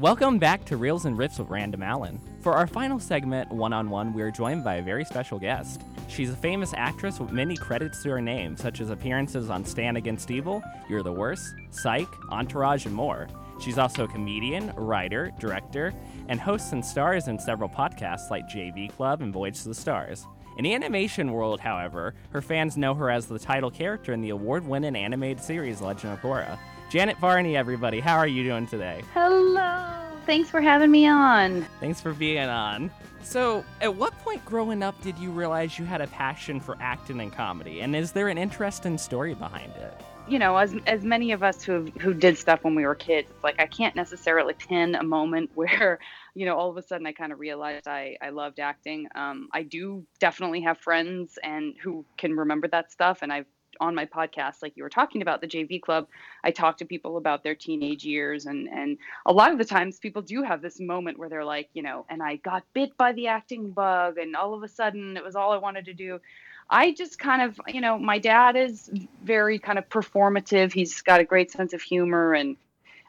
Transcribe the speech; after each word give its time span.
Welcome 0.00 0.38
back 0.38 0.62
to 0.66 0.76
Reels 0.76 1.06
and 1.06 1.16
Riffs 1.16 1.38
with 1.38 1.48
Random 1.48 1.82
Allen. 1.82 2.20
For 2.42 2.52
our 2.52 2.66
final 2.66 3.00
segment, 3.00 3.50
One 3.50 3.72
on 3.72 3.88
One, 3.88 4.12
we 4.12 4.20
are 4.20 4.30
joined 4.30 4.62
by 4.62 4.74
a 4.74 4.82
very 4.82 5.06
special 5.06 5.38
guest. 5.38 5.80
She's 6.06 6.28
a 6.28 6.36
famous 6.36 6.74
actress 6.76 7.18
with 7.18 7.32
many 7.32 7.56
credits 7.56 8.02
to 8.02 8.10
her 8.10 8.20
name, 8.20 8.58
such 8.58 8.82
as 8.82 8.90
appearances 8.90 9.48
on 9.48 9.64
Stan 9.64 9.96
Against 9.96 10.30
Evil, 10.30 10.62
You're 10.90 11.02
the 11.02 11.14
Worst, 11.14 11.54
Psych, 11.70 12.08
Entourage, 12.30 12.84
and 12.84 12.94
more. 12.94 13.26
She's 13.58 13.78
also 13.78 14.04
a 14.04 14.08
comedian, 14.08 14.70
writer, 14.76 15.32
director, 15.40 15.94
and 16.28 16.38
hosts 16.38 16.72
and 16.72 16.84
stars 16.84 17.28
in 17.28 17.38
several 17.38 17.70
podcasts 17.70 18.30
like 18.30 18.50
JV 18.50 18.94
Club 18.94 19.22
and 19.22 19.32
Voyage 19.32 19.62
to 19.62 19.68
the 19.68 19.74
Stars. 19.74 20.26
In 20.58 20.64
the 20.64 20.74
animation 20.74 21.32
world, 21.32 21.58
however, 21.58 22.14
her 22.32 22.42
fans 22.42 22.76
know 22.76 22.92
her 22.92 23.10
as 23.10 23.28
the 23.28 23.38
title 23.38 23.70
character 23.70 24.12
in 24.12 24.20
the 24.20 24.28
award 24.28 24.66
winning 24.66 24.94
animated 24.94 25.42
series 25.42 25.80
Legend 25.80 26.12
of 26.12 26.20
Korra. 26.20 26.58
Janet 26.88 27.18
Varney, 27.18 27.56
everybody, 27.56 27.98
how 27.98 28.16
are 28.16 28.28
you 28.28 28.44
doing 28.44 28.64
today? 28.64 29.02
Hello. 29.12 29.92
Thanks 30.24 30.48
for 30.48 30.60
having 30.60 30.90
me 30.90 31.08
on. 31.08 31.62
Thanks 31.80 32.00
for 32.00 32.12
being 32.12 32.48
on. 32.48 32.92
So, 33.24 33.64
at 33.80 33.92
what 33.92 34.16
point 34.20 34.44
growing 34.44 34.84
up 34.84 35.00
did 35.02 35.18
you 35.18 35.32
realize 35.32 35.80
you 35.80 35.84
had 35.84 36.00
a 36.00 36.06
passion 36.06 36.60
for 36.60 36.76
acting 36.80 37.20
and 37.20 37.32
comedy? 37.32 37.80
And 37.80 37.96
is 37.96 38.12
there 38.12 38.28
an 38.28 38.38
interesting 38.38 38.98
story 38.98 39.34
behind 39.34 39.72
it? 39.72 40.00
You 40.28 40.38
know, 40.38 40.56
as 40.56 40.76
as 40.86 41.02
many 41.02 41.32
of 41.32 41.42
us 41.42 41.64
who 41.64 41.90
who 42.00 42.14
did 42.14 42.38
stuff 42.38 42.62
when 42.62 42.76
we 42.76 42.86
were 42.86 42.94
kids, 42.94 43.28
it's 43.30 43.42
like 43.42 43.60
I 43.60 43.66
can't 43.66 43.96
necessarily 43.96 44.54
pin 44.54 44.94
a 44.94 45.02
moment 45.02 45.50
where, 45.56 45.98
you 46.34 46.46
know, 46.46 46.56
all 46.56 46.70
of 46.70 46.76
a 46.76 46.82
sudden 46.82 47.04
I 47.04 47.12
kind 47.12 47.32
of 47.32 47.40
realized 47.40 47.88
I 47.88 48.16
I 48.22 48.30
loved 48.30 48.60
acting. 48.60 49.08
Um, 49.16 49.48
I 49.52 49.64
do 49.64 50.04
definitely 50.20 50.60
have 50.60 50.78
friends 50.78 51.36
and 51.42 51.74
who 51.82 52.04
can 52.16 52.36
remember 52.36 52.68
that 52.68 52.92
stuff, 52.92 53.18
and 53.22 53.32
I've 53.32 53.46
on 53.80 53.94
my 53.94 54.06
podcast, 54.06 54.62
like 54.62 54.76
you 54.76 54.82
were 54.82 54.90
talking 54.90 55.22
about 55.22 55.40
the 55.40 55.46
JV 55.46 55.80
Club, 55.80 56.06
I 56.44 56.50
talk 56.50 56.78
to 56.78 56.84
people 56.84 57.16
about 57.16 57.42
their 57.42 57.54
teenage 57.54 58.04
years, 58.04 58.46
and 58.46 58.68
and 58.68 58.98
a 59.26 59.32
lot 59.32 59.52
of 59.52 59.58
the 59.58 59.64
times 59.64 59.98
people 59.98 60.22
do 60.22 60.42
have 60.42 60.62
this 60.62 60.80
moment 60.80 61.18
where 61.18 61.28
they're 61.28 61.44
like, 61.44 61.68
you 61.74 61.82
know, 61.82 62.06
and 62.08 62.22
I 62.22 62.36
got 62.36 62.64
bit 62.72 62.96
by 62.96 63.12
the 63.12 63.28
acting 63.28 63.70
bug, 63.70 64.18
and 64.18 64.36
all 64.36 64.54
of 64.54 64.62
a 64.62 64.68
sudden 64.68 65.16
it 65.16 65.24
was 65.24 65.36
all 65.36 65.52
I 65.52 65.58
wanted 65.58 65.84
to 65.86 65.94
do. 65.94 66.20
I 66.68 66.92
just 66.92 67.18
kind 67.18 67.42
of, 67.42 67.60
you 67.68 67.80
know, 67.80 67.96
my 67.96 68.18
dad 68.18 68.56
is 68.56 68.90
very 69.22 69.58
kind 69.58 69.78
of 69.78 69.88
performative. 69.88 70.72
He's 70.72 71.00
got 71.00 71.20
a 71.20 71.24
great 71.24 71.52
sense 71.52 71.72
of 71.72 71.80
humor, 71.80 72.34
and 72.34 72.56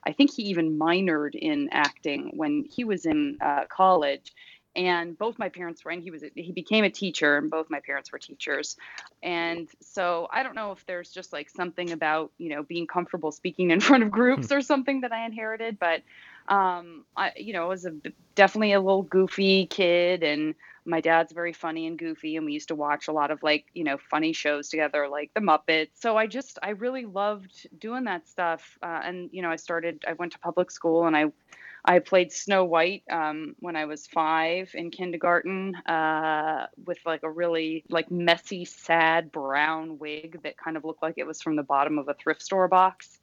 I 0.05 0.13
think 0.13 0.31
he 0.31 0.43
even 0.43 0.77
minored 0.77 1.35
in 1.35 1.69
acting 1.71 2.31
when 2.35 2.65
he 2.69 2.83
was 2.83 3.05
in 3.05 3.37
uh, 3.41 3.65
college 3.65 4.31
and 4.78 5.17
both 5.17 5.39
my 5.39 5.50
parents 5.50 5.83
were 5.83 5.92
and 5.92 6.03
he 6.03 6.11
was 6.11 6.23
a, 6.23 6.30
he 6.36 6.52
became 6.52 6.83
a 6.83 6.89
teacher 6.89 7.38
and 7.38 7.50
both 7.50 7.70
my 7.70 7.80
parents 7.80 8.11
were 8.11 8.20
teachers 8.20 8.78
and 9.23 9.67
so 9.81 10.28
i 10.31 10.44
don't 10.44 10.56
know 10.56 10.72
if 10.72 10.86
there's 10.86 11.09
just 11.09 11.33
like 11.33 11.50
something 11.50 11.92
about 11.92 12.31
you 12.38 12.50
know 12.50 12.64
being 12.64 12.88
comfortable 12.88 13.31
speaking 13.31 13.72
in 13.72 13.80
front 13.88 14.03
of 14.03 14.11
groups 14.11 14.50
hmm. 14.50 14.53
or 14.53 14.61
something 14.61 15.02
that 15.02 15.11
i 15.11 15.25
inherited 15.25 15.78
but 15.80 16.02
um 16.48 17.03
i 17.17 17.33
you 17.36 17.52
know 17.52 17.66
I 17.66 17.67
was 17.67 17.86
a 17.86 17.94
definitely 18.36 18.73
a 18.73 18.80
little 18.80 19.03
goofy 19.03 19.66
kid 19.66 20.23
and 20.23 20.55
my 20.86 21.02
dad's 21.02 21.33
very 21.33 21.52
funny 21.52 21.86
and 21.86 22.00
goofy 22.00 22.38
and 22.38 22.45
we 22.45 22.53
used 22.53 22.70
to 22.70 22.75
watch 22.75 23.09
a 23.09 23.11
lot 23.11 23.31
of 23.31 23.44
like 23.44 23.66
you 23.73 23.83
know 23.83 23.98
funny 23.98 24.31
shows 24.31 24.70
together 24.70 25.09
like 25.09 25.31
the 25.33 25.42
muppets 25.42 25.89
so 25.95 26.16
i 26.16 26.28
just 26.28 26.59
i 26.61 26.70
really 26.70 27.05
loved 27.05 27.67
doing 27.78 28.05
that 28.05 28.28
stuff 28.30 28.78
uh, 28.81 29.02
and 29.03 29.30
you 29.33 29.42
know 29.42 29.50
i 29.50 29.58
started 29.58 30.05
i 30.08 30.14
went 30.14 30.31
to 30.31 30.39
public 30.39 30.72
school 30.72 31.05
and 31.08 31.17
i 31.17 31.25
I 31.88 31.99
played 31.99 32.33
Snow 32.33 32.66
White 32.66 33.03
um, 33.09 33.55
when 33.59 33.77
I 33.77 33.85
was 33.85 34.07
five 34.07 34.71
in 34.73 34.91
kindergarten 34.91 35.73
uh, 35.85 36.67
with 36.85 36.97
like 37.05 37.23
a 37.23 37.31
really 37.31 37.85
like 37.89 38.11
messy, 38.11 38.66
sad 38.66 39.31
brown 39.31 39.97
wig 39.97 40.41
that 40.43 40.58
kind 40.58 40.75
of 40.75 40.83
looked 40.83 41.02
like 41.02 41.13
it 41.15 41.25
was 41.25 41.41
from 41.41 41.55
the 41.55 41.63
bottom 41.63 41.97
of 41.97 42.09
a 42.09 42.13
thrift 42.13 42.41
store 42.41 42.67
box, 42.67 43.19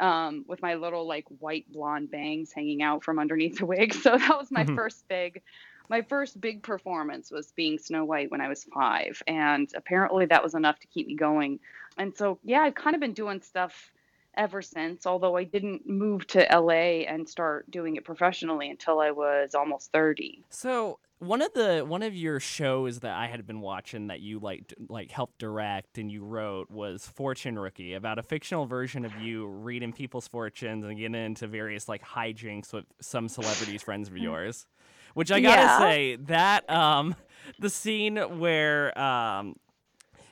um, 0.00 0.46
with 0.48 0.62
my 0.62 0.76
little 0.76 1.06
like 1.06 1.26
white 1.40 1.70
blonde 1.70 2.10
bangs 2.10 2.52
hanging 2.52 2.82
out 2.82 3.04
from 3.04 3.18
underneath 3.18 3.58
the 3.58 3.66
wig. 3.66 3.94
So 4.06 4.16
that 4.16 4.38
was 4.38 4.50
my 4.50 4.64
mm-hmm. 4.64 4.76
first 4.76 5.06
big 5.08 5.42
my 5.88 6.02
first 6.02 6.40
big 6.40 6.62
performance 6.62 7.30
was 7.30 7.52
being 7.52 7.78
Snow 7.78 8.04
White 8.04 8.30
when 8.30 8.40
I 8.40 8.48
was 8.48 8.64
five, 8.64 9.22
and 9.26 9.70
apparently 9.74 10.26
that 10.26 10.42
was 10.42 10.54
enough 10.54 10.78
to 10.80 10.86
keep 10.86 11.06
me 11.06 11.14
going. 11.14 11.60
And 11.98 12.16
so, 12.16 12.38
yeah, 12.44 12.60
I've 12.60 12.74
kind 12.74 12.94
of 12.94 13.00
been 13.00 13.12
doing 13.12 13.40
stuff 13.40 13.92
ever 14.36 14.62
since, 14.62 15.06
although 15.06 15.36
I 15.36 15.44
didn't 15.44 15.88
move 15.88 16.26
to 16.28 16.46
LA 16.50 17.04
and 17.06 17.28
start 17.28 17.70
doing 17.70 17.96
it 17.96 18.04
professionally 18.04 18.70
until 18.70 19.00
I 19.00 19.10
was 19.10 19.54
almost 19.54 19.92
30. 19.92 20.44
So, 20.50 20.98
one 21.18 21.40
of 21.40 21.52
the 21.54 21.82
one 21.86 22.02
of 22.02 22.14
your 22.14 22.38
shows 22.40 23.00
that 23.00 23.14
I 23.14 23.26
had 23.26 23.46
been 23.46 23.60
watching 23.62 24.08
that 24.08 24.20
you 24.20 24.38
like 24.38 24.74
like 24.88 25.10
helped 25.10 25.38
direct 25.38 25.96
and 25.96 26.10
you 26.10 26.22
wrote 26.22 26.70
was 26.70 27.06
Fortune 27.06 27.58
Rookie 27.58 27.94
about 27.94 28.18
a 28.18 28.22
fictional 28.22 28.66
version 28.66 29.04
of 29.04 29.16
you 29.16 29.46
reading 29.46 29.92
people's 29.92 30.28
fortunes 30.28 30.84
and 30.84 30.96
getting 30.96 31.14
into 31.14 31.46
various 31.46 31.88
like 31.88 32.04
hijinks 32.04 32.72
with 32.72 32.84
some 33.00 33.28
celebrities 33.28 33.82
friends 33.82 34.08
of 34.08 34.16
yours. 34.16 34.66
Which 35.14 35.32
I 35.32 35.40
gotta 35.40 35.62
yeah. 35.62 35.78
say 35.78 36.16
that 36.16 36.68
um 36.68 37.16
the 37.58 37.70
scene 37.70 38.16
where 38.38 38.96
um 38.98 39.56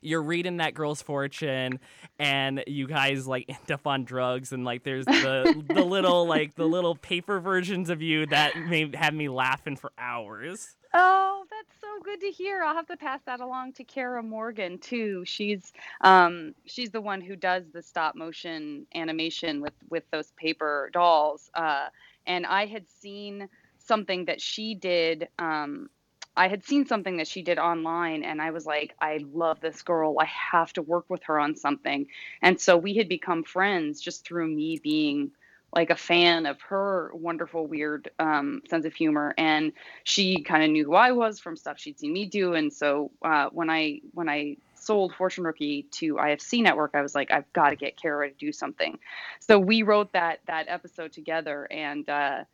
you're 0.04 0.22
reading 0.22 0.58
that 0.58 0.74
girl's 0.74 1.02
fortune 1.02 1.80
and 2.18 2.62
you 2.66 2.86
guys 2.86 3.26
like 3.26 3.46
end 3.48 3.72
up 3.72 3.86
on 3.86 4.04
drugs 4.04 4.52
and 4.52 4.64
like 4.64 4.84
there's 4.84 5.06
the 5.06 5.64
the 5.68 5.84
little 5.84 6.26
like 6.28 6.54
the 6.54 6.66
little 6.66 6.94
paper 6.94 7.40
versions 7.40 7.90
of 7.90 8.02
you 8.02 8.26
that 8.26 8.56
may 8.68 8.90
have 8.94 9.14
me 9.14 9.28
laughing 9.28 9.76
for 9.76 9.92
hours. 9.98 10.76
Oh, 10.92 11.44
that's 11.50 11.80
so 11.80 11.88
good 12.04 12.20
to 12.20 12.30
hear. 12.30 12.62
I'll 12.62 12.74
have 12.74 12.86
to 12.86 12.96
pass 12.96 13.20
that 13.26 13.40
along 13.40 13.72
to 13.74 13.84
Kara 13.84 14.22
Morgan 14.22 14.78
too. 14.78 15.24
She's 15.24 15.72
um 16.02 16.54
she's 16.66 16.90
the 16.90 17.00
one 17.00 17.20
who 17.20 17.34
does 17.34 17.64
the 17.72 17.82
stop 17.82 18.14
motion 18.14 18.86
animation 18.94 19.60
with 19.60 19.74
with 19.88 20.04
those 20.10 20.32
paper 20.32 20.90
dolls. 20.92 21.50
Uh 21.54 21.88
and 22.26 22.46
I 22.46 22.66
had 22.66 22.88
seen 22.88 23.48
something 23.78 24.26
that 24.26 24.40
she 24.40 24.74
did 24.74 25.28
um 25.38 25.88
I 26.36 26.48
had 26.48 26.64
seen 26.64 26.86
something 26.86 27.18
that 27.18 27.28
she 27.28 27.42
did 27.42 27.58
online 27.58 28.24
and 28.24 28.42
I 28.42 28.50
was 28.50 28.66
like, 28.66 28.94
I 29.00 29.24
love 29.32 29.60
this 29.60 29.82
girl. 29.82 30.16
I 30.18 30.24
have 30.26 30.72
to 30.74 30.82
work 30.82 31.04
with 31.08 31.22
her 31.24 31.38
on 31.38 31.56
something. 31.56 32.06
And 32.42 32.60
so 32.60 32.76
we 32.76 32.94
had 32.94 33.08
become 33.08 33.44
friends 33.44 34.00
just 34.00 34.24
through 34.26 34.48
me 34.48 34.80
being 34.82 35.30
like 35.72 35.90
a 35.90 35.96
fan 35.96 36.46
of 36.46 36.60
her 36.62 37.10
wonderful, 37.14 37.66
weird 37.66 38.10
um, 38.18 38.62
sense 38.68 38.84
of 38.84 38.94
humor. 38.94 39.34
And 39.36 39.72
she 40.04 40.42
kind 40.42 40.62
of 40.64 40.70
knew 40.70 40.84
who 40.84 40.94
I 40.94 41.12
was 41.12 41.40
from 41.40 41.56
stuff 41.56 41.78
she'd 41.78 41.98
seen 41.98 42.12
me 42.12 42.26
do. 42.26 42.54
And 42.54 42.72
so 42.72 43.10
uh, 43.22 43.48
when 43.52 43.70
I 43.70 44.00
when 44.12 44.28
I 44.28 44.56
sold 44.74 45.14
Fortune 45.14 45.44
Rookie 45.44 45.84
to 45.92 46.14
IFC 46.14 46.62
Network, 46.62 46.92
I 46.94 47.02
was 47.02 47.14
like, 47.14 47.30
I've 47.30 47.50
got 47.52 47.70
to 47.70 47.76
get 47.76 47.96
Kara 47.96 48.28
to 48.30 48.36
do 48.36 48.52
something. 48.52 48.98
So 49.40 49.58
we 49.58 49.82
wrote 49.82 50.12
that 50.12 50.40
that 50.46 50.66
episode 50.68 51.12
together 51.12 51.66
and 51.70 52.08
uh, 52.08 52.44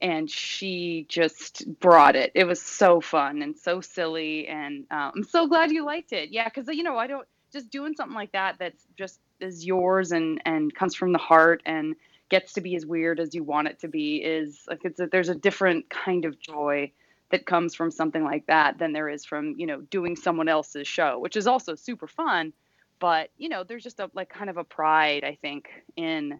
and 0.00 0.30
she 0.30 1.06
just 1.08 1.64
brought 1.80 2.16
it. 2.16 2.32
It 2.34 2.44
was 2.44 2.60
so 2.60 3.00
fun 3.00 3.42
and 3.42 3.56
so 3.56 3.80
silly, 3.80 4.46
and 4.48 4.84
um, 4.90 5.12
I'm 5.16 5.24
so 5.24 5.46
glad 5.46 5.70
you 5.70 5.84
liked 5.84 6.12
it. 6.12 6.30
Yeah, 6.30 6.44
because 6.44 6.68
you 6.68 6.82
know 6.82 6.98
I 6.98 7.06
don't 7.06 7.26
just 7.52 7.70
doing 7.70 7.94
something 7.94 8.14
like 8.14 8.32
that 8.32 8.56
that's 8.58 8.86
just 8.98 9.20
is 9.40 9.64
yours 9.64 10.12
and 10.12 10.40
and 10.44 10.74
comes 10.74 10.94
from 10.94 11.12
the 11.12 11.18
heart 11.18 11.62
and 11.64 11.94
gets 12.28 12.54
to 12.54 12.60
be 12.60 12.74
as 12.74 12.84
weird 12.84 13.20
as 13.20 13.34
you 13.34 13.44
want 13.44 13.68
it 13.68 13.78
to 13.80 13.88
be 13.88 14.16
is 14.16 14.64
like 14.68 14.80
it's 14.84 15.00
a, 15.00 15.06
there's 15.06 15.28
a 15.28 15.34
different 15.34 15.88
kind 15.88 16.24
of 16.24 16.38
joy 16.40 16.90
that 17.30 17.46
comes 17.46 17.74
from 17.74 17.90
something 17.90 18.24
like 18.24 18.46
that 18.46 18.78
than 18.78 18.92
there 18.92 19.08
is 19.08 19.24
from 19.24 19.54
you 19.56 19.66
know 19.66 19.80
doing 19.82 20.16
someone 20.16 20.48
else's 20.48 20.86
show, 20.86 21.18
which 21.18 21.36
is 21.36 21.46
also 21.46 21.74
super 21.74 22.06
fun. 22.06 22.52
But 22.98 23.30
you 23.36 23.48
know, 23.48 23.64
there's 23.64 23.82
just 23.82 24.00
a 24.00 24.10
like 24.14 24.28
kind 24.28 24.50
of 24.50 24.56
a 24.56 24.64
pride 24.64 25.24
I 25.24 25.36
think 25.40 25.68
in 25.96 26.38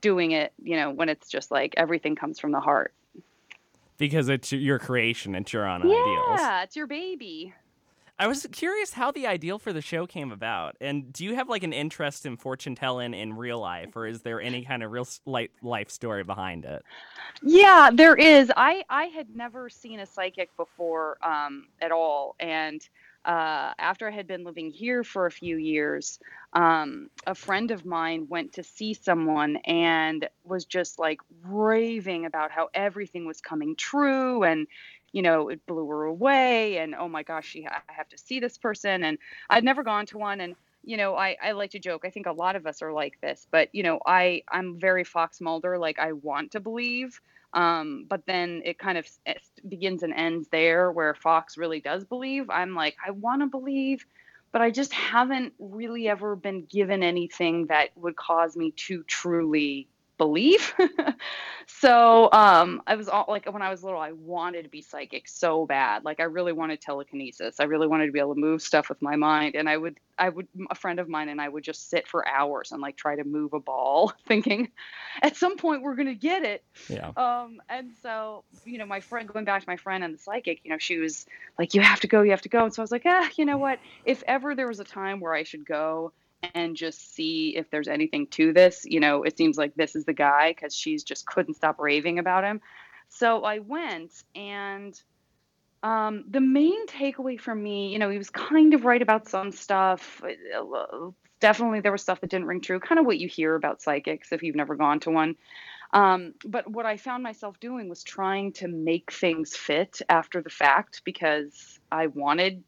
doing 0.00 0.32
it, 0.32 0.52
you 0.62 0.76
know, 0.76 0.90
when 0.90 1.08
it's 1.08 1.28
just 1.28 1.50
like 1.50 1.74
everything 1.76 2.16
comes 2.16 2.38
from 2.38 2.52
the 2.52 2.60
heart. 2.60 2.92
Because 3.98 4.28
it's 4.28 4.50
your 4.52 4.78
creation, 4.78 5.34
it's 5.34 5.52
your 5.52 5.66
own 5.66 5.82
yeah, 5.82 5.94
ideals. 5.94 6.40
Yeah, 6.40 6.62
it's 6.62 6.76
your 6.76 6.86
baby. 6.86 7.54
I 8.20 8.26
was 8.26 8.46
curious 8.52 8.92
how 8.92 9.10
the 9.10 9.26
ideal 9.26 9.58
for 9.58 9.72
the 9.72 9.80
show 9.80 10.06
came 10.06 10.30
about. 10.30 10.76
And 10.78 11.10
do 11.10 11.24
you 11.24 11.34
have 11.36 11.48
like 11.48 11.62
an 11.62 11.72
interest 11.72 12.26
in 12.26 12.36
fortune 12.36 12.74
telling 12.74 13.14
in 13.14 13.32
real 13.32 13.58
life, 13.58 13.96
or 13.96 14.06
is 14.06 14.20
there 14.20 14.42
any 14.42 14.62
kind 14.62 14.82
of 14.82 14.90
real 14.92 15.08
life 15.62 15.90
story 15.90 16.22
behind 16.22 16.66
it? 16.66 16.84
Yeah, 17.42 17.88
there 17.90 18.14
is. 18.14 18.52
I 18.54 18.84
I 18.90 19.04
had 19.04 19.34
never 19.34 19.70
seen 19.70 20.00
a 20.00 20.06
psychic 20.06 20.54
before 20.58 21.16
um, 21.22 21.68
at 21.80 21.92
all, 21.92 22.36
and 22.38 22.86
uh, 23.24 23.72
after 23.78 24.08
I 24.08 24.12
had 24.12 24.26
been 24.26 24.44
living 24.44 24.70
here 24.70 25.04
for 25.04 25.26
a 25.26 25.30
few 25.30 25.56
years, 25.56 26.18
um, 26.52 27.10
a 27.26 27.34
friend 27.34 27.70
of 27.70 27.84
mine 27.84 28.26
went 28.28 28.54
to 28.54 28.62
see 28.62 28.94
someone 28.94 29.56
and 29.64 30.28
was 30.44 30.64
just 30.64 30.98
like 30.98 31.20
raving 31.44 32.24
about 32.26 32.50
how 32.50 32.68
everything 32.74 33.26
was 33.26 33.40
coming 33.40 33.76
true 33.76 34.42
and 34.42 34.66
you 35.12 35.22
know 35.22 35.48
it 35.48 35.64
blew 35.66 35.86
her 35.88 36.04
away 36.04 36.78
and 36.78 36.94
oh 36.94 37.08
my 37.08 37.22
gosh 37.22 37.48
she 37.48 37.66
I 37.66 37.80
have 37.88 38.08
to 38.10 38.18
see 38.18 38.40
this 38.40 38.58
person 38.58 39.04
and 39.04 39.18
I'd 39.48 39.64
never 39.64 39.82
gone 39.82 40.06
to 40.06 40.18
one 40.18 40.40
and 40.40 40.54
you 40.84 40.96
know 40.96 41.16
I, 41.16 41.36
I 41.42 41.52
like 41.52 41.72
to 41.72 41.78
joke 41.78 42.04
I 42.04 42.10
think 42.10 42.26
a 42.26 42.32
lot 42.32 42.56
of 42.56 42.66
us 42.66 42.80
are 42.82 42.92
like 42.92 43.20
this 43.20 43.46
but 43.50 43.68
you 43.72 43.82
know 43.82 44.00
I 44.06 44.42
I'm 44.48 44.78
very 44.78 45.04
Fox 45.04 45.40
Mulder 45.40 45.78
like 45.78 45.98
I 45.98 46.12
want 46.12 46.52
to 46.52 46.60
believe 46.60 47.20
um, 47.52 48.06
but 48.08 48.26
then 48.26 48.62
it 48.64 48.78
kind 48.78 48.98
of 48.98 49.08
begins 49.68 50.02
and 50.02 50.12
ends 50.14 50.48
there 50.48 50.90
where 50.90 51.14
Fox 51.14 51.58
really 51.58 51.80
does 51.80 52.04
believe. 52.04 52.48
I'm 52.48 52.74
like, 52.74 52.96
I 53.04 53.10
want 53.10 53.42
to 53.42 53.46
believe, 53.46 54.06
but 54.52 54.62
I 54.62 54.70
just 54.70 54.92
haven't 54.92 55.54
really 55.58 56.08
ever 56.08 56.36
been 56.36 56.64
given 56.64 57.02
anything 57.02 57.66
that 57.66 57.90
would 57.96 58.16
cause 58.16 58.56
me 58.56 58.72
to 58.72 59.02
truly 59.04 59.88
believe. 60.20 60.74
so 61.66 62.28
um, 62.30 62.82
I 62.86 62.94
was 62.94 63.08
all 63.08 63.24
like 63.26 63.50
when 63.50 63.62
I 63.62 63.70
was 63.70 63.82
little, 63.82 63.98
I 63.98 64.12
wanted 64.12 64.64
to 64.64 64.68
be 64.68 64.82
psychic 64.82 65.26
so 65.26 65.64
bad. 65.64 66.04
Like 66.04 66.20
I 66.20 66.24
really 66.24 66.52
wanted 66.52 66.82
telekinesis. 66.82 67.58
I 67.58 67.64
really 67.64 67.86
wanted 67.86 68.04
to 68.04 68.12
be 68.12 68.18
able 68.18 68.34
to 68.34 68.40
move 68.40 68.60
stuff 68.60 68.90
with 68.90 69.00
my 69.00 69.16
mind. 69.16 69.54
And 69.54 69.66
I 69.66 69.78
would, 69.78 69.98
I 70.18 70.28
would, 70.28 70.46
a 70.70 70.74
friend 70.74 71.00
of 71.00 71.08
mine 71.08 71.30
and 71.30 71.40
I 71.40 71.48
would 71.48 71.64
just 71.64 71.88
sit 71.88 72.06
for 72.06 72.28
hours 72.28 72.70
and 72.70 72.82
like 72.82 72.98
try 72.98 73.16
to 73.16 73.24
move 73.24 73.54
a 73.54 73.60
ball, 73.60 74.12
thinking, 74.26 74.68
at 75.22 75.38
some 75.38 75.56
point 75.56 75.82
we're 75.82 75.96
gonna 75.96 76.14
get 76.14 76.44
it. 76.44 76.62
Yeah. 76.90 77.12
Um, 77.16 77.62
and 77.70 77.92
so 78.02 78.44
you 78.66 78.76
know, 78.76 78.86
my 78.86 79.00
friend, 79.00 79.26
going 79.26 79.46
back 79.46 79.62
to 79.62 79.68
my 79.68 79.78
friend 79.78 80.04
and 80.04 80.12
the 80.12 80.18
psychic, 80.18 80.60
you 80.64 80.70
know, 80.70 80.78
she 80.78 80.98
was 80.98 81.24
like, 81.58 81.72
you 81.72 81.80
have 81.80 82.00
to 82.00 82.08
go, 82.08 82.20
you 82.20 82.32
have 82.32 82.42
to 82.42 82.50
go. 82.50 82.64
And 82.64 82.74
so 82.74 82.82
I 82.82 82.84
was 82.84 82.92
like, 82.92 83.06
ah, 83.06 83.26
you 83.36 83.46
know 83.46 83.56
what? 83.56 83.78
If 84.04 84.22
ever 84.26 84.54
there 84.54 84.68
was 84.68 84.80
a 84.80 84.84
time 84.84 85.18
where 85.18 85.32
I 85.32 85.44
should 85.44 85.64
go 85.64 86.12
and 86.54 86.76
just 86.76 87.14
see 87.14 87.56
if 87.56 87.70
there's 87.70 87.88
anything 87.88 88.26
to 88.28 88.52
this. 88.52 88.84
You 88.84 89.00
know, 89.00 89.22
it 89.22 89.36
seems 89.36 89.56
like 89.56 89.74
this 89.74 89.94
is 89.94 90.04
the 90.04 90.12
guy 90.12 90.52
because 90.52 90.74
she's 90.74 91.04
just 91.04 91.26
couldn't 91.26 91.54
stop 91.54 91.78
raving 91.78 92.18
about 92.18 92.44
him. 92.44 92.60
So 93.08 93.42
I 93.44 93.58
went, 93.58 94.12
and 94.34 95.00
um, 95.82 96.24
the 96.28 96.40
main 96.40 96.86
takeaway 96.86 97.40
for 97.40 97.54
me, 97.54 97.92
you 97.92 97.98
know, 97.98 98.10
he 98.10 98.18
was 98.18 98.30
kind 98.30 98.74
of 98.74 98.84
right 98.84 99.02
about 99.02 99.28
some 99.28 99.50
stuff. 99.50 100.22
Definitely, 101.40 101.80
there 101.80 101.92
was 101.92 102.02
stuff 102.02 102.20
that 102.20 102.30
didn't 102.30 102.46
ring 102.46 102.60
true, 102.60 102.80
kind 102.80 102.98
of 102.98 103.06
what 103.06 103.18
you 103.18 103.28
hear 103.28 103.54
about 103.54 103.82
psychics 103.82 104.32
if 104.32 104.42
you've 104.42 104.56
never 104.56 104.76
gone 104.76 105.00
to 105.00 105.10
one. 105.10 105.36
Um, 105.92 106.34
but 106.44 106.70
what 106.70 106.86
I 106.86 106.98
found 106.98 107.22
myself 107.22 107.58
doing 107.58 107.88
was 107.88 108.04
trying 108.04 108.52
to 108.54 108.68
make 108.68 109.10
things 109.10 109.56
fit 109.56 110.02
after 110.08 110.40
the 110.40 110.50
fact 110.50 111.02
because 111.04 111.80
I 111.90 112.06
wanted 112.06 112.62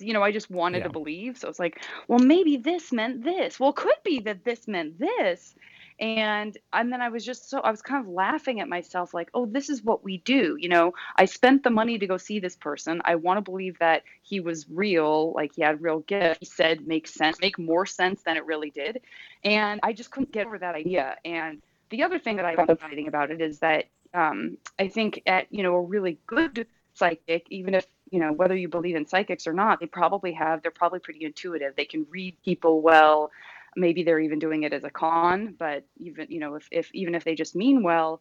you 0.00 0.12
know, 0.12 0.22
I 0.22 0.32
just 0.32 0.50
wanted 0.50 0.78
yeah. 0.78 0.84
to 0.84 0.90
believe. 0.90 1.38
So 1.38 1.48
it's 1.48 1.58
like, 1.58 1.82
well, 2.06 2.18
maybe 2.18 2.56
this 2.56 2.92
meant 2.92 3.24
this. 3.24 3.58
Well, 3.58 3.72
could 3.72 3.96
be 4.04 4.20
that 4.20 4.44
this 4.44 4.68
meant 4.68 4.98
this. 4.98 5.54
And 6.00 6.56
and 6.72 6.92
then 6.92 7.00
I 7.00 7.08
was 7.08 7.24
just 7.24 7.50
so 7.50 7.58
I 7.58 7.72
was 7.72 7.82
kind 7.82 8.04
of 8.04 8.12
laughing 8.12 8.60
at 8.60 8.68
myself, 8.68 9.12
like, 9.12 9.30
oh, 9.34 9.46
this 9.46 9.68
is 9.68 9.82
what 9.82 10.04
we 10.04 10.18
do. 10.18 10.56
You 10.58 10.68
know, 10.68 10.94
I 11.16 11.24
spent 11.24 11.64
the 11.64 11.70
money 11.70 11.98
to 11.98 12.06
go 12.06 12.16
see 12.16 12.38
this 12.38 12.54
person. 12.54 13.02
I 13.04 13.16
want 13.16 13.38
to 13.38 13.40
believe 13.42 13.78
that 13.80 14.04
he 14.22 14.38
was 14.38 14.66
real, 14.70 15.32
like 15.32 15.56
he 15.56 15.62
had 15.62 15.82
real 15.82 16.00
gift. 16.00 16.38
He 16.38 16.46
said 16.46 16.86
makes 16.86 17.12
sense, 17.14 17.40
make 17.40 17.58
more 17.58 17.84
sense 17.84 18.22
than 18.22 18.36
it 18.36 18.46
really 18.46 18.70
did. 18.70 19.00
And 19.42 19.80
I 19.82 19.92
just 19.92 20.12
couldn't 20.12 20.30
get 20.30 20.46
over 20.46 20.58
that 20.58 20.76
idea. 20.76 21.16
And 21.24 21.60
the 21.90 22.04
other 22.04 22.20
thing 22.20 22.36
that 22.36 22.44
I 22.44 22.54
found 22.54 22.68
fascinating 22.68 23.08
about 23.08 23.32
it 23.32 23.40
is 23.40 23.58
that 23.58 23.86
um, 24.14 24.56
I 24.78 24.88
think 24.88 25.22
at 25.26 25.46
you 25.50 25.64
know 25.64 25.74
a 25.74 25.82
really 25.82 26.18
good 26.26 26.66
psychic, 26.94 27.46
even 27.50 27.74
if 27.74 27.86
you 28.10 28.20
know 28.20 28.32
whether 28.32 28.56
you 28.56 28.68
believe 28.68 28.96
in 28.96 29.06
psychics 29.06 29.46
or 29.46 29.52
not 29.52 29.80
they 29.80 29.86
probably 29.86 30.32
have 30.32 30.62
they're 30.62 30.70
probably 30.70 30.98
pretty 30.98 31.24
intuitive. 31.24 31.74
They 31.76 31.84
can 31.84 32.06
read 32.10 32.36
people 32.44 32.80
well. 32.80 33.30
Maybe 33.76 34.02
they're 34.02 34.20
even 34.20 34.38
doing 34.38 34.62
it 34.62 34.72
as 34.72 34.84
a 34.84 34.90
con 34.90 35.54
but 35.58 35.84
even 35.98 36.26
you 36.30 36.40
know 36.40 36.54
if, 36.54 36.68
if 36.70 36.90
even 36.94 37.14
if 37.14 37.24
they 37.24 37.34
just 37.34 37.54
mean 37.54 37.82
well 37.82 38.20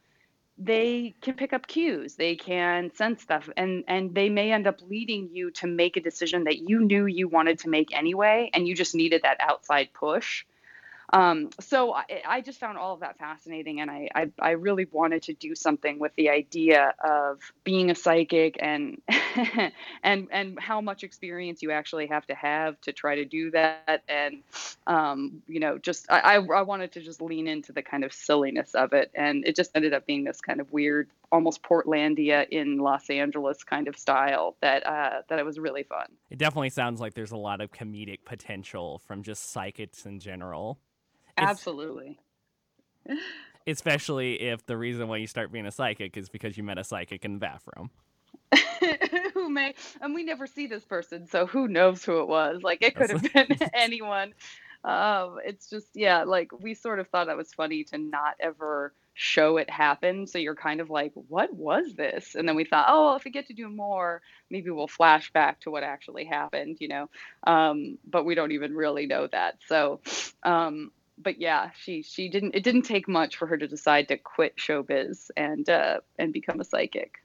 they 0.59 1.13
can 1.21 1.35
pick 1.35 1.53
up 1.53 1.67
cues. 1.67 2.15
They 2.15 2.35
can 2.35 2.91
sense 2.95 3.21
stuff 3.21 3.49
and 3.55 3.83
and 3.87 4.13
they 4.13 4.29
may 4.29 4.51
end 4.51 4.67
up 4.67 4.81
leading 4.81 5.29
you 5.31 5.51
to 5.51 5.67
make 5.67 5.97
a 5.97 6.01
decision 6.01 6.45
that 6.45 6.57
you 6.57 6.79
knew 6.79 7.05
you 7.05 7.27
wanted 7.27 7.59
to 7.59 7.69
make 7.69 7.95
anyway 7.95 8.49
and 8.53 8.67
you 8.67 8.75
just 8.75 8.95
needed 8.95 9.21
that 9.23 9.37
outside 9.39 9.89
push 9.93 10.45
um, 11.13 11.51
so 11.61 11.93
I, 11.93 12.03
I, 12.27 12.41
just 12.41 12.59
found 12.59 12.77
all 12.77 12.93
of 12.93 12.99
that 12.99 13.17
fascinating, 13.17 13.79
and 13.79 13.89
I, 13.89 14.09
I, 14.13 14.31
I 14.39 14.49
really 14.51 14.87
wanted 14.91 15.23
to 15.23 15.33
do 15.33 15.55
something 15.55 15.99
with 15.99 16.11
the 16.17 16.29
idea 16.29 16.93
of 17.01 17.39
being 17.63 17.89
a 17.89 17.95
psychic 17.95 18.57
and 18.59 19.01
and 20.03 20.27
and 20.31 20.59
how 20.59 20.81
much 20.81 21.03
experience 21.03 21.61
you 21.61 21.71
actually 21.71 22.07
have 22.07 22.27
to 22.27 22.35
have 22.35 22.79
to 22.81 22.91
try 22.91 23.15
to 23.15 23.23
do 23.25 23.51
that, 23.51 24.03
and 24.09 24.43
um, 24.85 25.41
you 25.47 25.61
know, 25.61 25.77
just 25.77 26.07
I, 26.09 26.35
I 26.35 26.61
wanted 26.61 26.91
to 26.93 27.01
just 27.01 27.21
lean 27.21 27.47
into 27.47 27.71
the 27.71 27.81
kind 27.81 28.03
of 28.03 28.11
silliness 28.11 28.75
of 28.75 28.91
it, 28.91 29.09
and 29.15 29.45
it 29.45 29.55
just 29.55 29.71
ended 29.75 29.93
up 29.93 30.05
being 30.05 30.25
this 30.25 30.41
kind 30.41 30.59
of 30.59 30.73
weird, 30.73 31.09
almost 31.31 31.63
Portlandia 31.63 32.49
in 32.49 32.79
Los 32.79 33.09
Angeles 33.09 33.63
kind 33.63 33.87
of 33.87 33.97
style 33.97 34.57
that 34.59 34.85
uh, 34.85 35.21
that 35.29 35.39
it 35.39 35.45
was 35.45 35.57
really 35.57 35.83
fun. 35.83 36.07
It 36.29 36.37
definitely 36.37 36.71
sounds 36.71 36.99
like 36.99 37.13
there's 37.13 37.31
a 37.31 37.37
lot 37.37 37.61
of 37.61 37.71
comedic 37.71 38.25
potential 38.25 39.01
from 39.07 39.23
just 39.23 39.51
psychics 39.51 40.05
in 40.05 40.19
general. 40.19 40.79
Absolutely. 41.37 42.19
Especially 43.65 44.41
if 44.41 44.65
the 44.65 44.77
reason 44.77 45.07
why 45.07 45.17
you 45.17 45.27
start 45.27 45.51
being 45.51 45.65
a 45.65 45.71
psychic 45.71 46.17
is 46.17 46.29
because 46.29 46.57
you 46.57 46.63
met 46.63 46.77
a 46.77 46.83
psychic 46.83 47.25
in 47.25 47.33
the 47.33 47.39
bathroom. 47.39 47.89
who 49.33 49.49
may 49.49 49.73
and 50.01 50.13
we 50.13 50.23
never 50.23 50.47
see 50.47 50.67
this 50.67 50.83
person, 50.83 51.27
so 51.27 51.45
who 51.45 51.67
knows 51.67 52.03
who 52.03 52.21
it 52.21 52.27
was? 52.27 52.61
Like 52.63 52.81
it 52.81 52.95
could 52.95 53.09
have 53.09 53.23
been 53.33 53.57
anyone. 53.73 54.33
Um, 54.83 55.37
it's 55.43 55.69
just 55.69 55.87
yeah, 55.93 56.23
like 56.23 56.51
we 56.59 56.73
sort 56.73 56.99
of 56.99 57.07
thought 57.09 57.27
that 57.27 57.37
was 57.37 57.53
funny 57.53 57.83
to 57.85 57.97
not 57.97 58.35
ever 58.39 58.93
show 59.13 59.57
it 59.57 59.69
happen. 59.69 60.27
So 60.27 60.37
you're 60.37 60.55
kind 60.55 60.79
of 60.79 60.91
like, 60.91 61.11
what 61.27 61.51
was 61.51 61.95
this? 61.95 62.35
And 62.35 62.47
then 62.47 62.55
we 62.55 62.65
thought, 62.65 62.85
oh, 62.87 63.15
if 63.15 63.25
we 63.25 63.31
get 63.31 63.47
to 63.47 63.53
do 63.53 63.67
more, 63.67 64.21
maybe 64.51 64.69
we'll 64.69 64.87
flash 64.87 65.33
back 65.33 65.59
to 65.61 65.71
what 65.71 65.81
actually 65.81 66.25
happened, 66.25 66.77
you 66.79 66.87
know. 66.87 67.09
Um, 67.45 67.97
but 68.07 68.25
we 68.25 68.35
don't 68.35 68.51
even 68.51 68.75
really 68.75 69.07
know 69.07 69.27
that. 69.31 69.57
So 69.67 70.01
um, 70.43 70.91
but 71.17 71.39
yeah, 71.39 71.71
she 71.79 72.03
she 72.03 72.29
didn't. 72.29 72.55
It 72.55 72.63
didn't 72.63 72.83
take 72.83 73.07
much 73.07 73.37
for 73.37 73.47
her 73.47 73.57
to 73.57 73.67
decide 73.67 74.07
to 74.09 74.17
quit 74.17 74.55
showbiz 74.57 75.29
and 75.35 75.67
uh, 75.69 75.99
and 76.19 76.31
become 76.31 76.59
a 76.59 76.63
psychic. 76.63 77.15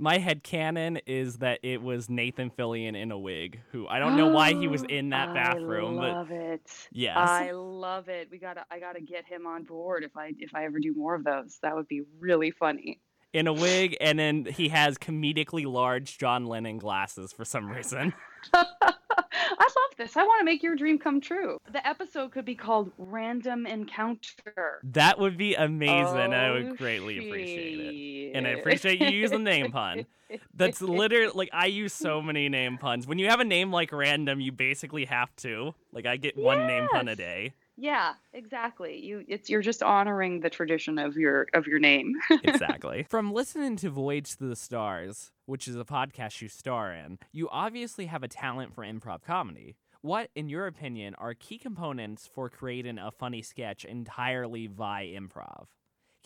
My 0.00 0.18
head 0.18 0.44
canon 0.44 1.00
is 1.06 1.38
that 1.38 1.58
it 1.64 1.82
was 1.82 2.08
Nathan 2.08 2.50
Fillion 2.50 2.96
in 2.96 3.10
a 3.10 3.18
wig, 3.18 3.60
who 3.72 3.88
I 3.88 3.98
don't 3.98 4.16
know 4.16 4.28
why 4.28 4.54
he 4.54 4.68
was 4.68 4.84
in 4.84 5.10
that 5.10 5.34
bathroom. 5.34 5.98
I 5.98 6.12
love 6.12 6.28
but 6.28 6.36
it. 6.36 6.88
Yes, 6.92 7.16
I 7.16 7.50
love 7.50 8.08
it. 8.08 8.28
We 8.30 8.38
gotta 8.38 8.64
I 8.70 8.78
gotta 8.78 9.00
get 9.00 9.26
him 9.26 9.46
on 9.46 9.64
board 9.64 10.04
if 10.04 10.16
I 10.16 10.32
if 10.38 10.54
I 10.54 10.64
ever 10.64 10.78
do 10.78 10.94
more 10.94 11.14
of 11.14 11.24
those. 11.24 11.58
That 11.62 11.74
would 11.74 11.88
be 11.88 12.02
really 12.20 12.50
funny. 12.50 13.00
In 13.34 13.46
a 13.46 13.52
wig, 13.52 13.96
and 14.00 14.18
then 14.18 14.46
he 14.46 14.68
has 14.70 14.96
comedically 14.96 15.66
large 15.66 16.16
John 16.16 16.46
Lennon 16.46 16.78
glasses 16.78 17.32
for 17.32 17.44
some 17.44 17.68
reason. 17.68 18.14
I 19.18 19.62
love 19.62 19.96
this. 19.96 20.16
I 20.16 20.22
want 20.24 20.40
to 20.40 20.44
make 20.44 20.62
your 20.62 20.76
dream 20.76 20.98
come 20.98 21.20
true. 21.20 21.58
The 21.72 21.86
episode 21.86 22.32
could 22.32 22.44
be 22.44 22.54
called 22.54 22.92
Random 22.98 23.66
Encounter. 23.66 24.80
That 24.82 25.18
would 25.18 25.36
be 25.36 25.54
amazing. 25.54 26.32
Oh, 26.32 26.36
I 26.36 26.50
would 26.50 26.66
oh, 26.66 26.74
greatly 26.74 27.16
shit. 27.16 27.28
appreciate 27.28 27.78
it. 27.80 28.36
And 28.36 28.46
I 28.46 28.50
appreciate 28.50 29.00
you 29.00 29.08
using 29.08 29.44
the 29.44 29.50
name 29.50 29.72
pun. 29.72 30.06
That's 30.54 30.80
literally 30.82 31.32
like 31.34 31.50
I 31.52 31.66
use 31.66 31.92
so 31.92 32.22
many 32.22 32.48
name 32.48 32.78
puns. 32.78 33.06
When 33.06 33.18
you 33.18 33.28
have 33.28 33.40
a 33.40 33.44
name 33.44 33.72
like 33.72 33.92
random, 33.92 34.40
you 34.40 34.52
basically 34.52 35.06
have 35.06 35.34
to. 35.36 35.74
Like 35.92 36.06
I 36.06 36.16
get 36.16 36.36
yes. 36.36 36.44
one 36.44 36.66
name 36.66 36.88
pun 36.88 37.08
a 37.08 37.16
day. 37.16 37.54
Yeah, 37.80 38.14
exactly. 38.32 38.98
You 38.98 39.24
it's 39.28 39.48
you're 39.48 39.62
just 39.62 39.84
honoring 39.84 40.40
the 40.40 40.50
tradition 40.50 40.98
of 40.98 41.16
your 41.16 41.46
of 41.54 41.68
your 41.68 41.78
name. 41.78 42.16
exactly. 42.42 43.06
From 43.08 43.32
listening 43.32 43.76
to 43.76 43.88
Voyage 43.88 44.36
to 44.38 44.48
the 44.48 44.56
Stars, 44.56 45.30
which 45.46 45.68
is 45.68 45.76
a 45.76 45.84
podcast 45.84 46.42
you 46.42 46.48
star 46.48 46.92
in, 46.92 47.20
you 47.30 47.48
obviously 47.52 48.06
have 48.06 48.24
a 48.24 48.28
talent 48.28 48.74
for 48.74 48.82
improv 48.82 49.22
comedy. 49.22 49.76
What, 50.00 50.30
in 50.34 50.48
your 50.48 50.66
opinion, 50.66 51.14
are 51.18 51.34
key 51.34 51.56
components 51.56 52.28
for 52.32 52.50
creating 52.50 52.98
a 52.98 53.12
funny 53.12 53.42
sketch 53.42 53.84
entirely 53.84 54.66
via 54.66 55.06
improv? 55.06 55.66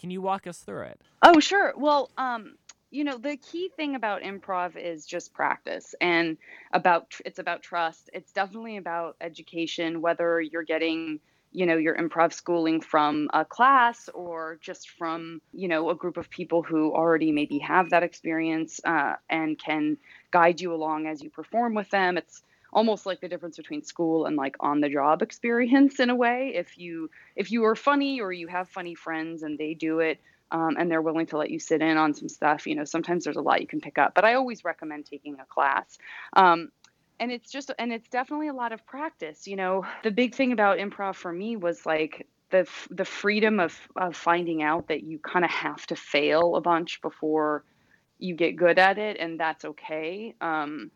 Can 0.00 0.10
you 0.10 0.22
walk 0.22 0.46
us 0.46 0.60
through 0.60 0.84
it? 0.84 1.02
Oh, 1.20 1.38
sure. 1.38 1.74
Well, 1.76 2.10
um, 2.16 2.54
you 2.90 3.04
know 3.04 3.18
the 3.18 3.36
key 3.36 3.70
thing 3.76 3.94
about 3.94 4.22
improv 4.22 4.76
is 4.76 5.04
just 5.04 5.34
practice 5.34 5.94
and 6.00 6.36
about 6.72 7.14
it's 7.24 7.38
about 7.38 7.62
trust 7.62 8.10
it's 8.12 8.32
definitely 8.32 8.76
about 8.76 9.16
education 9.22 10.02
whether 10.02 10.42
you're 10.42 10.62
getting 10.62 11.18
you 11.52 11.66
know 11.66 11.76
your 11.76 11.96
improv 11.96 12.32
schooling 12.32 12.80
from 12.80 13.28
a 13.32 13.44
class 13.44 14.08
or 14.14 14.58
just 14.60 14.90
from 14.90 15.40
you 15.52 15.68
know 15.68 15.90
a 15.90 15.94
group 15.94 16.16
of 16.16 16.30
people 16.30 16.62
who 16.62 16.92
already 16.92 17.32
maybe 17.32 17.58
have 17.58 17.90
that 17.90 18.02
experience 18.02 18.80
uh, 18.84 19.14
and 19.28 19.58
can 19.58 19.96
guide 20.30 20.60
you 20.60 20.74
along 20.74 21.06
as 21.06 21.22
you 21.22 21.30
perform 21.30 21.74
with 21.74 21.90
them. 21.90 22.16
It's 22.16 22.42
almost 22.72 23.04
like 23.04 23.20
the 23.20 23.28
difference 23.28 23.56
between 23.56 23.82
school 23.82 24.24
and 24.24 24.36
like 24.36 24.56
on 24.60 24.80
the 24.80 24.88
job 24.88 25.22
experience 25.22 26.00
in 26.00 26.10
a 26.10 26.14
way. 26.14 26.52
If 26.54 26.78
you 26.78 27.10
if 27.36 27.52
you 27.52 27.64
are 27.64 27.76
funny 27.76 28.20
or 28.20 28.32
you 28.32 28.48
have 28.48 28.68
funny 28.68 28.94
friends 28.94 29.42
and 29.42 29.58
they 29.58 29.74
do 29.74 30.00
it 30.00 30.20
um, 30.50 30.76
and 30.78 30.90
they're 30.90 31.02
willing 31.02 31.26
to 31.26 31.38
let 31.38 31.50
you 31.50 31.58
sit 31.58 31.82
in 31.82 31.96
on 31.96 32.14
some 32.14 32.28
stuff 32.28 32.66
you 32.66 32.74
know 32.74 32.84
sometimes 32.84 33.24
there's 33.24 33.36
a 33.36 33.42
lot 33.42 33.60
you 33.60 33.66
can 33.66 33.80
pick 33.80 33.98
up. 33.98 34.14
But 34.14 34.24
i 34.24 34.34
always 34.34 34.64
recommend 34.64 35.06
taking 35.06 35.38
a 35.38 35.44
class. 35.44 35.98
Um, 36.32 36.70
and 37.22 37.30
it's 37.30 37.52
just 37.52 37.70
and 37.78 37.92
it's 37.92 38.08
definitely 38.08 38.48
a 38.48 38.52
lot 38.52 38.72
of 38.72 38.84
practice 38.84 39.46
you 39.46 39.54
know. 39.54 39.86
The 40.02 40.10
big 40.10 40.34
thing 40.34 40.52
about 40.52 40.78
improv 40.78 41.14
for 41.14 41.32
me 41.32 41.56
was 41.56 41.86
like 41.86 42.26
the 42.50 42.68
the 42.90 43.04
freedom 43.04 43.60
of 43.60 43.78
of 43.96 44.16
finding 44.16 44.62
out 44.62 44.88
that 44.88 45.04
you 45.04 45.20
kind 45.20 45.44
of 45.44 45.50
have 45.50 45.86
to 45.86 45.96
fail 45.96 46.56
a 46.56 46.60
bunch 46.60 47.00
before 47.00 47.64
you 48.18 48.34
get 48.34 48.56
good 48.56 48.78
at 48.78 48.98
it 48.98 49.18
and 49.20 49.38
that's 49.38 49.64
okay. 49.64 50.34
Um, 50.40 50.90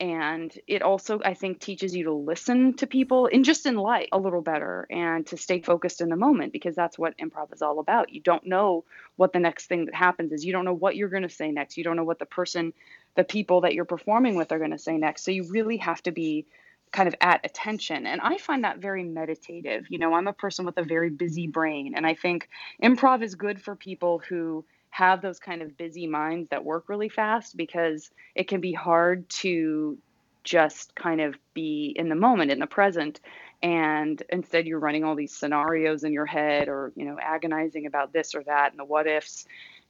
and 0.00 0.58
it 0.66 0.82
also 0.82 1.20
i 1.24 1.34
think 1.34 1.60
teaches 1.60 1.94
you 1.94 2.04
to 2.04 2.12
listen 2.12 2.74
to 2.74 2.86
people 2.86 3.28
and 3.32 3.44
just 3.44 3.64
in 3.64 3.76
life 3.76 4.08
a 4.12 4.18
little 4.18 4.42
better 4.42 4.86
and 4.90 5.26
to 5.26 5.36
stay 5.36 5.60
focused 5.60 6.00
in 6.00 6.08
the 6.08 6.16
moment 6.16 6.52
because 6.52 6.74
that's 6.74 6.98
what 6.98 7.16
improv 7.18 7.52
is 7.52 7.62
all 7.62 7.78
about 7.78 8.12
you 8.12 8.20
don't 8.20 8.46
know 8.46 8.84
what 9.16 9.32
the 9.32 9.38
next 9.38 9.66
thing 9.66 9.84
that 9.84 9.94
happens 9.94 10.32
is 10.32 10.44
you 10.44 10.52
don't 10.52 10.64
know 10.64 10.74
what 10.74 10.96
you're 10.96 11.08
going 11.08 11.22
to 11.22 11.28
say 11.28 11.50
next 11.50 11.76
you 11.76 11.84
don't 11.84 11.96
know 11.96 12.04
what 12.04 12.18
the 12.18 12.26
person 12.26 12.72
the 13.14 13.24
people 13.24 13.60
that 13.60 13.74
you're 13.74 13.84
performing 13.84 14.34
with 14.34 14.50
are 14.50 14.58
going 14.58 14.72
to 14.72 14.78
say 14.78 14.96
next 14.96 15.24
so 15.24 15.30
you 15.30 15.44
really 15.44 15.76
have 15.76 16.02
to 16.02 16.10
be 16.10 16.44
kind 16.94 17.08
of 17.08 17.14
at 17.20 17.44
attention. 17.44 18.06
And 18.06 18.20
I 18.20 18.38
find 18.38 18.62
that 18.62 18.78
very 18.78 19.02
meditative. 19.02 19.86
You 19.90 19.98
know, 19.98 20.14
I'm 20.14 20.28
a 20.28 20.32
person 20.32 20.64
with 20.64 20.78
a 20.78 20.84
very 20.84 21.10
busy 21.10 21.48
brain. 21.48 21.94
And 21.96 22.06
I 22.06 22.14
think 22.14 22.48
improv 22.80 23.20
is 23.20 23.34
good 23.34 23.60
for 23.60 23.74
people 23.74 24.22
who 24.28 24.64
have 24.94 25.20
those 25.20 25.40
kind 25.40 25.60
of 25.60 25.76
busy 25.76 26.06
minds 26.06 26.48
that 26.50 26.64
work 26.64 26.88
really 26.88 27.08
fast 27.08 27.56
because 27.56 28.12
it 28.36 28.46
can 28.46 28.60
be 28.60 28.72
hard 28.72 29.28
to 29.28 29.98
just 30.44 30.94
kind 30.94 31.20
of 31.20 31.34
be 31.52 31.92
in 31.96 32.08
the 32.08 32.14
moment, 32.14 32.52
in 32.52 32.60
the 32.60 32.66
present. 32.68 33.18
And 33.60 34.22
instead, 34.28 34.68
you're 34.68 34.78
running 34.78 35.02
all 35.02 35.16
these 35.16 35.34
scenarios 35.34 36.04
in 36.04 36.12
your 36.12 36.26
head 36.26 36.68
or, 36.68 36.92
you 36.94 37.06
know, 37.06 37.16
agonizing 37.20 37.86
about 37.86 38.12
this 38.12 38.36
or 38.36 38.44
that 38.44 38.70
and 38.70 38.78
the 38.78 38.84
what 38.84 39.08
ifs 39.08 39.46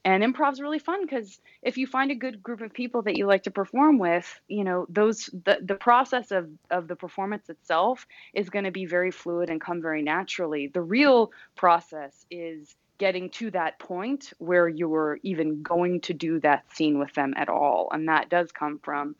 and 0.06 0.24
improv's 0.24 0.60
really 0.60 0.78
fun 0.78 1.02
because 1.02 1.38
if 1.62 1.76
you 1.76 1.86
find 1.86 2.10
a 2.10 2.14
good 2.14 2.42
group 2.42 2.62
of 2.62 2.72
people 2.72 3.02
that 3.02 3.18
you 3.18 3.26
like 3.26 3.42
to 3.42 3.50
perform 3.50 3.98
with 3.98 4.40
you 4.48 4.62
know 4.62 4.84
those 4.90 5.30
the, 5.44 5.58
the 5.62 5.74
process 5.74 6.30
of 6.30 6.50
of 6.70 6.88
the 6.88 6.96
performance 6.96 7.48
itself 7.48 8.06
is 8.34 8.50
going 8.50 8.66
to 8.66 8.70
be 8.70 8.84
very 8.84 9.10
fluid 9.10 9.48
and 9.48 9.62
come 9.62 9.80
very 9.80 10.02
naturally 10.02 10.66
the 10.66 10.82
real 10.82 11.32
process 11.56 12.26
is 12.30 12.76
getting 12.98 13.30
to 13.30 13.50
that 13.50 13.78
point 13.78 14.32
where 14.38 14.68
you're 14.68 15.18
even 15.22 15.62
going 15.62 16.00
to 16.00 16.14
do 16.14 16.40
that 16.40 16.64
scene 16.74 16.98
with 16.98 17.12
them 17.14 17.34
at 17.36 17.48
all 17.48 17.88
and 17.92 18.08
that 18.08 18.28
does 18.28 18.52
come 18.52 18.78
from 18.78 19.16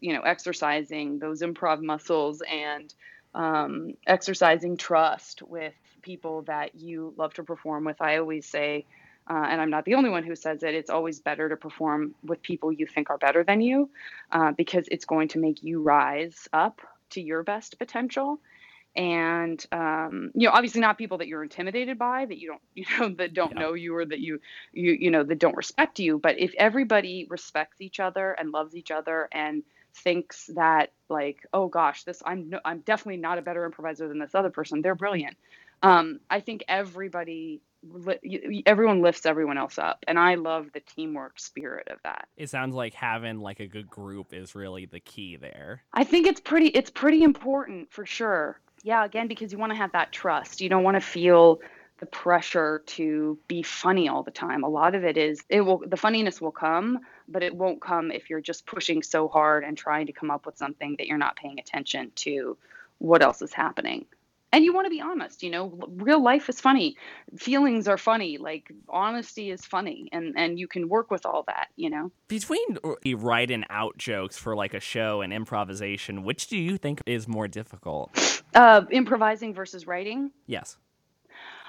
you 0.00 0.12
know 0.12 0.22
exercising 0.22 1.18
those 1.18 1.42
improv 1.42 1.82
muscles 1.82 2.42
and 2.48 2.94
um, 3.34 3.94
exercising 4.06 4.76
trust 4.76 5.42
with 5.42 5.74
people 6.02 6.42
that 6.42 6.74
you 6.74 7.14
love 7.16 7.34
to 7.34 7.42
perform 7.42 7.84
with 7.84 8.00
i 8.00 8.18
always 8.18 8.46
say 8.46 8.84
uh, 9.28 9.46
and 9.48 9.60
I'm 9.60 9.70
not 9.70 9.84
the 9.84 9.94
only 9.94 10.10
one 10.10 10.24
who 10.24 10.34
says 10.34 10.62
it, 10.62 10.74
it's 10.74 10.90
always 10.90 11.20
better 11.20 11.48
to 11.48 11.56
perform 11.56 12.14
with 12.24 12.42
people 12.42 12.72
you 12.72 12.86
think 12.86 13.08
are 13.08 13.18
better 13.18 13.44
than 13.44 13.60
you 13.60 13.88
uh, 14.32 14.52
because 14.52 14.88
it's 14.90 15.04
going 15.04 15.28
to 15.28 15.38
make 15.38 15.62
you 15.62 15.80
rise 15.80 16.48
up 16.52 16.80
to 17.10 17.20
your 17.20 17.42
best 17.42 17.78
potential. 17.78 18.40
And 18.94 19.64
um, 19.72 20.30
you 20.34 20.46
know, 20.46 20.52
obviously 20.52 20.80
not 20.80 20.98
people 20.98 21.18
that 21.18 21.28
you're 21.28 21.42
intimidated 21.42 21.98
by, 21.98 22.26
that 22.26 22.38
you 22.38 22.48
don't, 22.48 22.60
you 22.74 22.84
know, 22.98 23.14
that 23.16 23.34
don't 23.34 23.52
yeah. 23.52 23.60
know 23.60 23.74
you 23.74 23.94
or 23.96 24.04
that 24.04 24.20
you, 24.20 24.40
you, 24.72 24.92
you 24.92 25.10
know, 25.10 25.24
that 25.24 25.38
don't 25.38 25.56
respect 25.56 25.98
you. 25.98 26.18
But 26.18 26.38
if 26.38 26.52
everybody 26.58 27.26
respects 27.30 27.80
each 27.80 28.00
other 28.00 28.32
and 28.32 28.50
loves 28.50 28.74
each 28.76 28.90
other 28.90 29.28
and 29.32 29.62
thinks 29.94 30.50
that 30.54 30.92
like, 31.08 31.46
oh 31.52 31.68
gosh, 31.68 32.04
this 32.04 32.22
I'm 32.24 32.50
no, 32.50 32.60
I'm 32.64 32.80
definitely 32.80 33.20
not 33.20 33.38
a 33.38 33.42
better 33.42 33.64
improviser 33.64 34.08
than 34.08 34.18
this 34.18 34.34
other 34.34 34.50
person. 34.50 34.82
They're 34.82 34.94
brilliant. 34.94 35.36
Um, 35.82 36.20
I 36.30 36.40
think 36.40 36.64
everybody 36.68 37.60
everyone 38.64 39.02
lifts 39.02 39.26
everyone 39.26 39.58
else 39.58 39.76
up 39.76 40.04
and 40.06 40.16
i 40.16 40.36
love 40.36 40.68
the 40.72 40.78
teamwork 40.80 41.40
spirit 41.40 41.88
of 41.88 41.98
that 42.04 42.28
it 42.36 42.48
sounds 42.48 42.76
like 42.76 42.94
having 42.94 43.40
like 43.40 43.58
a 43.58 43.66
good 43.66 43.90
group 43.90 44.32
is 44.32 44.54
really 44.54 44.86
the 44.86 45.00
key 45.00 45.34
there 45.34 45.82
i 45.92 46.04
think 46.04 46.26
it's 46.26 46.40
pretty 46.40 46.68
it's 46.68 46.90
pretty 46.90 47.24
important 47.24 47.90
for 47.90 48.06
sure 48.06 48.60
yeah 48.82 49.04
again 49.04 49.28
because 49.28 49.52
you 49.52 49.58
want 49.58 49.70
to 49.70 49.76
have 49.76 49.92
that 49.92 50.12
trust. 50.12 50.60
You 50.60 50.68
don't 50.68 50.82
want 50.82 50.96
to 50.96 51.00
feel 51.00 51.60
the 52.00 52.06
pressure 52.06 52.82
to 52.86 53.38
be 53.46 53.62
funny 53.62 54.08
all 54.08 54.24
the 54.24 54.32
time. 54.32 54.64
A 54.64 54.68
lot 54.68 54.94
of 54.94 55.04
it 55.04 55.16
is 55.16 55.40
it 55.48 55.60
will 55.60 55.82
the 55.86 55.96
funniness 55.96 56.40
will 56.40 56.52
come 56.52 57.00
but 57.28 57.42
it 57.42 57.54
won't 57.54 57.80
come 57.80 58.10
if 58.10 58.28
you're 58.28 58.40
just 58.40 58.66
pushing 58.66 59.02
so 59.02 59.28
hard 59.28 59.64
and 59.64 59.78
trying 59.78 60.06
to 60.06 60.12
come 60.12 60.30
up 60.30 60.46
with 60.46 60.56
something 60.56 60.96
that 60.98 61.06
you're 61.06 61.18
not 61.18 61.36
paying 61.36 61.58
attention 61.58 62.10
to 62.16 62.56
what 62.98 63.22
else 63.22 63.42
is 63.42 63.52
happening 63.52 64.04
and 64.52 64.64
you 64.64 64.72
want 64.72 64.86
to 64.86 64.90
be 64.90 65.00
honest 65.00 65.42
you 65.42 65.50
know 65.50 65.78
real 65.88 66.22
life 66.22 66.48
is 66.48 66.60
funny. 66.60 66.96
Feelings 67.36 67.88
are 67.88 67.98
funny 67.98 68.38
like 68.38 68.70
honesty 68.88 69.50
is 69.50 69.64
funny 69.64 70.08
and 70.12 70.34
and 70.36 70.58
you 70.58 70.68
can 70.68 70.88
work 70.88 71.10
with 71.10 71.26
all 71.26 71.44
that 71.46 71.68
you 71.76 71.90
know? 71.90 72.10
Between 72.28 72.78
writing 73.16 73.64
out 73.70 73.96
jokes 73.96 74.36
for 74.36 74.54
like 74.54 74.74
a 74.74 74.80
show 74.80 75.20
and 75.20 75.32
improvisation 75.32 76.22
which 76.22 76.48
do 76.48 76.56
you 76.56 76.76
think 76.76 77.00
is 77.06 77.26
more 77.26 77.48
difficult? 77.48 78.10
Uh, 78.54 78.82
improvising 78.90 79.54
versus 79.54 79.86
writing? 79.86 80.30
Yes. 80.46 80.76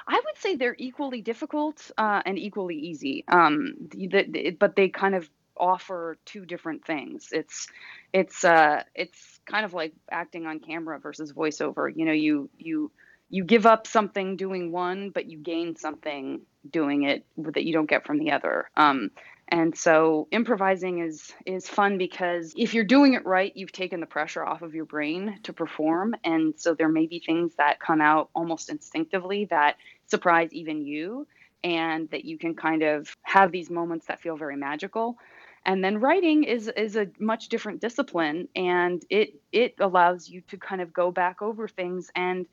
I 0.07 0.15
would 0.15 0.37
say 0.37 0.55
they're 0.55 0.75
equally 0.77 1.21
difficult 1.21 1.89
uh, 1.97 2.21
and 2.25 2.37
equally 2.37 2.75
easy, 2.75 3.23
um, 3.29 3.75
the, 3.91 4.25
the, 4.29 4.49
but 4.51 4.75
they 4.75 4.89
kind 4.89 5.15
of 5.15 5.29
offer 5.57 6.17
two 6.25 6.45
different 6.45 6.85
things. 6.85 7.29
It's 7.31 7.67
it's 8.11 8.43
uh, 8.43 8.83
it's 8.95 9.39
kind 9.45 9.65
of 9.65 9.73
like 9.73 9.93
acting 10.11 10.45
on 10.45 10.59
camera 10.59 10.99
versus 10.99 11.33
voiceover. 11.33 11.91
You 11.95 12.05
know, 12.05 12.11
you 12.11 12.49
you 12.57 12.91
you 13.29 13.43
give 13.43 13.65
up 13.65 13.87
something 13.87 14.37
doing 14.37 14.71
one, 14.71 15.09
but 15.09 15.25
you 15.25 15.39
gain 15.39 15.75
something 15.75 16.41
doing 16.69 17.03
it 17.03 17.25
that 17.37 17.63
you 17.63 17.73
don't 17.73 17.89
get 17.89 18.05
from 18.05 18.19
the 18.19 18.31
other. 18.31 18.69
Um, 18.77 19.09
and 19.49 19.75
so 19.77 20.27
improvising 20.31 20.99
is 20.99 21.31
is 21.45 21.67
fun 21.67 21.97
because 21.97 22.53
if 22.55 22.73
you're 22.73 22.83
doing 22.83 23.13
it 23.13 23.25
right, 23.25 23.51
you've 23.55 23.71
taken 23.71 23.99
the 23.99 24.05
pressure 24.05 24.43
off 24.43 24.61
of 24.61 24.73
your 24.73 24.85
brain 24.85 25.39
to 25.43 25.53
perform, 25.53 26.15
and 26.23 26.53
so 26.57 26.73
there 26.73 26.89
may 26.89 27.07
be 27.07 27.19
things 27.19 27.53
that 27.57 27.79
come 27.79 28.01
out 28.01 28.29
almost 28.33 28.69
instinctively 28.69 29.45
that 29.45 29.77
surprise 30.07 30.49
even 30.53 30.81
you, 30.85 31.27
and 31.63 32.09
that 32.11 32.25
you 32.25 32.37
can 32.37 32.55
kind 32.55 32.83
of 32.83 33.15
have 33.23 33.51
these 33.51 33.69
moments 33.69 34.07
that 34.07 34.21
feel 34.21 34.37
very 34.37 34.55
magical 34.55 35.17
and 35.65 35.83
then 35.83 35.99
writing 35.99 36.43
is 36.43 36.67
is 36.67 36.95
a 36.95 37.07
much 37.19 37.49
different 37.49 37.81
discipline 37.81 38.47
and 38.55 39.03
it 39.09 39.35
it 39.51 39.75
allows 39.79 40.29
you 40.29 40.41
to 40.41 40.57
kind 40.57 40.81
of 40.81 40.93
go 40.93 41.11
back 41.11 41.41
over 41.41 41.67
things 41.67 42.11
and 42.15 42.45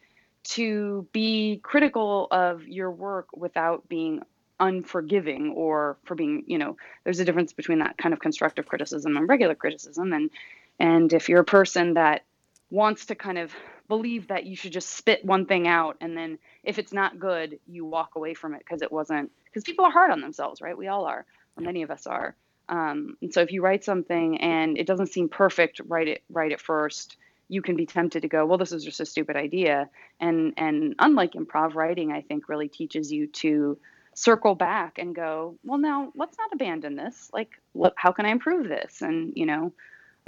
to 0.42 1.06
be 1.12 1.60
critical 1.62 2.28
of 2.30 2.66
your 2.66 2.90
work 2.90 3.28
without 3.36 3.88
being 3.88 4.22
unforgiving 4.58 5.52
or 5.56 5.96
for 6.04 6.14
being 6.14 6.44
you 6.46 6.58
know 6.58 6.76
there's 7.04 7.18
a 7.18 7.24
difference 7.24 7.52
between 7.52 7.78
that 7.78 7.96
kind 7.96 8.12
of 8.12 8.20
constructive 8.20 8.66
criticism 8.66 9.16
and 9.16 9.28
regular 9.28 9.54
criticism. 9.54 10.12
And 10.12 10.30
and 10.78 11.12
if 11.12 11.28
you're 11.28 11.40
a 11.40 11.44
person 11.44 11.94
that 11.94 12.22
wants 12.70 13.06
to 13.06 13.14
kind 13.14 13.38
of 13.38 13.52
believe 13.88 14.28
that 14.28 14.44
you 14.44 14.54
should 14.54 14.72
just 14.72 14.90
spit 14.90 15.24
one 15.24 15.46
thing 15.46 15.66
out 15.66 15.96
and 16.00 16.16
then 16.16 16.38
if 16.62 16.78
it's 16.78 16.92
not 16.92 17.18
good 17.18 17.58
you 17.66 17.84
walk 17.84 18.14
away 18.14 18.34
from 18.34 18.54
it 18.54 18.60
because 18.60 18.82
it 18.82 18.92
wasn't 18.92 19.32
because 19.46 19.64
people 19.64 19.84
are 19.84 19.90
hard 19.90 20.12
on 20.12 20.20
themselves 20.20 20.60
right? 20.60 20.78
We 20.78 20.86
all 20.86 21.06
are 21.06 21.26
or 21.56 21.62
many 21.64 21.82
of 21.82 21.90
us 21.90 22.06
are 22.06 22.36
um, 22.70 23.16
and 23.20 23.34
so 23.34 23.42
if 23.42 23.50
you 23.50 23.62
write 23.62 23.84
something 23.84 24.40
and 24.40 24.78
it 24.78 24.86
doesn't 24.86 25.08
seem 25.08 25.28
perfect 25.28 25.80
write 25.86 26.08
it 26.08 26.22
right 26.30 26.52
at 26.52 26.60
first, 26.60 27.16
you 27.48 27.60
can 27.62 27.74
be 27.74 27.84
tempted 27.84 28.22
to 28.22 28.28
go, 28.28 28.46
well, 28.46 28.58
this 28.58 28.70
is 28.72 28.84
just 28.84 29.00
a 29.00 29.06
stupid 29.06 29.36
idea. 29.36 29.90
And 30.20 30.54
and 30.56 30.94
unlike 31.00 31.32
improv 31.32 31.74
writing, 31.74 32.12
I 32.12 32.22
think 32.22 32.48
really 32.48 32.68
teaches 32.68 33.12
you 33.12 33.26
to 33.26 33.76
circle 34.14 34.54
back 34.54 34.98
and 34.98 35.14
go, 35.14 35.56
well, 35.64 35.78
now 35.78 36.12
let's 36.14 36.38
not 36.38 36.52
abandon 36.52 36.94
this. 36.94 37.28
Like, 37.32 37.50
what, 37.72 37.94
how 37.96 38.12
can 38.12 38.24
I 38.24 38.30
improve 38.30 38.68
this? 38.68 39.02
And 39.02 39.32
you 39.34 39.46
know, 39.46 39.72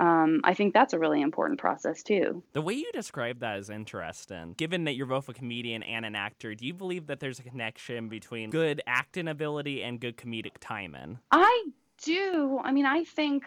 um, 0.00 0.40
I 0.42 0.54
think 0.54 0.74
that's 0.74 0.94
a 0.94 0.98
really 0.98 1.22
important 1.22 1.60
process 1.60 2.02
too. 2.02 2.42
The 2.54 2.62
way 2.62 2.74
you 2.74 2.90
describe 2.92 3.38
that 3.38 3.60
is 3.60 3.70
interesting. 3.70 4.54
Given 4.56 4.82
that 4.84 4.96
you're 4.96 5.06
both 5.06 5.28
a 5.28 5.32
comedian 5.32 5.84
and 5.84 6.04
an 6.04 6.16
actor, 6.16 6.56
do 6.56 6.66
you 6.66 6.74
believe 6.74 7.06
that 7.06 7.20
there's 7.20 7.38
a 7.38 7.44
connection 7.44 8.08
between 8.08 8.50
good 8.50 8.82
acting 8.88 9.28
ability 9.28 9.84
and 9.84 10.00
good 10.00 10.16
comedic 10.16 10.54
timing? 10.58 11.20
I 11.30 11.66
do. 12.02 12.60
I 12.62 12.72
mean, 12.72 12.86
I 12.86 13.04
think 13.04 13.44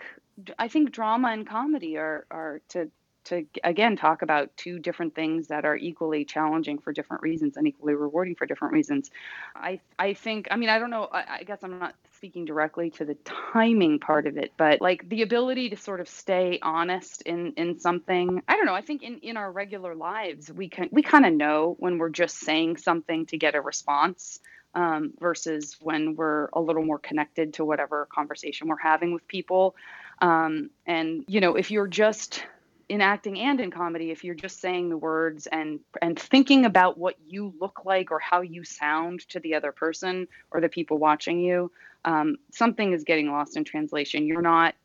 I 0.58 0.68
think 0.68 0.92
drama 0.92 1.30
and 1.30 1.48
comedy 1.48 1.98
are 1.98 2.26
are 2.32 2.62
to 2.70 2.90
to 3.26 3.46
again 3.64 3.96
talk 3.96 4.22
about 4.22 4.56
two 4.56 4.80
different 4.80 5.16
things 5.16 5.48
that 5.48 5.66
are 5.66 5.76
equally 5.76 6.26
challenging 6.26 6.78
for 6.78 6.94
different 6.94 7.24
reasons 7.24 7.58
and 7.58 7.68
equally 7.68 7.96
rewarding 7.96 8.36
for 8.36 8.46
different 8.46 8.74
reasons. 8.74 9.10
I 9.56 9.80
I 9.98 10.14
think 10.14 10.48
I 10.52 10.56
mean 10.56 10.70
I 10.70 10.80
don't 10.80 10.90
know 10.92 11.10
I, 11.12 11.38
I, 11.40 11.44
guess 11.44 11.64
I'm 11.64 11.80
not 11.80 11.96
speaking 12.16 12.46
directly 12.46 12.92
to 12.92 13.06
the 13.06 13.16
timing 13.26 14.00
part 14.00 14.28
of 14.28 14.38
it, 14.38 14.54
but 14.58 14.80
like 14.80 15.10
the 15.10 15.24
ability 15.24 15.70
to 15.70 15.76
sort 15.76 16.00
of 16.00 16.08
stay 16.08 16.60
honest 16.62 17.24
in 17.24 17.54
in 17.54 17.80
something. 17.80 18.44
I 18.48 18.56
don't 18.56 18.66
know. 18.66 18.76
I 18.76 18.82
think 18.82 19.04
in 19.04 19.20
in 19.20 19.38
our 19.38 19.52
regular 19.52 19.96
lives 19.96 20.52
we 20.52 20.70
can 20.70 20.90
we 20.92 21.02
kind 21.02 21.26
of 21.26 21.34
know 21.34 21.76
when 21.80 21.98
we're 21.98 22.10
just 22.10 22.38
saying 22.38 22.78
something 22.78 23.26
to 23.28 23.38
get 23.38 23.56
a 23.56 23.62
response 23.62 24.40
um, 24.76 25.14
versus 25.20 25.78
when 25.82 26.16
we're 26.16 26.50
a 26.54 26.62
little 26.62 26.84
more 26.84 27.00
connected 27.00 27.54
to 27.56 27.66
whatever 27.66 28.08
conversation 28.12 28.68
we're 28.68 28.78
having 28.78 29.14
with 29.14 29.28
people. 29.28 29.76
Um, 30.22 30.70
and 30.86 31.24
you 31.28 31.42
know, 31.42 31.56
if 31.56 31.72
you're 31.72 31.88
just 31.88 32.44
in 32.88 33.02
acting 33.02 33.40
and 33.40 33.60
in 33.60 33.72
comedy, 33.72 34.12
if 34.12 34.24
you're 34.24 34.36
just 34.36 34.60
saying 34.60 34.90
the 34.90 34.98
words 34.98 35.48
and 35.48 35.80
and 36.02 36.20
thinking 36.20 36.66
about 36.66 36.98
what 36.98 37.16
you 37.28 37.54
look 37.60 37.86
like 37.86 38.12
or 38.12 38.20
how 38.20 38.42
you 38.42 38.64
sound 38.64 39.28
to 39.30 39.40
the 39.40 39.56
other 39.56 39.72
person 39.72 40.28
or 40.52 40.62
the 40.62 40.70
people 40.70 40.98
watching 40.98 41.40
you, 41.40 41.72
um, 42.04 42.38
something 42.52 42.94
is 42.94 43.04
getting 43.04 43.32
lost 43.32 43.58
in 43.58 43.64
translation. 43.64 44.28
You're 44.28 44.42
not 44.42 44.76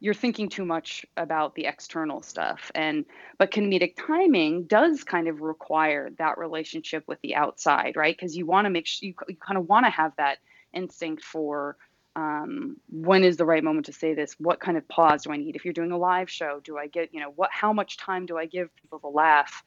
you're 0.00 0.14
thinking 0.14 0.48
too 0.48 0.64
much 0.64 1.06
about 1.16 1.54
the 1.54 1.66
external 1.66 2.22
stuff. 2.22 2.70
And 2.74 3.04
but 3.38 3.50
comedic 3.50 3.94
timing 3.96 4.64
does 4.64 5.04
kind 5.04 5.28
of 5.28 5.40
require 5.40 6.10
that 6.18 6.38
relationship 6.38 7.04
with 7.06 7.20
the 7.22 7.34
outside 7.34 7.96
right? 7.96 8.16
Because 8.16 8.36
you 8.36 8.46
want 8.46 8.66
to 8.66 8.70
make 8.70 8.86
sure 8.86 9.08
you, 9.08 9.14
you 9.28 9.36
kind 9.36 9.58
of 9.58 9.68
want 9.68 9.86
to 9.86 9.90
have 9.90 10.12
that 10.16 10.38
instinct 10.72 11.24
for 11.24 11.76
um, 12.14 12.78
when 12.90 13.24
is 13.24 13.36
the 13.36 13.44
right 13.44 13.62
moment 13.62 13.86
to 13.86 13.92
say 13.92 14.14
this? 14.14 14.34
What 14.38 14.58
kind 14.58 14.78
of 14.78 14.88
pause 14.88 15.24
do 15.24 15.32
i 15.32 15.36
need? 15.36 15.54
If 15.56 15.64
you're 15.64 15.74
doing 15.74 15.92
a 15.92 15.98
live 15.98 16.30
show 16.30 16.60
do 16.62 16.76
i 16.76 16.86
get 16.86 17.12
you 17.12 17.20
know 17.20 17.32
what 17.34 17.50
how 17.52 17.72
much 17.72 17.96
time 17.96 18.26
do 18.26 18.36
i 18.36 18.46
give 18.46 18.74
people 18.76 18.98
to 19.00 19.08
laugh? 19.08 19.62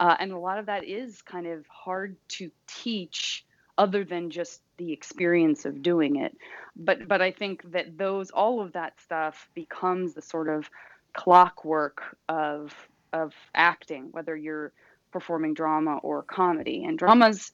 Uh, 0.00 0.16
and 0.18 0.32
a 0.32 0.38
lot 0.38 0.58
of 0.58 0.66
that 0.66 0.84
is 0.84 1.22
kind 1.22 1.46
of 1.46 1.66
hard 1.66 2.16
to 2.28 2.50
teach 2.66 3.44
other 3.78 4.04
than 4.04 4.30
just 4.30 4.60
the 4.86 4.92
experience 4.92 5.64
of 5.64 5.82
doing 5.82 6.16
it. 6.16 6.36
But 6.74 7.06
but 7.06 7.20
i 7.20 7.30
think 7.30 7.70
that 7.72 7.98
those 7.98 8.30
all 8.30 8.60
of 8.60 8.72
that 8.72 8.98
stuff 9.00 9.48
becomes 9.54 10.14
the 10.14 10.22
sort 10.22 10.48
of 10.48 10.70
clockwork 11.12 12.16
of 12.28 12.74
of 13.12 13.34
acting, 13.54 14.08
whether 14.12 14.34
you're 14.36 14.72
performing 15.10 15.54
drama 15.54 15.98
or 15.98 16.22
comedy. 16.22 16.84
And 16.84 16.98
dramas 16.98 17.52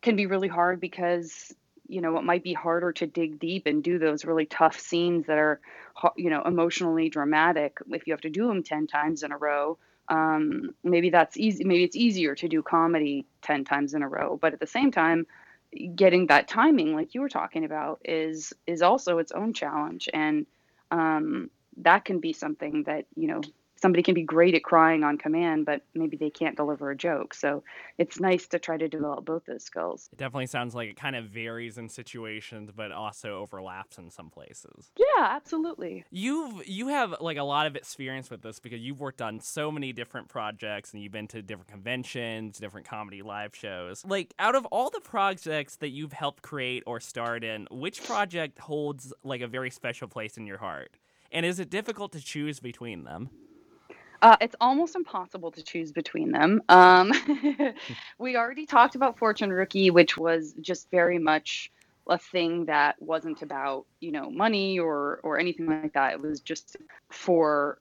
can 0.00 0.16
be 0.16 0.26
really 0.26 0.48
hard 0.48 0.80
because 0.80 1.54
you 1.86 2.00
know 2.00 2.16
it 2.16 2.24
might 2.24 2.42
be 2.42 2.54
harder 2.54 2.92
to 2.92 3.06
dig 3.06 3.38
deep 3.38 3.66
and 3.66 3.84
do 3.84 3.98
those 3.98 4.24
really 4.24 4.46
tough 4.46 4.78
scenes 4.78 5.26
that 5.26 5.38
are 5.38 5.60
you 6.16 6.30
know 6.30 6.42
emotionally 6.42 7.08
dramatic 7.10 7.78
if 7.90 8.06
you 8.06 8.12
have 8.12 8.22
to 8.22 8.30
do 8.30 8.48
them 8.48 8.62
10 8.62 8.86
times 8.86 9.22
in 9.22 9.32
a 9.32 9.36
row. 9.36 9.78
Um, 10.08 10.74
maybe 10.82 11.08
that's 11.10 11.36
easy 11.36 11.64
maybe 11.64 11.84
it's 11.84 11.96
easier 11.96 12.34
to 12.34 12.48
do 12.48 12.62
comedy 12.62 13.26
10 13.42 13.64
times 13.64 13.94
in 13.94 14.02
a 14.02 14.08
row. 14.08 14.38
But 14.40 14.54
at 14.54 14.60
the 14.60 14.66
same 14.66 14.90
time 14.90 15.26
getting 15.94 16.26
that 16.28 16.48
timing 16.48 16.94
like 16.94 17.14
you 17.14 17.20
were 17.20 17.28
talking 17.28 17.64
about 17.64 18.00
is 18.04 18.52
is 18.66 18.82
also 18.82 19.18
its 19.18 19.32
own 19.32 19.52
challenge. 19.52 20.08
And 20.12 20.46
um, 20.90 21.50
that 21.78 22.04
can 22.04 22.20
be 22.20 22.32
something 22.32 22.84
that 22.84 23.06
you 23.16 23.28
know 23.28 23.40
somebody 23.84 24.02
can 24.02 24.14
be 24.14 24.22
great 24.22 24.54
at 24.54 24.64
crying 24.64 25.04
on 25.04 25.18
command, 25.18 25.66
but 25.66 25.82
maybe 25.94 26.16
they 26.16 26.30
can't 26.30 26.56
deliver 26.56 26.90
a 26.90 26.96
joke. 26.96 27.34
So 27.34 27.62
it's 27.98 28.18
nice 28.18 28.46
to 28.46 28.58
try 28.58 28.78
to 28.78 28.88
develop 28.88 29.26
both 29.26 29.44
those 29.44 29.62
skills. 29.62 30.08
It 30.10 30.16
definitely 30.16 30.46
sounds 30.46 30.74
like 30.74 30.88
it 30.88 30.96
kind 30.96 31.14
of 31.14 31.26
varies 31.26 31.76
in 31.76 31.90
situations, 31.90 32.70
but 32.74 32.92
also 32.92 33.40
overlaps 33.40 33.98
in 33.98 34.10
some 34.10 34.30
places. 34.30 34.90
Yeah, 34.96 35.26
absolutely. 35.28 36.06
You've 36.10 36.66
you 36.66 36.88
have 36.88 37.16
like 37.20 37.36
a 37.36 37.42
lot 37.42 37.66
of 37.66 37.76
experience 37.76 38.30
with 38.30 38.40
this 38.40 38.58
because 38.58 38.80
you've 38.80 39.00
worked 39.00 39.20
on 39.20 39.38
so 39.38 39.70
many 39.70 39.92
different 39.92 40.28
projects 40.28 40.94
and 40.94 41.02
you've 41.02 41.12
been 41.12 41.28
to 41.28 41.42
different 41.42 41.68
conventions, 41.68 42.56
different 42.58 42.86
comedy 42.86 43.20
live 43.20 43.54
shows. 43.54 44.02
Like 44.06 44.32
out 44.38 44.54
of 44.54 44.64
all 44.66 44.88
the 44.88 45.00
projects 45.00 45.76
that 45.76 45.90
you've 45.90 46.14
helped 46.14 46.42
create 46.42 46.84
or 46.86 47.00
starred 47.00 47.44
in, 47.44 47.68
which 47.70 48.02
project 48.02 48.60
holds 48.60 49.12
like 49.22 49.42
a 49.42 49.46
very 49.46 49.68
special 49.68 50.08
place 50.08 50.38
in 50.38 50.46
your 50.46 50.58
heart? 50.58 50.96
And 51.30 51.44
is 51.44 51.58
it 51.58 51.68
difficult 51.68 52.12
to 52.12 52.20
choose 52.20 52.60
between 52.60 53.04
them? 53.04 53.28
Uh, 54.24 54.38
it's 54.40 54.56
almost 54.58 54.96
impossible 54.96 55.50
to 55.50 55.62
choose 55.62 55.92
between 55.92 56.32
them. 56.32 56.62
Um, 56.70 57.12
we 58.18 58.36
already 58.38 58.64
talked 58.64 58.94
about 58.94 59.18
Fortune 59.18 59.52
Rookie, 59.52 59.90
which 59.90 60.16
was 60.16 60.54
just 60.62 60.90
very 60.90 61.18
much 61.18 61.70
a 62.08 62.16
thing 62.16 62.64
that 62.64 63.00
wasn't 63.02 63.42
about 63.42 63.84
you 64.00 64.12
know 64.12 64.30
money 64.30 64.78
or 64.78 65.20
or 65.22 65.38
anything 65.38 65.66
like 65.66 65.92
that. 65.92 66.14
It 66.14 66.22
was 66.22 66.40
just 66.40 66.78
for 67.10 67.78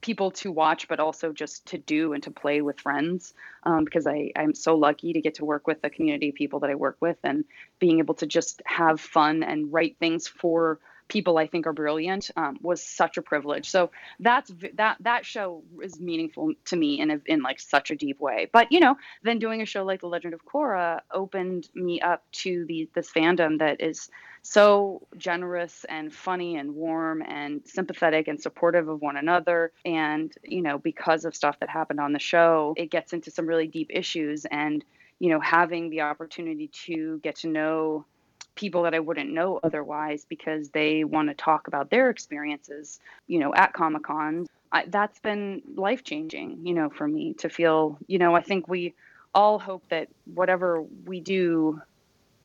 people 0.00 0.32
to 0.32 0.50
watch, 0.50 0.88
but 0.88 0.98
also 0.98 1.32
just 1.32 1.66
to 1.66 1.78
do 1.78 2.14
and 2.14 2.22
to 2.24 2.32
play 2.32 2.62
with 2.62 2.80
friends. 2.80 3.32
Um, 3.62 3.84
because 3.84 4.08
I 4.08 4.32
I'm 4.34 4.56
so 4.56 4.74
lucky 4.74 5.12
to 5.12 5.20
get 5.20 5.34
to 5.34 5.44
work 5.44 5.68
with 5.68 5.82
the 5.82 5.90
community 5.90 6.30
of 6.30 6.34
people 6.34 6.58
that 6.60 6.70
I 6.70 6.74
work 6.74 6.96
with, 6.98 7.18
and 7.22 7.44
being 7.78 8.00
able 8.00 8.14
to 8.14 8.26
just 8.26 8.60
have 8.66 9.00
fun 9.00 9.44
and 9.44 9.72
write 9.72 9.98
things 10.00 10.26
for 10.26 10.80
people 11.10 11.36
I 11.36 11.46
think 11.46 11.66
are 11.66 11.72
brilliant 11.72 12.30
um, 12.36 12.56
was 12.62 12.82
such 12.82 13.18
a 13.18 13.22
privilege. 13.22 13.68
So 13.68 13.90
that's 14.20 14.50
that 14.74 14.96
that 15.00 15.26
show 15.26 15.62
is 15.82 16.00
meaningful 16.00 16.54
to 16.66 16.76
me 16.76 17.00
in 17.00 17.10
a, 17.10 17.20
in 17.26 17.42
like 17.42 17.60
such 17.60 17.90
a 17.90 17.96
deep 17.96 18.20
way. 18.20 18.48
But 18.50 18.72
you 18.72 18.80
know, 18.80 18.96
then 19.22 19.38
doing 19.38 19.60
a 19.60 19.66
show 19.66 19.84
like 19.84 20.00
The 20.00 20.06
Legend 20.06 20.32
of 20.32 20.46
Korra 20.46 21.00
opened 21.12 21.68
me 21.74 22.00
up 22.00 22.24
to 22.32 22.64
the 22.66 22.88
this 22.94 23.10
fandom 23.10 23.58
that 23.58 23.82
is 23.82 24.08
so 24.42 25.06
generous 25.18 25.84
and 25.88 26.14
funny 26.14 26.56
and 26.56 26.74
warm 26.74 27.22
and 27.22 27.60
sympathetic 27.66 28.26
and 28.26 28.40
supportive 28.40 28.88
of 28.88 29.02
one 29.02 29.16
another. 29.16 29.72
And 29.84 30.34
you 30.44 30.62
know, 30.62 30.78
because 30.78 31.24
of 31.24 31.34
stuff 31.34 31.58
that 31.60 31.68
happened 31.68 32.00
on 32.00 32.12
the 32.12 32.18
show, 32.18 32.74
it 32.76 32.90
gets 32.90 33.12
into 33.12 33.30
some 33.30 33.46
really 33.46 33.66
deep 33.66 33.90
issues 33.90 34.46
and 34.50 34.84
you 35.18 35.30
know 35.30 35.40
having 35.40 35.90
the 35.90 36.02
opportunity 36.02 36.68
to 36.86 37.20
get 37.22 37.36
to 37.36 37.48
know 37.48 38.06
people 38.54 38.82
that 38.82 38.94
I 38.94 38.98
wouldn't 38.98 39.30
know 39.32 39.60
otherwise 39.62 40.26
because 40.28 40.70
they 40.70 41.04
want 41.04 41.28
to 41.28 41.34
talk 41.34 41.68
about 41.68 41.90
their 41.90 42.10
experiences, 42.10 43.00
you 43.26 43.38
know, 43.38 43.54
at 43.54 43.72
Comic 43.72 44.04
Con. 44.04 44.46
That's 44.86 45.18
been 45.20 45.62
life 45.74 46.04
changing, 46.04 46.66
you 46.66 46.74
know, 46.74 46.90
for 46.90 47.08
me 47.08 47.34
to 47.34 47.48
feel, 47.48 47.98
you 48.06 48.18
know, 48.18 48.34
I 48.34 48.42
think 48.42 48.68
we 48.68 48.94
all 49.34 49.58
hope 49.58 49.82
that 49.88 50.08
whatever 50.32 50.82
we 51.04 51.20
do 51.20 51.80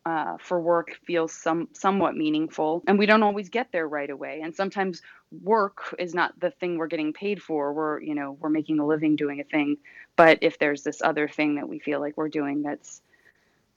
uh, 0.05 0.37
for 0.37 0.59
work 0.59 0.99
feels 1.05 1.33
some 1.33 1.67
somewhat 1.73 2.15
meaningful, 2.15 2.83
and 2.87 2.99
we 2.99 3.07
don't 3.07 3.23
always 3.23 3.49
get 3.49 3.71
there 3.71 3.87
right 3.87 4.09
away. 4.09 4.41
And 4.43 4.55
sometimes 4.55 5.01
work 5.41 5.95
is 5.97 6.13
not 6.13 6.39
the 6.39 6.51
thing 6.51 6.77
we're 6.77 6.87
getting 6.87 7.11
paid 7.11 7.41
for. 7.41 7.73
We're, 7.73 8.01
you 8.01 8.13
know, 8.13 8.37
we're 8.39 8.49
making 8.49 8.79
a 8.79 8.85
living 8.85 9.15
doing 9.15 9.39
a 9.39 9.43
thing. 9.43 9.77
But 10.15 10.39
if 10.41 10.59
there's 10.59 10.83
this 10.83 11.01
other 11.01 11.27
thing 11.27 11.55
that 11.55 11.67
we 11.67 11.79
feel 11.79 11.99
like 11.99 12.17
we're 12.17 12.29
doing 12.29 12.61
that's 12.61 13.01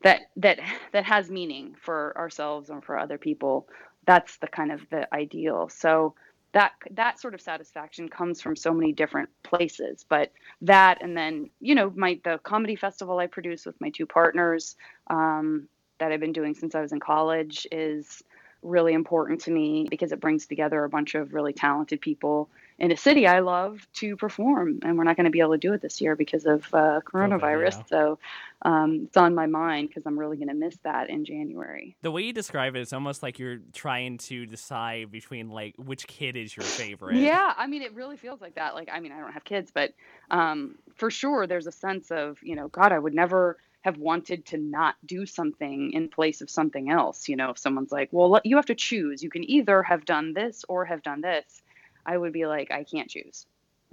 that 0.02 0.22
that 0.36 0.58
that 0.92 1.04
has 1.04 1.30
meaning 1.30 1.74
for 1.80 2.16
ourselves 2.16 2.70
and 2.70 2.84
for 2.84 2.98
other 2.98 3.18
people. 3.18 3.68
That's 4.06 4.38
the 4.38 4.48
kind 4.48 4.72
of 4.72 4.80
the 4.90 5.12
ideal. 5.14 5.68
So 5.68 6.14
that 6.52 6.72
that 6.90 7.20
sort 7.20 7.34
of 7.34 7.40
satisfaction 7.40 8.08
comes 8.08 8.40
from 8.40 8.56
so 8.56 8.72
many 8.72 8.92
different 8.92 9.28
places 9.42 10.04
but 10.08 10.32
that 10.62 11.02
and 11.02 11.16
then 11.16 11.50
you 11.60 11.74
know 11.74 11.92
my 11.94 12.18
the 12.24 12.38
comedy 12.42 12.74
festival 12.74 13.18
i 13.18 13.26
produce 13.26 13.66
with 13.66 13.78
my 13.80 13.90
two 13.90 14.06
partners 14.06 14.76
um, 15.08 15.68
that 15.98 16.10
i've 16.10 16.20
been 16.20 16.32
doing 16.32 16.54
since 16.54 16.74
i 16.74 16.80
was 16.80 16.92
in 16.92 17.00
college 17.00 17.66
is 17.70 18.22
really 18.62 18.94
important 18.94 19.40
to 19.40 19.50
me 19.50 19.86
because 19.90 20.10
it 20.10 20.20
brings 20.20 20.46
together 20.46 20.84
a 20.84 20.88
bunch 20.88 21.14
of 21.14 21.34
really 21.34 21.52
talented 21.52 22.00
people 22.00 22.48
in 22.78 22.92
a 22.92 22.96
city 22.96 23.26
I 23.26 23.40
love 23.40 23.86
to 23.94 24.16
perform, 24.16 24.78
and 24.82 24.96
we're 24.96 25.04
not 25.04 25.16
going 25.16 25.24
to 25.24 25.30
be 25.30 25.40
able 25.40 25.52
to 25.52 25.58
do 25.58 25.72
it 25.72 25.82
this 25.82 26.00
year 26.00 26.14
because 26.14 26.46
of 26.46 26.62
uh, 26.72 27.00
coronavirus. 27.04 27.78
yeah. 27.78 27.82
So 27.88 28.18
um, 28.62 29.04
it's 29.06 29.16
on 29.16 29.34
my 29.34 29.46
mind 29.46 29.88
because 29.88 30.06
I'm 30.06 30.18
really 30.18 30.36
going 30.36 30.48
to 30.48 30.54
miss 30.54 30.76
that 30.84 31.10
in 31.10 31.24
January. 31.24 31.96
The 32.02 32.12
way 32.12 32.22
you 32.22 32.32
describe 32.32 32.76
it, 32.76 32.78
it 32.78 32.82
is 32.82 32.92
almost 32.92 33.22
like 33.22 33.38
you're 33.40 33.58
trying 33.72 34.18
to 34.18 34.46
decide 34.46 35.10
between 35.10 35.50
like 35.50 35.74
which 35.76 36.06
kid 36.06 36.36
is 36.36 36.56
your 36.56 36.64
favorite. 36.64 37.16
yeah, 37.16 37.52
I 37.56 37.66
mean, 37.66 37.82
it 37.82 37.94
really 37.94 38.16
feels 38.16 38.40
like 38.40 38.54
that. 38.54 38.74
Like, 38.74 38.88
I 38.92 39.00
mean, 39.00 39.10
I 39.10 39.18
don't 39.18 39.32
have 39.32 39.44
kids, 39.44 39.72
but 39.74 39.92
um, 40.30 40.76
for 40.94 41.10
sure, 41.10 41.48
there's 41.48 41.66
a 41.66 41.72
sense 41.72 42.12
of 42.12 42.38
you 42.42 42.54
know, 42.54 42.68
God, 42.68 42.92
I 42.92 42.98
would 42.98 43.14
never 43.14 43.56
have 43.80 43.96
wanted 43.96 44.44
to 44.46 44.56
not 44.56 44.96
do 45.04 45.24
something 45.24 45.92
in 45.92 46.08
place 46.08 46.40
of 46.40 46.50
something 46.50 46.90
else. 46.90 47.28
You 47.28 47.36
know, 47.36 47.50
if 47.50 47.58
someone's 47.58 47.92
like, 47.92 48.08
well, 48.12 48.40
you 48.44 48.56
have 48.56 48.66
to 48.66 48.74
choose. 48.74 49.22
You 49.22 49.30
can 49.30 49.48
either 49.48 49.82
have 49.82 50.04
done 50.04 50.32
this 50.32 50.64
or 50.68 50.84
have 50.84 51.02
done 51.02 51.20
this 51.20 51.62
I 52.08 52.16
would 52.16 52.32
be 52.32 52.46
like, 52.46 52.70
I 52.70 52.84
can't 52.84 53.10
choose. 53.10 53.44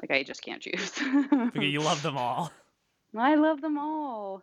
Like 0.02 0.10
I 0.10 0.24
just 0.24 0.42
can't 0.42 0.62
choose. 0.62 0.94
you 1.54 1.82
love 1.82 2.02
them 2.02 2.18
all. 2.18 2.52
I 3.18 3.36
love 3.36 3.60
them 3.60 3.78
all. 3.78 4.42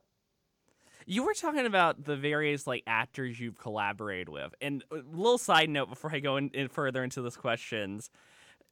You 1.06 1.24
were 1.24 1.32
talking 1.32 1.64
about 1.64 2.04
the 2.04 2.16
various 2.16 2.66
like 2.66 2.82
actors 2.86 3.40
you've 3.40 3.58
collaborated 3.58 4.28
with, 4.28 4.54
and 4.60 4.84
a 4.92 4.96
little 4.96 5.38
side 5.38 5.70
note 5.70 5.88
before 5.88 6.14
I 6.14 6.20
go 6.20 6.36
in, 6.36 6.50
in 6.50 6.68
further 6.68 7.02
into 7.02 7.22
this 7.22 7.36
questions, 7.36 8.10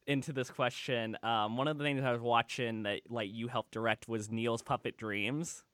into 0.07 0.33
this 0.33 0.51
question, 0.51 1.17
um, 1.23 1.57
one 1.57 1.67
of 1.67 1.79
the 1.79 1.85
things 1.85 2.05
I 2.05 2.13
was 2.13 2.21
watching 2.21 2.83
that 2.83 3.01
like 3.09 3.31
you 3.33 3.49
helped 3.49 3.73
direct 3.73 4.07
was 4.07 4.31
Neil's 4.31 4.63
Puppet 4.63 4.99
Dreams. 4.99 5.65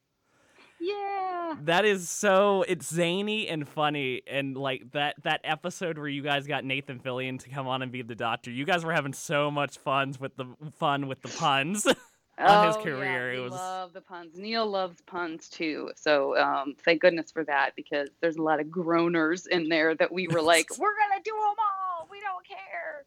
Yeah. 0.80 1.54
That 1.62 1.84
is 1.84 2.08
so 2.08 2.64
it's 2.68 2.92
zany 2.92 3.48
and 3.48 3.68
funny 3.68 4.22
and 4.26 4.56
like 4.56 4.90
that 4.92 5.16
that 5.22 5.40
episode 5.44 5.98
where 5.98 6.08
you 6.08 6.22
guys 6.22 6.46
got 6.46 6.64
Nathan 6.64 7.00
Fillion 7.00 7.38
to 7.40 7.48
come 7.48 7.66
on 7.66 7.82
and 7.82 7.90
be 7.90 8.02
the 8.02 8.14
doctor. 8.14 8.50
You 8.50 8.64
guys 8.64 8.84
were 8.84 8.92
having 8.92 9.12
so 9.12 9.50
much 9.50 9.78
fun 9.78 10.14
with 10.20 10.36
the 10.36 10.46
fun 10.78 11.06
with 11.06 11.22
the 11.22 11.28
puns. 11.28 11.86
on 12.38 12.66
oh, 12.66 12.66
his 12.66 12.76
career. 12.76 13.32
Yeah, 13.32 13.38
it 13.38 13.42
was 13.42 13.52
love 13.52 13.92
the 13.92 14.00
puns. 14.00 14.36
Neil 14.36 14.66
loves 14.66 15.00
puns 15.02 15.48
too. 15.48 15.90
So 15.96 16.36
um, 16.38 16.74
thank 16.84 17.00
goodness 17.00 17.32
for 17.32 17.44
that 17.44 17.70
because 17.76 18.10
there's 18.20 18.36
a 18.36 18.42
lot 18.42 18.60
of 18.60 18.66
groaners 18.66 19.46
in 19.46 19.68
there 19.68 19.94
that 19.94 20.12
we 20.12 20.28
were 20.28 20.42
like, 20.42 20.66
we're 20.78 20.96
gonna 20.96 21.22
do 21.24 21.32
them 21.32 21.40
all. 21.40 22.08
We 22.10 22.20
don't 22.20 22.46
care. 22.46 23.04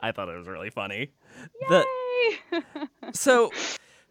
I 0.00 0.12
thought 0.12 0.28
it 0.30 0.36
was 0.36 0.48
really 0.48 0.70
funny. 0.70 1.10
Yay! 1.70 2.38
The, 2.50 2.88
so 3.12 3.50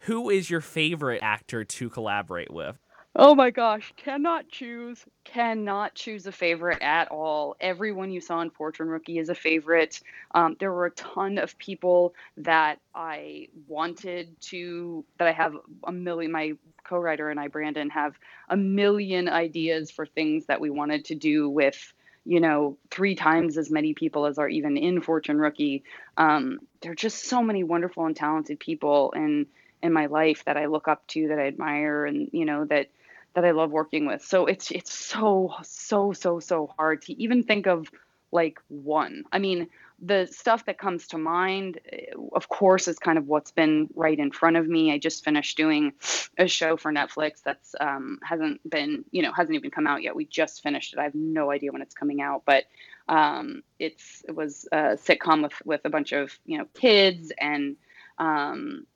who 0.00 0.30
is 0.30 0.50
your 0.50 0.60
favorite 0.60 1.22
actor 1.22 1.64
to 1.64 1.90
collaborate 1.90 2.50
with? 2.50 2.78
Oh 3.16 3.34
my 3.34 3.50
gosh, 3.50 3.92
cannot 3.96 4.48
choose, 4.48 5.04
cannot 5.24 5.96
choose 5.96 6.26
a 6.26 6.32
favorite 6.32 6.80
at 6.80 7.08
all. 7.08 7.56
Everyone 7.60 8.12
you 8.12 8.20
saw 8.20 8.40
in 8.40 8.50
Fortune 8.50 8.86
Rookie 8.86 9.18
is 9.18 9.28
a 9.28 9.34
favorite. 9.34 10.00
Um, 10.32 10.56
there 10.60 10.72
were 10.72 10.86
a 10.86 10.92
ton 10.92 11.38
of 11.38 11.58
people 11.58 12.14
that 12.36 12.78
I 12.94 13.48
wanted 13.66 14.40
to, 14.42 15.04
that 15.18 15.26
I 15.26 15.32
have 15.32 15.56
a 15.82 15.90
million, 15.90 16.30
my 16.30 16.52
co 16.84 16.98
writer 16.98 17.30
and 17.30 17.40
I, 17.40 17.48
Brandon, 17.48 17.90
have 17.90 18.16
a 18.48 18.56
million 18.56 19.28
ideas 19.28 19.90
for 19.90 20.06
things 20.06 20.46
that 20.46 20.60
we 20.60 20.70
wanted 20.70 21.06
to 21.06 21.16
do 21.16 21.48
with 21.50 21.92
you 22.24 22.38
know, 22.38 22.76
three 22.90 23.14
times 23.14 23.56
as 23.56 23.70
many 23.70 23.94
people 23.94 24.26
as 24.26 24.38
are 24.38 24.48
even 24.48 24.76
in 24.76 25.00
Fortune 25.00 25.38
Rookie. 25.38 25.84
Um, 26.18 26.60
there 26.82 26.92
are 26.92 26.94
just 26.94 27.24
so 27.24 27.42
many 27.42 27.64
wonderful 27.64 28.04
and 28.04 28.14
talented 28.14 28.60
people, 28.60 29.12
and 29.16 29.46
in 29.82 29.92
my 29.92 30.06
life 30.06 30.44
that 30.44 30.56
I 30.56 30.66
look 30.66 30.88
up 30.88 31.06
to, 31.08 31.28
that 31.28 31.38
I 31.38 31.46
admire, 31.46 32.04
and 32.04 32.28
you 32.32 32.44
know 32.44 32.64
that 32.66 32.88
that 33.34 33.44
I 33.44 33.52
love 33.52 33.70
working 33.70 34.06
with. 34.06 34.24
So 34.24 34.46
it's 34.46 34.70
it's 34.70 34.92
so 34.92 35.54
so 35.62 36.12
so 36.12 36.40
so 36.40 36.72
hard 36.78 37.02
to 37.02 37.22
even 37.22 37.42
think 37.42 37.66
of 37.66 37.90
like 38.32 38.60
one. 38.68 39.24
I 39.32 39.38
mean, 39.38 39.68
the 40.00 40.28
stuff 40.30 40.64
that 40.66 40.78
comes 40.78 41.08
to 41.08 41.18
mind, 41.18 41.78
eh, 41.92 42.06
of 42.32 42.48
course, 42.48 42.88
is 42.88 42.98
kind 42.98 43.18
of 43.18 43.26
what's 43.26 43.50
been 43.50 43.88
right 43.94 44.18
in 44.18 44.30
front 44.30 44.56
of 44.56 44.66
me. 44.66 44.92
I 44.92 44.98
just 44.98 45.24
finished 45.24 45.56
doing 45.56 45.92
a 46.38 46.46
show 46.46 46.76
for 46.76 46.92
Netflix 46.92 47.42
that's 47.44 47.74
um, 47.80 48.18
hasn't 48.22 48.68
been, 48.68 49.04
you 49.10 49.22
know, 49.22 49.32
hasn't 49.32 49.54
even 49.54 49.70
come 49.70 49.86
out 49.86 50.02
yet. 50.02 50.16
We 50.16 50.24
just 50.24 50.62
finished 50.62 50.94
it. 50.94 50.98
I 50.98 51.04
have 51.04 51.14
no 51.14 51.50
idea 51.50 51.72
when 51.72 51.82
it's 51.82 51.94
coming 51.94 52.20
out, 52.22 52.42
but 52.46 52.64
um, 53.08 53.62
it's 53.78 54.24
it 54.26 54.34
was 54.34 54.68
a 54.72 54.96
sitcom 54.96 55.42
with 55.42 55.54
with 55.64 55.80
a 55.84 55.90
bunch 55.90 56.12
of 56.12 56.38
you 56.46 56.58
know 56.58 56.66
kids 56.74 57.32
and 57.38 57.76
um, 58.18 58.86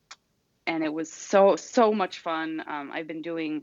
and 0.66 0.83
it 0.83 0.92
was 0.92 1.12
so 1.12 1.57
so 1.57 1.92
much 1.92 2.20
fun. 2.20 2.62
Um, 2.66 2.90
I've 2.92 3.07
been 3.07 3.22
doing 3.22 3.62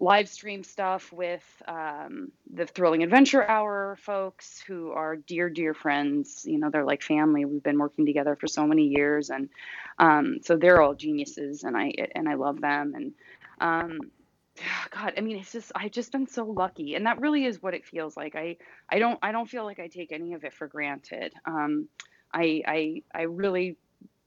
live 0.00 0.28
stream 0.28 0.64
stuff 0.64 1.12
with 1.12 1.44
um, 1.68 2.32
the 2.52 2.66
Thrilling 2.66 3.02
Adventure 3.02 3.46
Hour 3.46 3.98
folks 4.00 4.60
who 4.66 4.90
are 4.92 5.16
dear, 5.16 5.50
dear 5.50 5.74
friends. 5.74 6.44
You 6.46 6.58
know, 6.58 6.70
they're 6.70 6.84
like 6.84 7.02
family. 7.02 7.44
We've 7.44 7.62
been 7.62 7.78
working 7.78 8.06
together 8.06 8.34
for 8.34 8.46
so 8.46 8.66
many 8.66 8.84
years, 8.84 9.30
and 9.30 9.50
um, 9.98 10.38
so 10.42 10.56
they're 10.56 10.80
all 10.80 10.94
geniuses, 10.94 11.64
and 11.64 11.76
I 11.76 11.92
and 12.14 12.28
I 12.28 12.34
love 12.34 12.60
them. 12.60 12.94
And 12.94 13.12
um, 13.60 14.00
God, 14.90 15.14
I 15.16 15.20
mean, 15.20 15.36
it's 15.36 15.52
just 15.52 15.72
I've 15.74 15.92
just 15.92 16.12
been 16.12 16.26
so 16.26 16.44
lucky, 16.44 16.94
and 16.94 17.06
that 17.06 17.20
really 17.20 17.44
is 17.44 17.62
what 17.62 17.74
it 17.74 17.84
feels 17.84 18.16
like. 18.16 18.34
I 18.34 18.56
I 18.88 18.98
don't 18.98 19.18
I 19.22 19.32
don't 19.32 19.48
feel 19.48 19.64
like 19.64 19.78
I 19.78 19.88
take 19.88 20.12
any 20.12 20.32
of 20.32 20.44
it 20.44 20.54
for 20.54 20.66
granted. 20.66 21.34
Um, 21.44 21.88
I 22.32 22.62
I 22.66 23.02
I 23.14 23.22
really, 23.22 23.76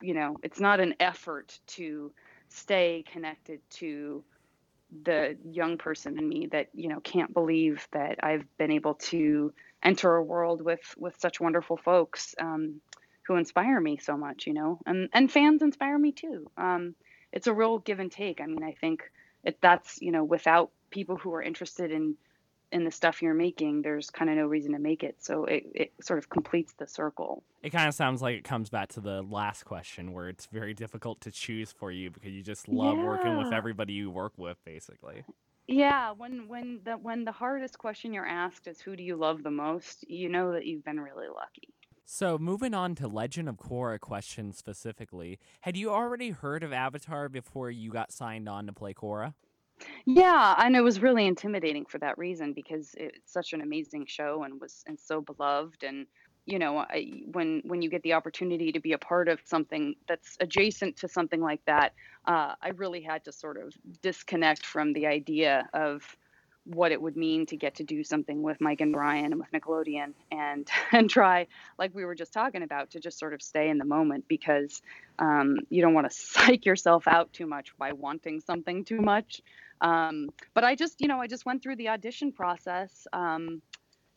you 0.04 0.14
know, 0.14 0.38
it's 0.44 0.60
not 0.60 0.80
an 0.80 0.96
effort 1.00 1.58
to 1.68 2.12
stay 2.50 3.04
connected 3.12 3.60
to 3.72 4.24
the 5.04 5.38
young 5.50 5.78
person 5.78 6.20
in 6.20 6.30
me 6.30 6.48
that 6.52 6.68
you 6.76 6.88
know 6.88 7.00
can't 7.00 7.34
believe 7.34 7.88
that 7.94 8.20
I've 8.22 8.46
been 8.58 8.72
able 8.72 8.96
to 8.96 9.52
enter 9.82 10.16
a 10.16 10.24
world 10.24 10.62
with 10.62 10.82
with 10.98 11.20
such 11.20 11.40
wonderful 11.40 11.78
folks 11.78 12.36
um, 12.40 12.82
who 13.26 13.38
inspire 13.38 13.80
me 13.80 13.98
so 13.98 14.18
much, 14.18 14.46
you 14.46 14.54
know, 14.54 14.80
and 14.86 15.10
and 15.14 15.32
fans 15.32 15.62
inspire 15.62 15.98
me 15.98 16.12
too. 16.12 16.52
Um, 16.58 16.96
it's 17.32 17.48
a 17.48 17.54
real 17.54 17.80
give 17.80 18.00
and 18.00 18.12
take. 18.12 18.42
I 18.42 18.46
mean, 18.46 18.64
I 18.64 18.74
think 18.74 19.04
it, 19.44 19.58
that's 19.62 20.00
you 20.02 20.12
know 20.12 20.24
without 20.24 20.72
people 20.92 21.16
who 21.16 21.34
are 21.34 21.42
interested 21.42 21.92
in 21.92 22.16
in 22.74 22.84
the 22.84 22.92
stuff 22.92 23.22
you're 23.22 23.36
making, 23.36 23.84
there's 23.84 24.10
kind 24.10 24.30
of 24.30 24.36
no 24.36 24.48
reason 24.48 24.74
to 24.74 24.80
make 24.80 25.04
it. 25.04 25.16
So 25.20 25.46
it, 25.46 25.64
it 25.76 25.94
sort 26.02 26.18
of 26.20 26.30
completes 26.30 26.74
the 26.74 26.88
circle. 26.88 27.44
It 27.62 27.70
kind 27.70 27.88
of 27.88 27.94
sounds 27.94 28.22
like 28.22 28.36
it 28.36 28.44
comes 28.44 28.70
back 28.70 28.90
to 28.90 29.00
the 29.00 29.22
last 29.22 29.64
question 29.64 30.12
where 30.12 30.28
it's 30.28 30.48
very 30.48 30.74
difficult 30.74 31.22
to 31.22 31.32
choose 31.32 31.72
for 31.72 31.92
you 31.92 32.10
because 32.10 32.34
you 32.34 32.42
just 32.42 32.68
love 32.68 32.98
yeah. 32.98 33.06
working 33.06 33.38
with 33.38 33.54
everybody 33.54 33.94
you 33.94 34.10
work 34.10 34.34
with, 34.38 34.58
basically. 34.66 35.24
Yeah, 35.68 36.12
when 36.12 36.50
when 36.50 36.82
the 36.84 36.94
when 36.94 37.24
the 37.24 37.32
hardest 37.32 37.78
question 37.78 38.14
you're 38.14 38.26
asked 38.26 38.68
is 38.68 38.82
who 38.82 38.98
do 38.98 39.04
you 39.04 39.16
love 39.16 39.44
the 39.44 39.52
most, 39.52 40.10
you 40.10 40.28
know 40.28 40.52
that 40.52 40.66
you've 40.66 40.84
been 40.84 41.00
really 41.00 41.28
lucky. 41.28 41.70
So, 42.06 42.38
moving 42.38 42.74
on 42.74 42.96
to 42.96 43.08
Legend 43.08 43.48
of 43.48 43.56
Korra 43.56 43.98
questions 43.98 44.58
specifically, 44.58 45.40
had 45.62 45.78
you 45.78 45.90
already 45.90 46.32
heard 46.32 46.62
of 46.62 46.74
Avatar 46.74 47.30
before 47.30 47.72
you 47.72 47.92
got 47.92 48.12
signed 48.12 48.50
on 48.50 48.66
to 48.66 48.74
play 48.74 48.94
Korra? 48.94 49.36
Yeah, 50.06 50.56
and 50.58 50.76
it 50.76 50.82
was 50.82 51.02
really 51.02 51.26
intimidating 51.26 51.86
for 51.86 51.98
that 52.00 52.18
reason 52.18 52.54
because 52.54 52.94
it's 52.98 53.32
such 53.32 53.54
an 53.54 53.62
amazing 53.62 54.06
show 54.08 54.44
and 54.44 54.60
was 54.60 54.84
and 54.88 55.00
so 55.00 55.22
beloved 55.22 55.84
and 55.84 56.08
you 56.46 56.60
know 56.60 56.80
I, 56.80 57.22
when 57.32 57.62
when 57.66 57.82
you 57.82 57.90
get 57.90 58.04
the 58.04 58.14
opportunity 58.14 58.72
to 58.72 58.80
be 58.80 58.94
a 58.94 58.98
part 58.98 59.30
of 59.30 59.40
something 59.46 59.96
that's 60.08 60.38
adjacent 60.40 60.98
to 60.98 61.08
something 61.08 61.42
like 61.42 61.62
that 61.66 61.94
uh, 62.26 62.54
i 62.62 62.70
really 62.76 63.02
had 63.02 63.24
to 63.26 63.32
sort 63.32 63.58
of 63.58 63.74
disconnect 64.02 64.66
from 64.66 64.94
the 64.94 65.08
idea 65.08 65.70
of 65.74 66.04
what 66.66 66.94
it 66.94 67.02
would 67.02 67.18
mean 67.18 67.46
to 67.46 67.58
get 67.58 67.76
to 67.76 67.84
do 67.84 68.04
something 68.04 68.42
with 68.42 68.60
mike 68.62 68.82
and 68.82 68.94
brian 68.94 69.26
and 69.26 69.40
with 69.40 69.52
nickelodeon 69.52 70.14
and 70.32 70.68
and 70.92 71.10
try 71.10 71.48
like 71.78 71.94
we 71.94 72.06
were 72.06 72.16
just 72.16 72.34
talking 72.34 72.64
about 72.64 72.90
to 72.92 73.00
just 73.00 73.20
sort 73.20 73.34
of 73.34 73.42
stay 73.42 73.70
in 73.70 73.78
the 73.78 73.86
moment 73.86 74.26
because 74.28 74.82
um, 75.20 75.58
you 75.70 75.82
don't 75.82 75.94
want 75.94 76.10
to 76.10 76.16
psych 76.18 76.66
yourself 76.66 77.08
out 77.08 77.32
too 77.34 77.46
much 77.46 77.78
by 77.78 77.92
wanting 77.94 78.42
something 78.42 78.84
too 78.84 79.00
much 79.00 79.42
um, 79.82 80.30
but 80.54 80.64
I 80.64 80.76
just, 80.76 81.02
you 81.02 81.08
know, 81.08 81.20
I 81.20 81.28
just 81.28 81.46
went 81.46 81.62
through 81.64 81.76
the 81.78 81.90
audition 81.90 82.32
process, 82.32 83.08
um, 83.14 83.62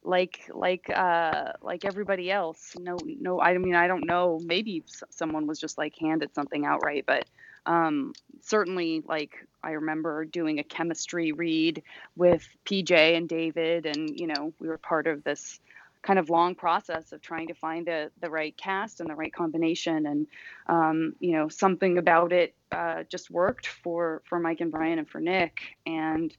like 0.02 0.48
like 0.54 0.88
uh, 0.90 1.52
like 1.62 1.84
everybody 1.84 2.30
else. 2.30 2.76
No, 2.78 2.96
no, 3.04 3.40
I 3.40 3.58
mean, 3.58 3.74
I 3.74 3.88
don't 3.88 4.06
know. 4.06 4.38
Maybe 4.44 4.84
someone 5.10 5.46
was 5.46 5.58
just 5.58 5.78
like 5.78 5.94
handed 5.98 6.34
something 6.34 6.64
outright, 6.64 7.04
but 7.06 7.26
um, 7.66 8.12
certainly, 8.40 9.02
like 9.06 9.34
I 9.62 9.72
remember 9.72 10.24
doing 10.24 10.60
a 10.60 10.64
chemistry 10.64 11.32
read 11.32 11.82
with 12.14 12.46
PJ 12.64 13.16
and 13.16 13.28
David, 13.28 13.86
and 13.86 14.18
you 14.18 14.28
know, 14.28 14.52
we 14.60 14.68
were 14.68 14.78
part 14.78 15.06
of 15.08 15.24
this 15.24 15.60
kind 16.06 16.20
of 16.20 16.30
long 16.30 16.54
process 16.54 17.10
of 17.10 17.20
trying 17.20 17.48
to 17.48 17.54
find 17.54 17.86
the 17.86 18.10
the 18.20 18.30
right 18.30 18.56
cast 18.56 19.00
and 19.00 19.10
the 19.10 19.14
right 19.14 19.32
combination 19.32 20.06
and 20.06 20.26
um, 20.68 21.14
you 21.18 21.32
know 21.32 21.48
something 21.48 21.98
about 21.98 22.32
it 22.32 22.54
uh, 22.70 23.02
just 23.10 23.28
worked 23.28 23.66
for 23.66 24.22
for 24.24 24.38
Mike 24.38 24.60
and 24.60 24.70
Brian 24.70 25.00
and 25.00 25.08
for 25.08 25.20
Nick. 25.20 25.60
And 25.84 26.34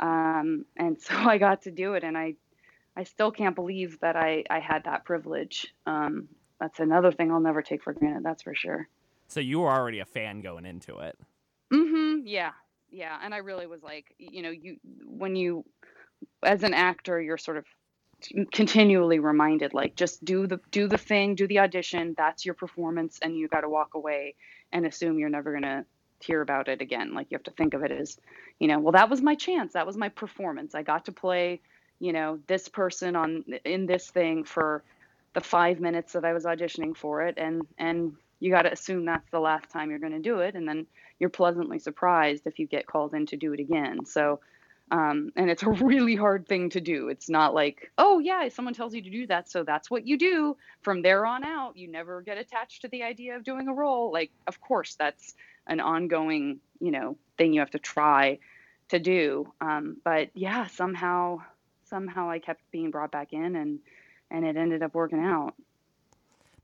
um, 0.00 0.64
and 0.76 1.00
so 1.00 1.14
I 1.14 1.38
got 1.38 1.62
to 1.62 1.70
do 1.70 1.94
it 1.94 2.02
and 2.02 2.18
I 2.18 2.34
I 2.96 3.04
still 3.04 3.30
can't 3.30 3.54
believe 3.54 4.00
that 4.00 4.16
I 4.16 4.42
I 4.50 4.58
had 4.58 4.84
that 4.84 5.04
privilege. 5.04 5.72
Um, 5.86 6.28
that's 6.58 6.80
another 6.80 7.12
thing 7.12 7.30
I'll 7.30 7.40
never 7.40 7.62
take 7.62 7.82
for 7.82 7.92
granted 7.92 8.24
that's 8.24 8.42
for 8.42 8.54
sure. 8.54 8.88
So 9.28 9.40
you 9.40 9.60
were 9.60 9.70
already 9.70 10.00
a 10.00 10.04
fan 10.04 10.40
going 10.40 10.66
into 10.66 10.98
it. 10.98 11.16
Mm-hmm. 11.72 12.26
yeah 12.26 12.52
yeah. 12.90 13.18
And 13.22 13.32
I 13.32 13.38
really 13.38 13.68
was 13.68 13.84
like 13.84 14.14
you 14.18 14.42
know 14.42 14.50
you 14.50 14.78
when 15.06 15.36
you 15.36 15.64
as 16.42 16.64
an 16.64 16.74
actor 16.74 17.20
you're 17.20 17.38
sort 17.38 17.56
of 17.56 17.64
continually 18.52 19.18
reminded 19.18 19.74
like 19.74 19.96
just 19.96 20.24
do 20.24 20.46
the 20.46 20.60
do 20.70 20.86
the 20.88 20.98
thing 20.98 21.34
do 21.34 21.46
the 21.46 21.58
audition 21.58 22.14
that's 22.16 22.44
your 22.44 22.54
performance 22.54 23.18
and 23.22 23.36
you 23.36 23.48
got 23.48 23.62
to 23.62 23.68
walk 23.68 23.94
away 23.94 24.34
and 24.72 24.86
assume 24.86 25.18
you're 25.18 25.28
never 25.28 25.50
going 25.50 25.62
to 25.62 25.84
hear 26.20 26.40
about 26.40 26.68
it 26.68 26.80
again. 26.80 27.14
Like 27.14 27.26
you 27.30 27.36
have 27.36 27.42
to 27.44 27.50
think 27.50 27.74
of 27.74 27.82
it 27.82 27.90
as 27.90 28.16
you 28.58 28.68
know 28.68 28.78
well 28.78 28.92
that 28.92 29.10
was 29.10 29.20
my 29.20 29.34
chance 29.34 29.72
that 29.72 29.86
was 29.86 29.96
my 29.96 30.08
performance. 30.08 30.74
I 30.74 30.82
got 30.82 31.06
to 31.06 31.12
play 31.12 31.60
you 32.00 32.12
know 32.12 32.38
this 32.46 32.68
person 32.68 33.16
on 33.16 33.44
in 33.64 33.86
this 33.86 34.10
thing 34.10 34.44
for 34.44 34.82
the 35.34 35.40
5 35.40 35.80
minutes 35.80 36.12
that 36.12 36.26
i 36.26 36.34
was 36.34 36.44
auditioning 36.44 36.94
for 36.94 37.22
it 37.22 37.38
and 37.38 37.62
and 37.78 38.12
you 38.40 38.50
got 38.50 38.62
to 38.62 38.72
assume 38.72 39.04
that's 39.06 39.30
the 39.30 39.40
last 39.40 39.70
time 39.70 39.88
you're 39.88 40.00
going 40.00 40.12
to 40.12 40.18
do 40.18 40.40
it 40.40 40.54
and 40.56 40.68
then 40.68 40.86
you're 41.22 41.30
pleasantly 41.30 41.78
surprised 41.78 42.48
if 42.48 42.58
you 42.58 42.66
get 42.66 42.88
called 42.88 43.14
in 43.14 43.26
to 43.26 43.36
do 43.36 43.52
it 43.52 43.60
again. 43.60 44.04
So 44.04 44.40
um, 44.92 45.32
and 45.34 45.50
it's 45.50 45.62
a 45.62 45.70
really 45.70 46.14
hard 46.14 46.46
thing 46.46 46.70
to 46.70 46.80
do. 46.80 47.08
It's 47.08 47.28
not 47.28 47.54
like, 47.54 47.90
oh, 47.98 48.18
yeah, 48.18 48.48
someone 48.50 48.74
tells 48.74 48.94
you 48.94 49.02
to 49.02 49.10
do 49.10 49.26
that. 49.26 49.50
So 49.50 49.64
that's 49.64 49.90
what 49.90 50.06
you 50.06 50.18
do. 50.18 50.56
From 50.82 51.02
there 51.02 51.26
on 51.26 51.42
out, 51.42 51.76
you 51.76 51.88
never 51.88 52.20
get 52.20 52.38
attached 52.38 52.82
to 52.82 52.88
the 52.88 53.02
idea 53.02 53.34
of 53.34 53.42
doing 53.42 53.66
a 53.66 53.74
role. 53.74 54.12
Like, 54.12 54.30
of 54.46 54.60
course, 54.60 54.94
that's 54.94 55.34
an 55.66 55.80
ongoing, 55.80 56.60
you 56.78 56.90
know, 56.90 57.16
thing 57.38 57.54
you 57.54 57.60
have 57.60 57.70
to 57.70 57.78
try 57.78 58.38
to 58.90 58.98
do. 58.98 59.50
Um, 59.62 59.96
but 60.04 60.28
yeah, 60.34 60.66
somehow, 60.66 61.38
somehow 61.84 62.28
I 62.28 62.38
kept 62.38 62.60
being 62.70 62.90
brought 62.90 63.10
back 63.10 63.32
in 63.32 63.56
and, 63.56 63.78
and 64.30 64.44
it 64.44 64.56
ended 64.56 64.82
up 64.82 64.94
working 64.94 65.20
out. 65.20 65.54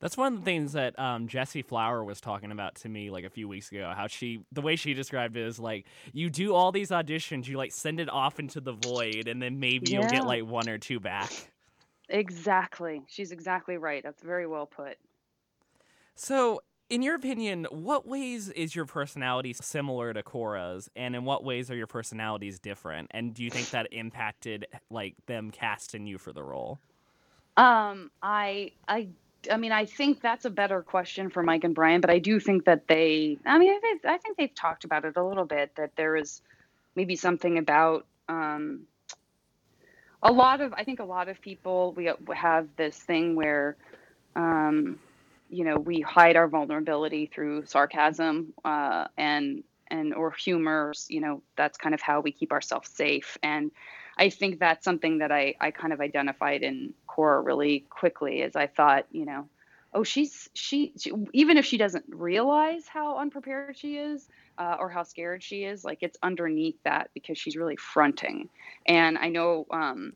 That's 0.00 0.16
one 0.16 0.34
of 0.34 0.38
the 0.38 0.44
things 0.44 0.72
that 0.74 0.96
um, 0.98 1.26
Jessie 1.26 1.62
Flower 1.62 2.04
was 2.04 2.20
talking 2.20 2.52
about 2.52 2.76
to 2.76 2.88
me 2.88 3.10
like 3.10 3.24
a 3.24 3.30
few 3.30 3.48
weeks 3.48 3.72
ago. 3.72 3.92
How 3.96 4.06
she, 4.06 4.44
the 4.52 4.60
way 4.60 4.76
she 4.76 4.94
described 4.94 5.36
it 5.36 5.44
is 5.44 5.58
like 5.58 5.86
you 6.12 6.30
do 6.30 6.54
all 6.54 6.70
these 6.70 6.90
auditions, 6.90 7.48
you 7.48 7.56
like 7.56 7.72
send 7.72 7.98
it 7.98 8.08
off 8.08 8.38
into 8.38 8.60
the 8.60 8.72
void, 8.72 9.26
and 9.26 9.42
then 9.42 9.58
maybe 9.58 9.90
yeah. 9.90 10.00
you'll 10.00 10.08
get 10.08 10.24
like 10.24 10.46
one 10.46 10.68
or 10.68 10.78
two 10.78 11.00
back. 11.00 11.32
Exactly. 12.08 13.02
She's 13.08 13.32
exactly 13.32 13.76
right. 13.76 14.02
That's 14.02 14.22
very 14.22 14.46
well 14.46 14.66
put. 14.66 14.96
So, 16.14 16.62
in 16.88 17.02
your 17.02 17.14
opinion, 17.14 17.66
what 17.70 18.06
ways 18.06 18.48
is 18.48 18.74
your 18.74 18.86
personality 18.86 19.52
similar 19.52 20.14
to 20.14 20.22
Korra's, 20.22 20.88
and 20.96 21.14
in 21.14 21.24
what 21.24 21.44
ways 21.44 21.70
are 21.70 21.76
your 21.76 21.86
personalities 21.86 22.58
different? 22.58 23.08
And 23.10 23.34
do 23.34 23.44
you 23.44 23.50
think 23.50 23.70
that 23.70 23.88
impacted 23.92 24.66
like 24.90 25.14
them 25.26 25.50
casting 25.50 26.06
you 26.06 26.18
for 26.18 26.32
the 26.32 26.42
role? 26.42 26.78
Um, 27.56 28.10
I 28.22 28.72
I 28.86 29.08
I 29.50 29.56
mean, 29.56 29.72
I 29.72 29.84
think 29.84 30.20
that's 30.20 30.44
a 30.44 30.50
better 30.50 30.82
question 30.82 31.30
for 31.30 31.42
Mike 31.42 31.64
and 31.64 31.74
Brian, 31.74 32.00
but 32.00 32.10
I 32.10 32.18
do 32.18 32.40
think 32.40 32.64
that 32.64 32.88
they, 32.88 33.38
I 33.46 33.58
mean, 33.58 33.78
I, 34.04 34.18
think 34.18 34.36
they've 34.36 34.54
talked 34.54 34.84
about 34.84 35.04
it 35.04 35.16
a 35.16 35.24
little 35.24 35.44
bit 35.44 35.74
that 35.76 35.92
there 35.96 36.16
is 36.16 36.42
maybe 36.96 37.14
something 37.14 37.58
about 37.58 38.06
um, 38.28 38.82
a 40.22 40.32
lot 40.32 40.60
of, 40.60 40.72
I 40.74 40.84
think 40.84 40.98
a 40.98 41.04
lot 41.04 41.28
of 41.28 41.40
people, 41.40 41.92
we 41.96 42.10
have 42.34 42.68
this 42.76 42.96
thing 42.96 43.36
where, 43.36 43.76
um, 44.34 44.98
you 45.48 45.64
know, 45.64 45.78
we 45.78 46.00
hide 46.00 46.36
our 46.36 46.48
vulnerability 46.48 47.30
through 47.32 47.64
sarcasm 47.66 48.52
uh, 48.64 49.06
and, 49.16 49.62
and, 49.88 50.14
or 50.14 50.32
humor, 50.32 50.92
you 51.08 51.20
know, 51.20 51.42
that's 51.56 51.78
kind 51.78 51.94
of 51.94 52.00
how 52.00 52.20
we 52.20 52.32
keep 52.32 52.52
ourselves 52.52 52.90
safe. 52.90 53.38
And 53.42 53.70
I 54.18 54.30
think 54.30 54.58
that's 54.58 54.84
something 54.84 55.18
that 55.18 55.30
I, 55.30 55.54
I 55.60 55.70
kind 55.70 55.92
of 55.92 56.00
identified 56.00 56.62
in 56.62 56.92
Korra 57.18 57.44
really 57.44 57.80
quickly 57.90 58.42
as 58.42 58.54
I 58.54 58.66
thought, 58.66 59.06
you 59.10 59.24
know, 59.24 59.48
oh, 59.94 60.04
she's 60.04 60.48
she, 60.54 60.92
she 60.98 61.12
even 61.32 61.56
if 61.56 61.64
she 61.64 61.76
doesn't 61.76 62.04
realize 62.08 62.86
how 62.86 63.18
unprepared 63.18 63.76
she 63.76 63.96
is 63.96 64.28
uh, 64.58 64.76
or 64.78 64.88
how 64.88 65.02
scared 65.02 65.42
she 65.42 65.64
is, 65.64 65.84
like 65.84 65.98
it's 66.02 66.18
underneath 66.22 66.76
that 66.84 67.10
because 67.14 67.38
she's 67.38 67.56
really 67.56 67.76
fronting. 67.76 68.48
And 68.86 69.18
I 69.18 69.28
know, 69.28 69.66
um, 69.70 70.12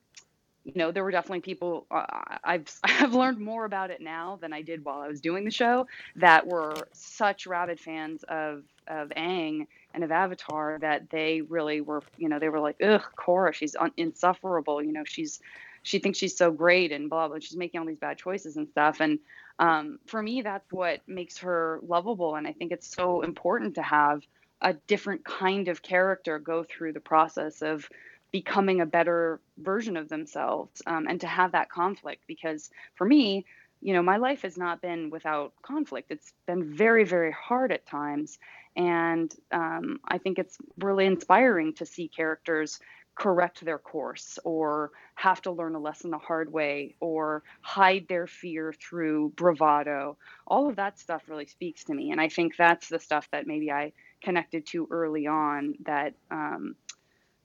you 0.65 0.73
know, 0.77 0.93
there 0.93 1.03
were 1.03 1.11
definitely 1.11 1.41
people. 1.41 1.87
Uh, 1.91 2.05
I've 2.45 2.73
I've 2.85 3.15
learned 3.15 3.38
more 3.38 3.65
about 3.65 3.91
it 3.91 4.01
now 4.01 4.38
than 4.41 4.53
I 4.53 4.62
did 4.62 4.85
while 4.85 5.01
I 5.01 5.09
was 5.09 5.21
doing 5.21 5.45
the 5.45 5.51
show 5.51 5.87
that 6.17 6.47
were 6.47 6.88
such 6.93 7.47
rabid 7.47 7.81
fans 7.81 8.25
of 8.29 8.62
of 8.88 9.09
Aang 9.11 9.67
and 9.95 10.05
of 10.05 10.11
Avatar 10.11 10.79
that 10.81 11.11
they 11.11 11.41
really 11.43 11.81
were, 11.81 12.03
you 12.17 12.29
know, 12.29 12.38
they 12.38 12.49
were 12.49 12.61
like, 12.61 12.77
ugh, 12.83 13.03
Korra, 13.17 13.53
she's 13.53 13.77
un- 13.77 13.93
insufferable. 13.97 14.83
You 14.83 14.93
know, 14.93 15.05
she's 15.05 15.41
she 15.83 15.99
thinks 15.99 16.18
she's 16.18 16.37
so 16.37 16.51
great 16.51 16.92
and 16.92 17.11
blah 17.11 17.29
blah. 17.29 17.38
She's 17.40 17.57
making 17.57 17.81
all 17.81 17.87
these 17.87 17.99
bad 17.99 18.18
choices 18.18 18.57
and 18.57 18.68
stuff. 18.68 19.01
And 19.01 19.18
um, 19.59 19.99
for 20.07 20.23
me, 20.23 20.42
that's 20.42 20.71
what 20.73 21.01
makes 21.07 21.38
her 21.38 21.81
lovable. 21.83 22.37
And 22.37 22.47
I 22.47 22.53
think 22.53 22.73
it's 22.73 22.95
so 22.95 23.23
important 23.23 23.75
to 23.77 23.83
have 23.83 24.23
a 24.61 24.75
different 24.87 25.25
kind 25.25 25.68
of 25.68 25.83
character 25.83 26.38
go 26.38 26.64
through 26.64 26.92
the 26.92 27.01
process 27.01 27.62
of 27.62 27.88
becoming 28.31 28.81
a 28.81 28.87
better 28.87 29.40
version 29.59 29.97
of 29.97 30.09
themselves 30.09 30.81
um, 30.87 31.07
and 31.07 31.21
to 31.21 31.27
have 31.27 31.53
that 31.53 31.68
conflict 31.68 32.23
because 32.27 32.71
for 32.95 33.05
me 33.05 33.45
you 33.83 33.92
know 33.92 34.03
my 34.03 34.16
life 34.16 34.42
has 34.42 34.57
not 34.57 34.81
been 34.81 35.11
without 35.11 35.53
conflict 35.62 36.11
it's 36.11 36.33
been 36.47 36.75
very 36.75 37.05
very 37.05 37.31
hard 37.31 37.71
at 37.71 37.85
times 37.87 38.38
and 38.75 39.35
um, 39.53 40.01
i 40.07 40.16
think 40.16 40.38
it's 40.38 40.57
really 40.79 41.05
inspiring 41.05 41.75
to 41.75 41.85
see 41.85 42.09
characters 42.09 42.81
correct 43.14 43.64
their 43.64 43.79
course 43.79 44.38
or 44.44 44.90
have 45.14 45.42
to 45.42 45.53
learn 45.53 45.75
a 45.75 45.79
lesson 45.79 46.11
the 46.11 46.18
hard 46.18 46.53
way 46.53 46.94
or 47.01 47.42
hide 47.61 48.07
their 48.09 48.27
fear 48.27 48.72
through 48.72 49.31
bravado. 49.37 50.16
All 50.46 50.68
of 50.68 50.77
that 50.77 50.98
stuff 50.98 51.22
really 51.29 51.46
speaks 51.46 51.85
to 51.85 51.94
me 51.94 52.11
and 52.11 52.20
i 52.20 52.29
think 52.29 52.57
that's 52.57 52.88
the 52.88 52.98
stuff 52.98 53.29
that 53.31 53.46
maybe 53.46 53.70
i 53.70 53.92
connected 54.22 54.66
to 54.66 54.88
early 54.90 55.27
on 55.27 55.75
that 55.85 56.14
um, 56.31 56.77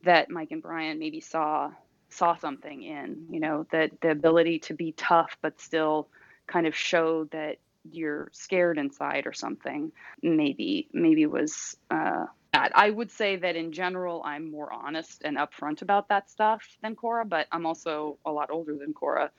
that 0.03 0.30
Mike 0.30 0.51
and 0.51 0.62
Brian 0.62 0.99
maybe 0.99 1.19
saw 1.19 1.71
saw 2.10 2.36
something 2.36 2.84
in, 2.84 3.25
you 3.30 3.39
know, 3.39 3.65
that 3.71 3.99
the 4.01 4.12
ability 4.12 4.60
to 4.60 4.73
be 4.73 4.93
tough 4.93 5.38
but 5.41 5.60
still 5.60 6.08
kind 6.45 6.65
of 6.65 6.75
show 6.75 7.25
that 7.25 7.58
you're 7.91 8.30
scared 8.32 8.77
inside 8.77 9.25
or 9.25 9.34
something 9.34 9.91
maybe 10.21 10.88
maybe 10.93 11.25
was 11.25 11.77
uh, 11.91 12.25
I 12.74 12.89
would 12.89 13.12
say 13.12 13.36
that 13.38 13.56
in 13.56 13.72
general, 13.72 14.22
I'm 14.24 14.52
more 14.52 14.72
honest 14.72 15.22
and 15.24 15.38
upfront 15.38 15.82
about 15.82 16.10
that 16.10 16.30
stuff 16.30 16.78
than 16.82 16.96
Korra, 16.96 17.28
but 17.28 17.48
I'm 17.52 17.65
also 17.65 18.17
a 18.26 18.32
lot 18.32 18.50
older 18.52 18.76
than 18.76 18.93
Korra 18.93 19.30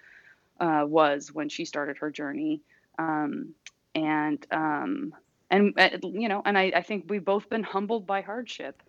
uh, 0.61 0.85
was 0.87 1.33
when 1.33 1.49
she 1.49 1.65
started 1.65 1.99
her 1.99 2.11
journey. 2.11 2.61
Um, 2.99 3.55
and 3.95 4.47
um, 4.51 5.15
and 5.51 5.73
uh, 5.79 5.91
you 6.03 6.29
know, 6.29 6.43
and 6.45 6.59
I, 6.59 6.73
I 6.77 6.83
think 6.83 7.07
we've 7.09 7.25
both 7.25 7.49
been 7.49 7.63
humbled 7.63 8.07
by 8.07 8.21
hardship 8.21 8.83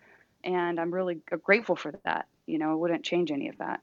and 0.44 0.80
I'm 0.80 0.94
really 0.94 1.20
grateful 1.44 1.76
for 1.76 1.94
that. 2.06 2.28
You 2.46 2.58
know, 2.58 2.72
I 2.72 2.76
wouldn't 2.76 3.04
change 3.04 3.32
any 3.32 3.50
of 3.50 3.58
that. 3.58 3.82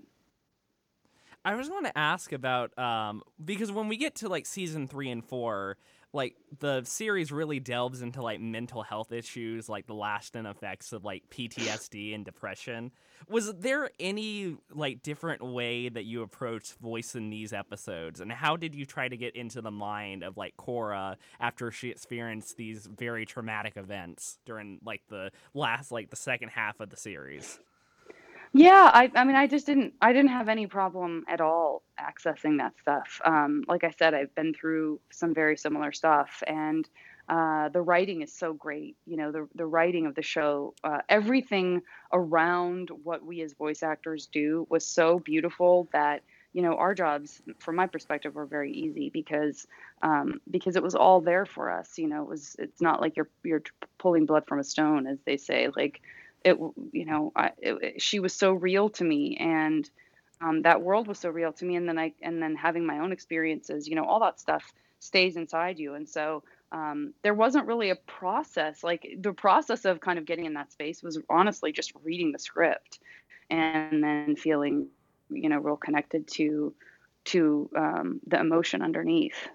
I 1.45 1.57
just 1.57 1.71
want 1.71 1.87
to 1.87 1.97
ask 1.97 2.33
about 2.33 2.77
um, 2.79 3.23
because 3.45 3.71
when 3.71 3.89
we 3.89 3.97
get 3.97 4.17
to 4.17 4.29
like 4.29 4.47
season 4.47 4.89
three 4.89 5.11
and 5.11 5.25
four, 5.25 5.77
like 6.17 6.35
the 6.59 6.83
series 6.85 7.31
really 7.31 7.61
delves 7.61 8.01
into 8.01 8.23
like 8.23 8.41
mental 8.41 8.83
health 8.83 9.13
issues, 9.13 9.69
like 9.69 9.87
the 9.87 9.95
lasting 9.95 10.47
effects 10.47 10.93
of 10.93 11.05
like 11.05 11.23
PTSD 11.31 12.15
and 12.15 12.25
depression. 12.25 12.91
Was 13.29 13.55
there 13.55 13.91
any 14.01 14.57
like 14.75 15.03
different 15.03 15.43
way 15.43 15.89
that 15.89 16.05
you 16.05 16.23
approached 16.23 16.75
voicing 16.81 17.31
these 17.31 17.53
episodes, 17.53 18.21
and 18.21 18.33
how 18.33 18.57
did 18.57 18.75
you 18.75 18.87
try 18.87 19.09
to 19.09 19.17
get 19.17 19.37
into 19.37 19.61
the 19.61 19.71
mind 19.71 20.25
of 20.25 20.37
like 20.37 20.57
Korra 20.57 21.17
after 21.39 21.71
she 21.71 21.91
experienced 21.91 22.57
these 22.57 22.87
very 22.87 23.27
traumatic 23.27 23.77
events 23.77 24.39
during 24.47 24.81
like 24.85 25.03
the 25.09 25.31
last 25.55 25.93
like 25.93 26.11
the 26.11 26.17
second 26.17 26.49
half 26.49 26.81
of 26.81 26.91
the 26.91 26.97
series? 26.97 27.61
Yeah, 28.57 28.91
I, 28.95 29.11
I 29.15 29.25
mean, 29.25 29.37
I 29.37 29.47
just 29.47 29.67
didn't, 29.67 29.95
I 30.01 30.13
didn't 30.15 30.31
have 30.31 30.49
any 30.49 30.67
problem 30.67 31.25
at 31.29 31.43
all 31.43 31.83
accessing 32.01 32.59
that 32.59 32.79
stuff. 32.79 33.21
Um, 33.25 33.65
like 33.69 33.85
I 33.85 33.91
said, 33.91 34.15
I've 34.15 34.35
been 34.35 34.55
through 34.55 35.01
some 35.13 35.35
very 35.35 35.59
similar 35.59 35.93
stuff, 35.93 36.43
and 36.47 36.89
uh, 37.29 37.69
the 37.69 37.83
writing 37.83 38.23
is 38.23 38.33
so 38.33 38.55
great. 38.55 38.97
You 39.07 39.19
know, 39.19 39.31
the 39.33 39.49
the 39.57 39.67
writing 39.67 40.07
of 40.07 40.15
the 40.15 40.23
show, 40.23 40.75
uh, 40.85 41.01
everything 41.11 41.83
around 42.13 42.91
what 43.05 43.25
we 43.27 43.43
as 43.43 43.53
voice 43.53 43.83
actors 43.83 44.27
do 44.33 44.67
was 44.71 44.87
so 44.87 45.19
beautiful 45.19 45.89
that 45.93 46.23
you 46.55 46.63
know 46.63 46.77
our 46.77 46.95
jobs, 46.95 47.43
from 47.59 47.77
my 47.77 47.87
perspective, 47.87 48.35
were 48.37 48.47
very 48.47 48.73
easy 48.73 49.11
because 49.11 49.67
um, 50.03 50.41
because 50.51 50.77
it 50.77 50.83
was 50.83 50.95
all 50.95 51.21
there 51.21 51.45
for 51.45 51.71
us. 51.71 51.99
You 51.99 52.09
know, 52.09 52.23
it 52.23 52.29
was 52.29 52.57
it's 52.59 52.81
not 52.81 53.03
like 53.03 53.17
you're 53.17 53.29
you're 53.45 53.65
pulling 53.99 54.25
blood 54.25 54.47
from 54.47 54.61
a 54.61 54.65
stone, 54.65 55.07
as 55.07 55.19
they 55.27 55.37
say. 55.37 55.69
Like 55.77 56.01
it 56.47 56.57
you 56.93 57.05
know 57.05 57.33
I, 57.37 57.51
it, 57.59 58.01
she 58.03 58.21
was 58.21 58.33
so 58.33 58.53
real 58.53 58.89
to 58.91 59.05
me 59.05 59.37
and 59.39 59.89
um, 60.41 60.63
that 60.63 60.83
world 60.83 61.07
was 61.09 61.19
so 61.19 61.31
real 61.31 61.53
to 61.55 61.65
me 61.65 61.77
and 61.77 61.89
then 61.89 61.99
i 61.99 62.13
and 62.23 62.43
then 62.43 62.55
having 62.55 62.87
my 62.87 62.99
own 63.01 63.13
experiences 63.13 63.89
you 63.89 63.97
know 63.97 64.05
all 64.05 64.21
that 64.21 64.41
stuff 64.41 64.65
stays 65.01 65.37
inside 65.37 65.79
you. 65.79 65.95
And 65.95 66.09
so 66.09 66.43
um, 66.73 67.15
there 67.23 67.35
wasn't 67.35 67.67
really 67.67 67.91
a 67.91 67.97
process 67.97 68.83
like 68.83 69.07
the 69.21 69.33
process 69.33 69.85
of 69.85 70.01
kind 70.01 70.19
of 70.19 70.27
getting 70.27 70.47
in 70.47 70.55
that 70.55 70.73
space 70.73 71.03
was 71.03 71.19
honestly 71.31 71.73
just 71.73 71.93
reading 72.03 72.33
the 72.33 72.39
script 72.39 72.99
and 73.51 74.03
then 74.03 74.35
feeling 74.37 74.89
you 75.31 75.49
know 75.49 75.59
real 75.59 75.77
connected 75.77 76.27
to 76.27 76.75
to 77.25 77.71
um, 77.77 78.21
the 78.27 78.39
emotion 78.39 78.83
underneath 78.83 79.49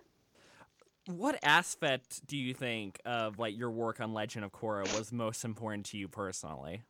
what 1.18 1.40
aspect 1.44 2.26
do 2.28 2.38
you 2.38 2.54
think 2.54 3.00
of 3.06 3.40
like 3.40 3.58
your 3.58 3.72
work 3.72 4.00
on 4.00 4.14
Legend 4.14 4.46
of 4.46 4.52
Korra 4.52 4.92
was 4.98 5.12
most 5.12 5.44
important 5.44 5.86
to 5.88 5.98
you 5.98 6.08
personally? 6.08 6.84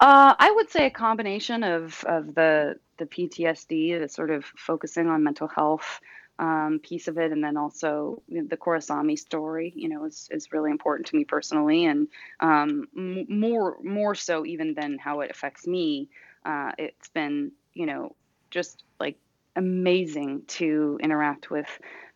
Uh, 0.00 0.34
I 0.38 0.50
would 0.50 0.70
say 0.70 0.86
a 0.86 0.90
combination 0.90 1.62
of, 1.62 2.04
of 2.04 2.34
the 2.34 2.78
the 2.98 3.06
PTSD, 3.06 4.00
the 4.00 4.08
sort 4.08 4.30
of 4.30 4.44
focusing 4.56 5.08
on 5.08 5.22
mental 5.22 5.48
health 5.48 6.00
um, 6.38 6.80
piece 6.82 7.08
of 7.08 7.18
it, 7.18 7.32
and 7.32 7.42
then 7.42 7.56
also 7.56 8.22
the 8.28 8.56
Korrasami 8.56 9.18
story. 9.18 9.72
You 9.74 9.88
know, 9.88 10.04
is 10.04 10.28
is 10.30 10.52
really 10.52 10.70
important 10.70 11.06
to 11.08 11.16
me 11.16 11.24
personally, 11.24 11.86
and 11.86 12.08
um, 12.40 12.88
m- 12.96 13.26
more 13.28 13.78
more 13.82 14.14
so 14.14 14.44
even 14.44 14.74
than 14.74 14.98
how 14.98 15.20
it 15.20 15.30
affects 15.30 15.66
me. 15.66 16.10
Uh, 16.44 16.72
it's 16.78 17.08
been 17.08 17.52
you 17.72 17.86
know 17.86 18.14
just 18.50 18.84
like 19.00 19.18
amazing 19.56 20.42
to 20.46 20.98
interact 21.02 21.50
with 21.50 21.68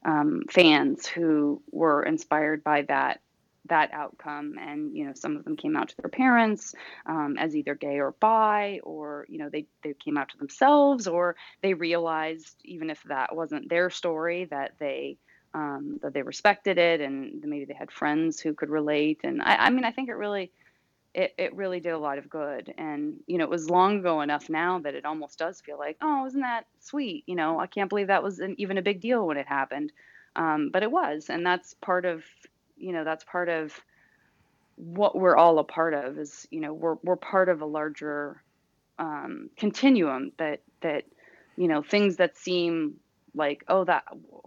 um, 0.04 0.42
fans 0.48 1.06
who 1.06 1.62
were 1.70 2.02
inspired 2.02 2.62
by 2.64 2.82
that 2.82 3.20
that 3.66 3.90
outcome. 3.92 4.56
And 4.60 4.96
you 4.96 5.06
know 5.06 5.12
some 5.14 5.36
of 5.36 5.44
them 5.44 5.56
came 5.56 5.76
out 5.76 5.88
to 5.90 5.96
their 6.00 6.10
parents 6.10 6.74
um, 7.06 7.36
as 7.38 7.56
either 7.56 7.74
gay 7.74 8.00
or 8.00 8.14
bi 8.20 8.80
or 8.82 9.26
you 9.28 9.38
know 9.38 9.48
they, 9.50 9.66
they 9.82 9.94
came 9.94 10.16
out 10.16 10.30
to 10.30 10.38
themselves 10.38 11.06
or 11.06 11.36
they 11.62 11.74
realized 11.74 12.56
even 12.64 12.90
if 12.90 13.02
that 13.04 13.34
wasn't 13.34 13.68
their 13.68 13.90
story 13.90 14.46
that 14.46 14.72
they 14.78 15.16
um, 15.52 15.98
that 16.02 16.14
they 16.14 16.22
respected 16.22 16.78
it 16.78 17.00
and 17.00 17.42
maybe 17.44 17.64
they 17.64 17.74
had 17.74 17.90
friends 17.90 18.40
who 18.40 18.54
could 18.54 18.70
relate. 18.70 19.20
And 19.24 19.42
I, 19.42 19.56
I 19.56 19.70
mean 19.70 19.84
i 19.84 19.90
think 19.90 20.08
it 20.08 20.14
really 20.14 20.50
it, 21.14 21.34
it 21.38 21.54
really 21.54 21.80
did 21.80 21.92
a 21.92 21.98
lot 21.98 22.18
of 22.18 22.30
good. 22.30 22.72
And, 22.78 23.16
you 23.26 23.38
know, 23.38 23.44
it 23.44 23.50
was 23.50 23.68
long 23.68 23.98
ago 23.98 24.20
enough 24.20 24.48
now 24.48 24.78
that 24.80 24.94
it 24.94 25.04
almost 25.04 25.38
does 25.38 25.60
feel 25.60 25.78
like, 25.78 25.96
oh, 26.00 26.26
isn't 26.26 26.40
that 26.40 26.66
sweet? 26.78 27.24
You 27.26 27.34
know, 27.34 27.58
I 27.58 27.66
can't 27.66 27.88
believe 27.88 28.06
that 28.06 28.22
was 28.22 28.38
an, 28.38 28.54
even 28.58 28.78
a 28.78 28.82
big 28.82 29.00
deal 29.00 29.26
when 29.26 29.36
it 29.36 29.46
happened. 29.46 29.92
Um, 30.36 30.70
but 30.72 30.82
it 30.82 30.90
was. 30.90 31.28
And 31.28 31.44
that's 31.44 31.74
part 31.74 32.04
of, 32.04 32.24
you 32.76 32.92
know, 32.92 33.02
that's 33.02 33.24
part 33.24 33.48
of 33.48 33.72
what 34.76 35.16
we're 35.16 35.36
all 35.36 35.58
a 35.58 35.64
part 35.64 35.94
of 35.94 36.18
is, 36.18 36.46
you 36.50 36.60
know, 36.60 36.72
we're, 36.72 36.96
we're 37.02 37.16
part 37.16 37.48
of 37.48 37.60
a 37.60 37.66
larger 37.66 38.42
um, 38.98 39.50
continuum 39.56 40.32
that, 40.38 40.60
that, 40.80 41.04
you 41.56 41.66
know, 41.66 41.82
things 41.82 42.16
that 42.16 42.38
seem 42.38 42.94
like, 43.34 43.64
oh, 43.68 43.84
that, 43.84 44.04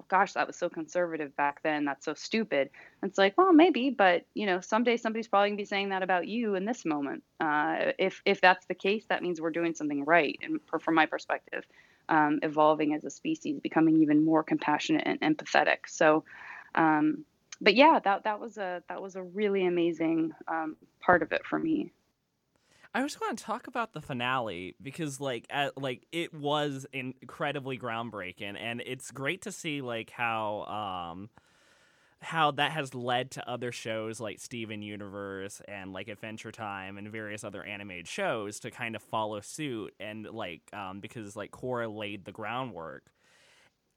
gosh, 0.08 0.34
that 0.34 0.48
was 0.48 0.56
so 0.56 0.70
conservative 0.70 1.36
back 1.36 1.62
then. 1.64 1.86
That's 1.86 2.06
so 2.06 2.14
stupid. 2.14 2.70
It's 3.02 3.18
like, 3.18 3.38
well, 3.38 3.54
maybe, 3.54 3.90
but 3.90 4.26
you 4.34 4.46
know, 4.46 4.62
someday 4.62 4.98
somebody's 4.98 5.28
probably 5.28 5.50
gonna 5.50 5.58
be 5.58 5.66
saying 5.66 5.90
that 5.90 6.04
about 6.04 6.28
you 6.28 6.56
in 6.56 6.66
this 6.66 6.86
moment. 6.86 7.24
Uh, 7.40 7.92
if 7.98 8.22
if 8.26 8.42
that's 8.42 8.66
the 8.68 8.76
case, 8.76 9.06
that 9.10 9.22
means 9.22 9.42
we're 9.42 9.52
doing 9.52 9.74
something 9.74 10.06
right. 10.06 10.38
And 10.42 10.60
for, 10.66 10.80
from 10.80 10.96
my 10.96 11.06
perspective, 11.06 11.66
um, 12.10 12.40
evolving 12.44 12.94
as 12.94 13.04
a 13.04 13.10
species, 13.10 13.60
becoming 13.60 14.02
even 14.02 14.24
more 14.24 14.44
compassionate 14.44 15.04
and 15.06 15.20
empathetic. 15.22 15.88
So, 15.88 16.24
um, 16.76 17.26
but 17.62 17.76
yeah, 17.76 18.00
that 18.04 18.24
that 18.26 18.40
was 18.40 18.58
a 18.58 18.84
that 18.90 19.02
was 19.02 19.16
a 19.16 19.24
really 19.24 19.66
amazing 19.66 20.34
um, 20.48 20.76
part 21.00 21.22
of 21.22 21.32
it 21.32 21.46
for 21.46 21.58
me. 21.58 21.92
I 22.96 23.02
just 23.02 23.20
want 23.20 23.40
to 23.40 23.44
talk 23.44 23.66
about 23.68 23.94
the 23.94 24.02
finale 24.02 24.76
because, 24.82 25.20
like, 25.20 25.48
at, 25.50 25.78
like 25.82 26.06
it 26.12 26.34
was 26.34 26.86
incredibly 26.94 27.78
groundbreaking, 27.78 28.56
and 28.60 28.82
it's 28.86 29.10
great 29.10 29.42
to 29.44 29.52
see 29.52 29.82
like 29.82 30.12
how 30.12 30.64
um 30.66 31.30
how 32.22 32.52
that 32.52 32.72
has 32.72 32.96
led 32.96 33.32
to 33.32 33.50
other 33.50 33.72
shows 33.72 34.20
like 34.20 34.40
Steven 34.40 34.82
Universe 34.82 35.62
and 35.68 35.92
like 35.92 36.08
Adventure 36.08 36.52
Time 36.52 36.98
and 36.98 37.12
various 37.12 37.44
other 37.44 37.64
animated 37.64 38.08
shows 38.08 38.60
to 38.62 38.72
kind 38.72 38.96
of 38.96 39.04
follow 39.04 39.42
suit 39.42 39.94
and 40.00 40.26
like 40.26 40.62
um 40.72 41.00
because 41.00 41.36
like 41.36 41.52
Korra 41.52 41.94
laid 41.94 42.26
the 42.26 42.32
groundwork. 42.32 43.12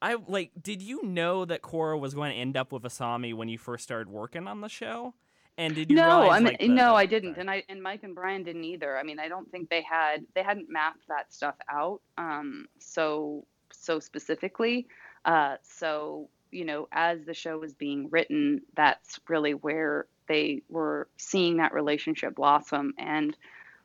I 0.03 0.17
like 0.27 0.51
did 0.61 0.83
you 0.83 1.05
know 1.05 1.45
that 1.45 1.63
Korra 1.63 1.99
was 1.99 2.15
going 2.15 2.33
to 2.33 2.37
end 2.39 2.57
up 2.57 2.73
with 2.73 2.83
Asami 2.83 3.35
when 3.35 3.49
you 3.49 3.59
first 3.59 3.85
started 3.85 4.09
working 4.09 4.49
on 4.49 4.61
the 4.61 4.69
show? 4.69 5.15
And 5.59 5.75
did 5.75 5.91
you 5.91 5.97
no, 5.97 6.21
realize, 6.21 6.31
I 6.31 6.39
mean, 6.39 6.45
like, 6.45 6.59
the, 6.61 6.69
no, 6.69 6.95
I 6.95 7.07
didn't, 7.07 7.39
and 7.39 7.51
I 7.51 7.63
and 7.69 7.83
Mike 7.83 8.03
and 8.03 8.15
Brian 8.15 8.43
didn't 8.43 8.65
either. 8.65 8.99
I 8.99 9.03
mean, 9.03 9.19
I 9.19 9.29
don't 9.29 9.51
think 9.51 9.71
they 9.71 9.83
had 9.83 10.27
they 10.35 10.43
hadn't 10.43 10.69
mapped 10.69 11.09
that 11.09 11.33
stuff 11.33 11.55
out 11.71 12.01
um, 12.19 12.67
so 12.79 13.47
so 13.73 13.99
specifically. 13.99 14.87
Uh, 15.25 15.57
so 15.63 16.29
you 16.51 16.65
know, 16.65 16.89
as 16.93 17.25
the 17.25 17.35
show 17.35 17.59
was 17.59 17.75
being 17.75 18.09
written, 18.11 18.63
that's 18.77 19.19
really 19.29 19.55
where 19.55 20.07
they 20.29 20.63
were 20.69 21.09
seeing 21.17 21.57
that 21.57 21.73
relationship 21.73 22.35
blossom. 22.35 22.93
And 22.99 23.37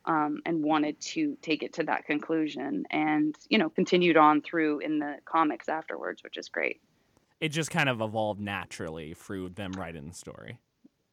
um, 0.04 0.42
and 0.44 0.62
wanted 0.62 1.00
to 1.00 1.36
take 1.42 1.62
it 1.62 1.72
to 1.74 1.84
that 1.84 2.04
conclusion 2.06 2.84
and 2.90 3.36
you 3.48 3.58
know 3.58 3.70
continued 3.70 4.16
on 4.16 4.42
through 4.42 4.80
in 4.80 4.98
the 4.98 5.16
comics 5.24 5.68
afterwards 5.68 6.24
which 6.24 6.36
is 6.36 6.48
great 6.48 6.80
it 7.40 7.50
just 7.50 7.70
kind 7.70 7.88
of 7.88 8.00
evolved 8.00 8.40
naturally 8.40 9.14
through 9.14 9.48
them 9.50 9.72
writing 9.72 10.08
the 10.08 10.14
story 10.14 10.58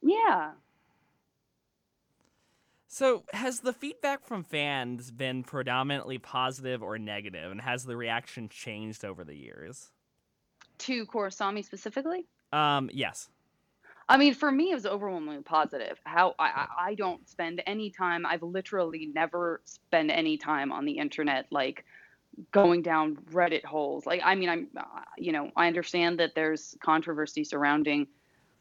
yeah 0.02 0.52
so, 2.92 3.24
has 3.34 3.60
the 3.60 3.72
feedback 3.72 4.26
from 4.26 4.44
fans 4.44 5.12
been 5.12 5.44
predominantly 5.44 6.18
positive 6.18 6.82
or 6.82 6.98
negative, 6.98 7.52
and 7.52 7.62
has 7.62 7.86
the 7.86 7.96
reaction 7.96 8.50
changed 8.50 9.06
over 9.06 9.24
the 9.24 9.36
years? 9.36 9.92
To 10.80 11.06
Korrasami 11.06 11.64
specifically? 11.64 12.26
Um, 12.52 12.90
yes. 12.92 13.30
I 14.10 14.18
mean, 14.18 14.34
for 14.34 14.52
me, 14.52 14.72
it 14.72 14.74
was 14.74 14.88
overwhelmingly 14.88 15.44
positive. 15.44 16.02
How 16.04 16.34
I, 16.40 16.66
I 16.80 16.96
don't 16.96 17.30
spend 17.30 17.62
any 17.68 17.92
time. 17.92 18.26
I've 18.26 18.42
literally 18.42 19.06
never 19.14 19.62
spent 19.66 20.10
any 20.10 20.38
time 20.38 20.72
on 20.72 20.84
the 20.84 20.98
internet, 20.98 21.46
like 21.52 21.86
going 22.52 22.82
down 22.82 23.18
Reddit 23.32 23.66
holes. 23.66 24.08
Like, 24.08 24.22
I 24.26 24.34
mean, 24.34 24.50
I'm, 24.50 24.68
uh, 24.76 24.84
you 25.16 25.32
know, 25.32 25.52
I 25.56 25.68
understand 25.68 26.20
that 26.20 26.34
there's 26.34 26.76
controversy 26.84 27.44
surrounding 27.44 28.08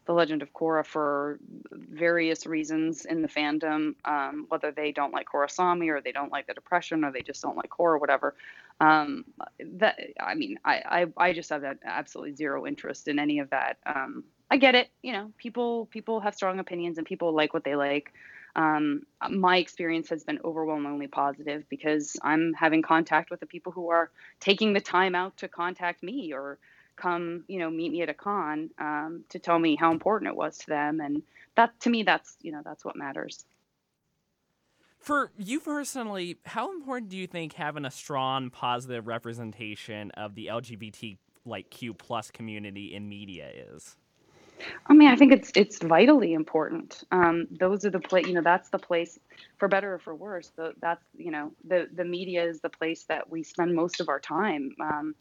the 0.09 0.15
Legend 0.15 0.41
of 0.41 0.55
Korra 0.55 0.87
for 0.87 1.39
various 1.71 2.47
reasons 2.47 3.05
in 3.05 3.21
the 3.21 3.29
fandom, 3.29 3.95
um, 4.07 4.47
whether 4.49 4.73
they 4.73 4.91
don't 4.91 5.13
like 5.13 5.27
Korrasami 5.29 5.89
or 5.91 6.01
they 6.01 6.13
don't 6.13 6.33
like 6.33 6.47
the 6.47 6.55
Depression 6.55 7.05
or 7.05 7.13
they 7.13 7.21
just 7.21 7.43
don't 7.43 7.59
like 7.59 7.69
Korra, 7.69 8.01
whatever. 8.01 8.35
Um, 8.81 9.27
that 9.61 10.01
I 10.19 10.35
mean, 10.35 10.59
I, 10.65 11.07
I 11.19 11.29
I 11.29 11.33
just 11.35 11.51
have 11.51 11.61
that 11.61 11.81
absolutely 11.85 12.35
zero 12.35 12.67
interest 12.67 13.07
in 13.07 13.19
any 13.19 13.41
of 13.41 13.51
that. 13.51 13.77
Um, 13.85 14.25
I 14.51 14.57
get 14.57 14.75
it, 14.75 14.89
you 15.03 15.13
know, 15.13 15.31
people 15.37 15.87
people 15.87 16.21
have 16.21 16.35
strong 16.35 16.59
opinions 16.59 16.97
and 16.97 17.07
people 17.07 17.35
like 17.35 17.53
what 17.53 17.65
they 17.65 17.77
like. 17.77 18.15
Um, 18.57 19.03
my 19.29 19.59
experience 19.59 20.09
has 20.09 20.25
been 20.25 20.41
overwhelmingly 20.43 21.09
positive 21.09 21.69
because 21.69 22.17
I'm 22.23 22.55
having 22.55 22.81
contact 22.81 23.31
with 23.31 23.41
the 23.41 23.47
people 23.47 23.73
who 23.73 23.91
are 23.91 24.11
taking 24.41 24.73
the 24.73 24.81
time 24.81 25.15
out 25.15 25.37
to 25.37 25.49
contact 25.49 26.03
me 26.03 26.33
or 26.33 26.59
come, 26.99 27.45
you 27.49 27.59
know, 27.59 27.71
meet 27.71 27.93
me 27.93 28.03
at 28.03 28.09
a 28.09 28.15
con 28.15 28.71
um, 28.79 29.25
to 29.31 29.39
tell 29.39 29.59
me 29.59 29.77
how 29.77 29.93
important 29.93 30.31
it 30.31 30.37
was 30.37 30.59
to 30.59 30.67
them, 30.67 31.01
and 31.01 31.23
that 31.57 31.79
to 31.81 31.91
me, 31.91 32.03
that's 32.03 32.37
you 32.43 32.53
know, 32.53 32.63
that's 32.65 32.85
what 32.85 32.97
matters. 32.97 33.45
For 34.99 35.31
you 35.39 35.61
personally, 35.61 36.37
how 36.45 36.73
important 36.73 37.11
do 37.11 37.17
you 37.17 37.27
think 37.27 37.55
having 37.55 37.85
a 37.85 37.91
strong, 37.91 38.51
positive 38.51 39.07
representation 39.07 40.11
of 40.13 40.35
the 40.35 40.47
LGBT 40.47 41.17
like 41.45 41.71
Q 41.71 41.95
plus 41.95 42.31
community 42.31 42.95
in 42.95 43.09
media 43.09 43.49
is? 43.75 43.97
I 44.87 44.95
mean, 44.95 45.09
I 45.09 45.17
think 45.17 45.33
it's 45.33 45.53
it's 45.55 45.79
vitally 45.79 46.35
important. 46.35 47.05
Um, 47.13 47.47
those 47.51 47.85
are 47.85 47.91
the 47.91 48.01
place, 48.01 48.27
you 48.27 48.35
know, 48.35 48.43
that's 48.43 48.71
the 48.71 48.79
place, 48.79 49.19
for 49.57 49.69
better 49.69 49.95
or 49.95 49.99
for 49.99 50.15
worse. 50.15 50.51
The, 50.57 50.75
that's 50.81 51.05
you 51.17 51.31
know, 51.31 51.53
the 51.67 51.89
the 51.95 52.05
media 52.05 52.45
is 52.45 52.61
the 52.61 52.69
place 52.69 53.05
that 53.05 53.31
we 53.31 53.43
spend 53.43 53.75
most 53.75 54.01
of 54.01 54.09
our 54.09 54.21
time. 54.21 54.75
Um, 54.81 55.15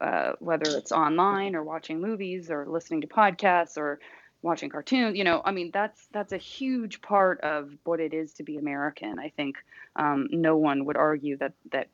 uh, 0.00 0.32
whether 0.38 0.76
it's 0.76 0.92
online 0.92 1.54
or 1.54 1.62
watching 1.62 2.00
movies 2.00 2.50
or 2.50 2.66
listening 2.68 3.00
to 3.00 3.06
podcasts 3.06 3.76
or 3.76 3.98
watching 4.40 4.70
cartoons 4.70 5.16
you 5.16 5.24
know 5.24 5.42
i 5.44 5.50
mean 5.50 5.68
that's 5.72 6.06
that's 6.12 6.32
a 6.32 6.36
huge 6.38 7.02
part 7.02 7.40
of 7.40 7.72
what 7.82 7.98
it 7.98 8.14
is 8.14 8.32
to 8.34 8.44
be 8.44 8.56
american 8.56 9.18
i 9.18 9.28
think. 9.30 9.56
Um, 9.96 10.28
no 10.30 10.56
one 10.56 10.84
would 10.84 10.96
argue 10.96 11.36
that 11.38 11.54
that 11.72 11.88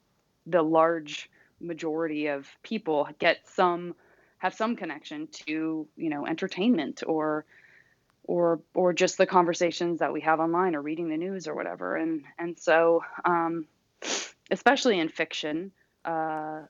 the 0.47 0.63
large 0.63 1.31
majority 1.61 2.27
of 2.27 2.47
people 2.63 3.09
get 3.19 3.49
some 3.49 3.95
have 4.39 4.55
some 4.55 4.77
connection 4.77 5.27
to 5.29 5.89
you 5.97 6.11
know 6.11 6.27
entertainment 6.27 7.03
or 7.07 7.47
or 8.25 8.61
or 8.75 8.93
just 8.93 9.17
the 9.17 9.27
conversations 9.27 10.01
that 10.01 10.13
we 10.13 10.21
have 10.21 10.41
online 10.41 10.75
or 10.75 10.83
reading 10.83 11.09
the 11.09 11.17
news 11.17 11.47
or 11.49 11.55
whatever. 11.55 11.97
And 11.97 12.25
and 12.39 12.59
so 12.59 13.03
um, 13.25 13.67
especially 14.51 14.99
in 14.99 15.09
fiction 15.09 15.73
uh, 16.05 16.63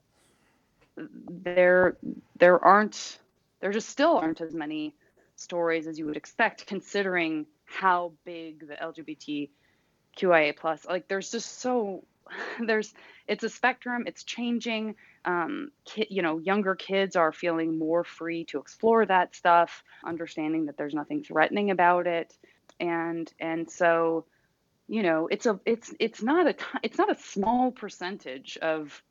there 0.96 1.96
there 2.38 2.62
aren't 2.64 3.18
there 3.60 3.72
just 3.72 3.88
still 3.88 4.16
aren't 4.16 4.40
as 4.40 4.54
many 4.54 4.94
stories 5.36 5.86
as 5.86 5.98
you 5.98 6.06
would 6.06 6.16
expect 6.16 6.66
considering 6.66 7.46
how 7.64 8.12
big 8.24 8.66
the 8.68 8.74
LGBTQIA 8.74 10.56
plus 10.56 10.86
like 10.86 11.08
there's 11.08 11.30
just 11.30 11.60
so 11.60 12.04
there's 12.66 12.94
it's 13.26 13.44
a 13.44 13.48
spectrum 13.48 14.04
it's 14.06 14.24
changing. 14.24 14.94
Um, 15.24 15.70
ki- 15.84 16.06
you 16.10 16.22
know 16.22 16.38
younger 16.38 16.74
kids 16.74 17.16
are 17.16 17.32
feeling 17.32 17.78
more 17.78 18.04
free 18.04 18.44
to 18.46 18.58
explore 18.58 19.06
that 19.06 19.34
stuff 19.34 19.82
understanding 20.04 20.66
that 20.66 20.76
there's 20.76 20.94
nothing 20.94 21.24
threatening 21.24 21.70
about 21.70 22.06
it. 22.06 22.36
And 22.78 23.32
and 23.40 23.70
so 23.70 24.26
you 24.86 25.02
know 25.02 25.26
it's 25.28 25.46
a 25.46 25.58
it's 25.64 25.94
it's 25.98 26.22
not 26.22 26.46
a 26.46 26.54
it's 26.82 26.98
not 26.98 27.10
a 27.10 27.16
small 27.20 27.72
percentage 27.72 28.58
of 28.58 29.02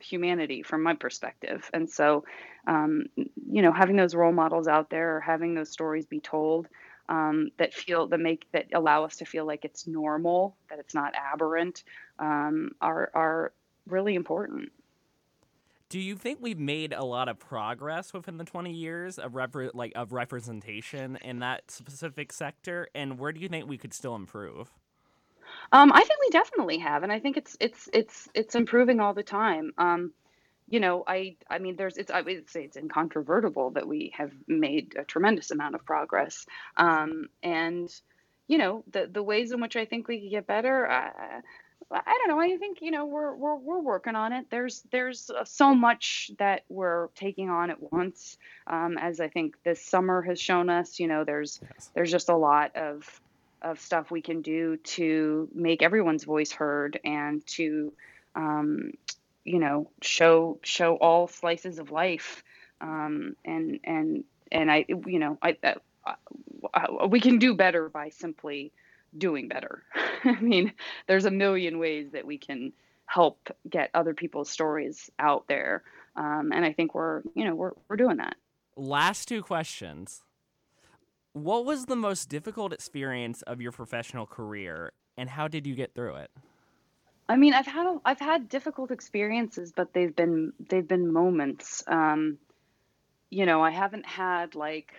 humanity 0.00 0.62
from 0.62 0.82
my 0.82 0.94
perspective. 0.94 1.68
And 1.72 1.88
so, 1.88 2.24
um, 2.66 3.06
you 3.16 3.62
know, 3.62 3.72
having 3.72 3.96
those 3.96 4.14
role 4.14 4.32
models 4.32 4.68
out 4.68 4.90
there 4.90 5.16
or 5.16 5.20
having 5.20 5.54
those 5.54 5.70
stories 5.70 6.06
be 6.06 6.20
told 6.20 6.68
um, 7.08 7.50
that 7.58 7.74
feel 7.74 8.06
that 8.06 8.20
make 8.20 8.46
that 8.52 8.66
allow 8.72 9.04
us 9.04 9.16
to 9.16 9.24
feel 9.24 9.44
like 9.44 9.64
it's 9.64 9.86
normal, 9.86 10.56
that 10.70 10.78
it's 10.78 10.94
not 10.94 11.12
aberrant, 11.14 11.82
um, 12.18 12.72
are 12.80 13.10
are 13.14 13.52
really 13.86 14.14
important. 14.14 14.70
Do 15.88 15.98
you 15.98 16.14
think 16.14 16.38
we've 16.40 16.58
made 16.58 16.92
a 16.92 17.04
lot 17.04 17.28
of 17.28 17.40
progress 17.40 18.12
within 18.12 18.36
the 18.36 18.44
20 18.44 18.72
years 18.72 19.18
of 19.18 19.34
rep- 19.34 19.74
like 19.74 19.92
of 19.96 20.12
representation 20.12 21.18
in 21.20 21.40
that 21.40 21.68
specific 21.68 22.32
sector 22.32 22.86
and 22.94 23.18
where 23.18 23.32
do 23.32 23.40
you 23.40 23.48
think 23.48 23.68
we 23.68 23.76
could 23.76 23.92
still 23.92 24.14
improve? 24.14 24.72
Um, 25.72 25.92
I 25.92 26.02
think 26.02 26.20
we 26.20 26.30
definitely 26.30 26.78
have, 26.78 27.02
and 27.02 27.12
I 27.12 27.20
think 27.20 27.36
it's 27.36 27.56
it's 27.60 27.88
it's 27.92 28.28
it's 28.34 28.54
improving 28.54 29.00
all 29.00 29.14
the 29.14 29.22
time. 29.22 29.72
Um, 29.78 30.12
you 30.68 30.80
know, 30.80 31.04
I 31.06 31.36
I 31.48 31.58
mean, 31.58 31.76
there's 31.76 31.96
it's 31.96 32.10
I 32.10 32.22
would 32.22 32.50
say 32.50 32.64
it's 32.64 32.76
incontrovertible 32.76 33.70
that 33.70 33.86
we 33.86 34.12
have 34.16 34.32
made 34.46 34.94
a 34.98 35.04
tremendous 35.04 35.50
amount 35.50 35.74
of 35.74 35.84
progress, 35.84 36.46
um, 36.76 37.28
and 37.42 37.92
you 38.48 38.58
know 38.58 38.84
the 38.90 39.08
the 39.12 39.22
ways 39.22 39.52
in 39.52 39.60
which 39.60 39.76
I 39.76 39.84
think 39.84 40.08
we 40.08 40.20
could 40.20 40.30
get 40.30 40.46
better. 40.46 40.88
Uh, 40.88 41.40
I 41.92 42.18
don't 42.18 42.28
know. 42.28 42.40
I 42.40 42.56
think 42.56 42.78
you 42.82 42.92
know 42.92 43.06
we're 43.06 43.34
we're 43.34 43.56
we're 43.56 43.80
working 43.80 44.14
on 44.14 44.32
it. 44.32 44.46
There's 44.50 44.82
there's 44.92 45.30
uh, 45.30 45.44
so 45.44 45.74
much 45.74 46.30
that 46.38 46.62
we're 46.68 47.08
taking 47.16 47.50
on 47.50 47.70
at 47.70 47.92
once. 47.92 48.38
Um, 48.66 48.96
as 48.98 49.20
I 49.20 49.28
think 49.28 49.56
this 49.64 49.84
summer 49.84 50.22
has 50.22 50.40
shown 50.40 50.70
us, 50.70 51.00
you 51.00 51.08
know, 51.08 51.24
there's 51.24 51.60
yes. 51.62 51.90
there's 51.94 52.10
just 52.10 52.28
a 52.28 52.36
lot 52.36 52.76
of 52.76 53.20
of 53.62 53.80
stuff 53.80 54.10
we 54.10 54.22
can 54.22 54.42
do 54.42 54.76
to 54.78 55.48
make 55.54 55.82
everyone's 55.82 56.24
voice 56.24 56.52
heard 56.52 56.98
and 57.04 57.46
to 57.46 57.92
um, 58.34 58.92
you 59.44 59.58
know 59.58 59.90
show 60.02 60.58
show 60.62 60.96
all 60.96 61.28
slices 61.28 61.78
of 61.78 61.90
life 61.90 62.42
um, 62.80 63.36
and 63.44 63.80
and 63.84 64.24
and 64.50 64.70
I 64.70 64.84
you 64.88 65.18
know 65.18 65.38
I, 65.42 65.56
I, 65.62 66.14
I, 66.74 67.06
we 67.06 67.20
can 67.20 67.38
do 67.38 67.54
better 67.54 67.88
by 67.88 68.10
simply 68.10 68.72
doing 69.16 69.48
better. 69.48 69.82
I 70.24 70.40
mean, 70.40 70.72
there's 71.06 71.24
a 71.24 71.30
million 71.30 71.78
ways 71.78 72.10
that 72.12 72.26
we 72.26 72.38
can 72.38 72.72
help 73.06 73.48
get 73.68 73.90
other 73.92 74.14
people's 74.14 74.50
stories 74.50 75.10
out 75.18 75.46
there, 75.48 75.82
um, 76.16 76.52
and 76.54 76.64
I 76.64 76.72
think 76.72 76.94
we're 76.94 77.22
you 77.34 77.44
know 77.44 77.54
we're 77.54 77.72
we're 77.88 77.96
doing 77.96 78.18
that. 78.18 78.36
Last 78.76 79.26
two 79.26 79.42
questions. 79.42 80.22
What 81.32 81.64
was 81.64 81.86
the 81.86 81.96
most 81.96 82.28
difficult 82.28 82.72
experience 82.72 83.42
of 83.42 83.60
your 83.60 83.72
professional 83.72 84.26
career, 84.26 84.92
and 85.16 85.30
how 85.30 85.46
did 85.46 85.66
you 85.66 85.74
get 85.74 85.94
through 85.94 86.16
it? 86.16 86.30
I 87.28 87.36
mean, 87.36 87.54
I've 87.54 87.66
had 87.66 87.86
a, 87.86 88.00
I've 88.04 88.18
had 88.18 88.48
difficult 88.48 88.90
experiences, 88.90 89.72
but 89.74 89.92
they've 89.92 90.14
been 90.14 90.52
they've 90.68 90.86
been 90.86 91.12
moments. 91.12 91.84
Um, 91.86 92.38
you 93.30 93.46
know, 93.46 93.62
I 93.62 93.70
haven't 93.70 94.04
had 94.04 94.56
like, 94.56 94.92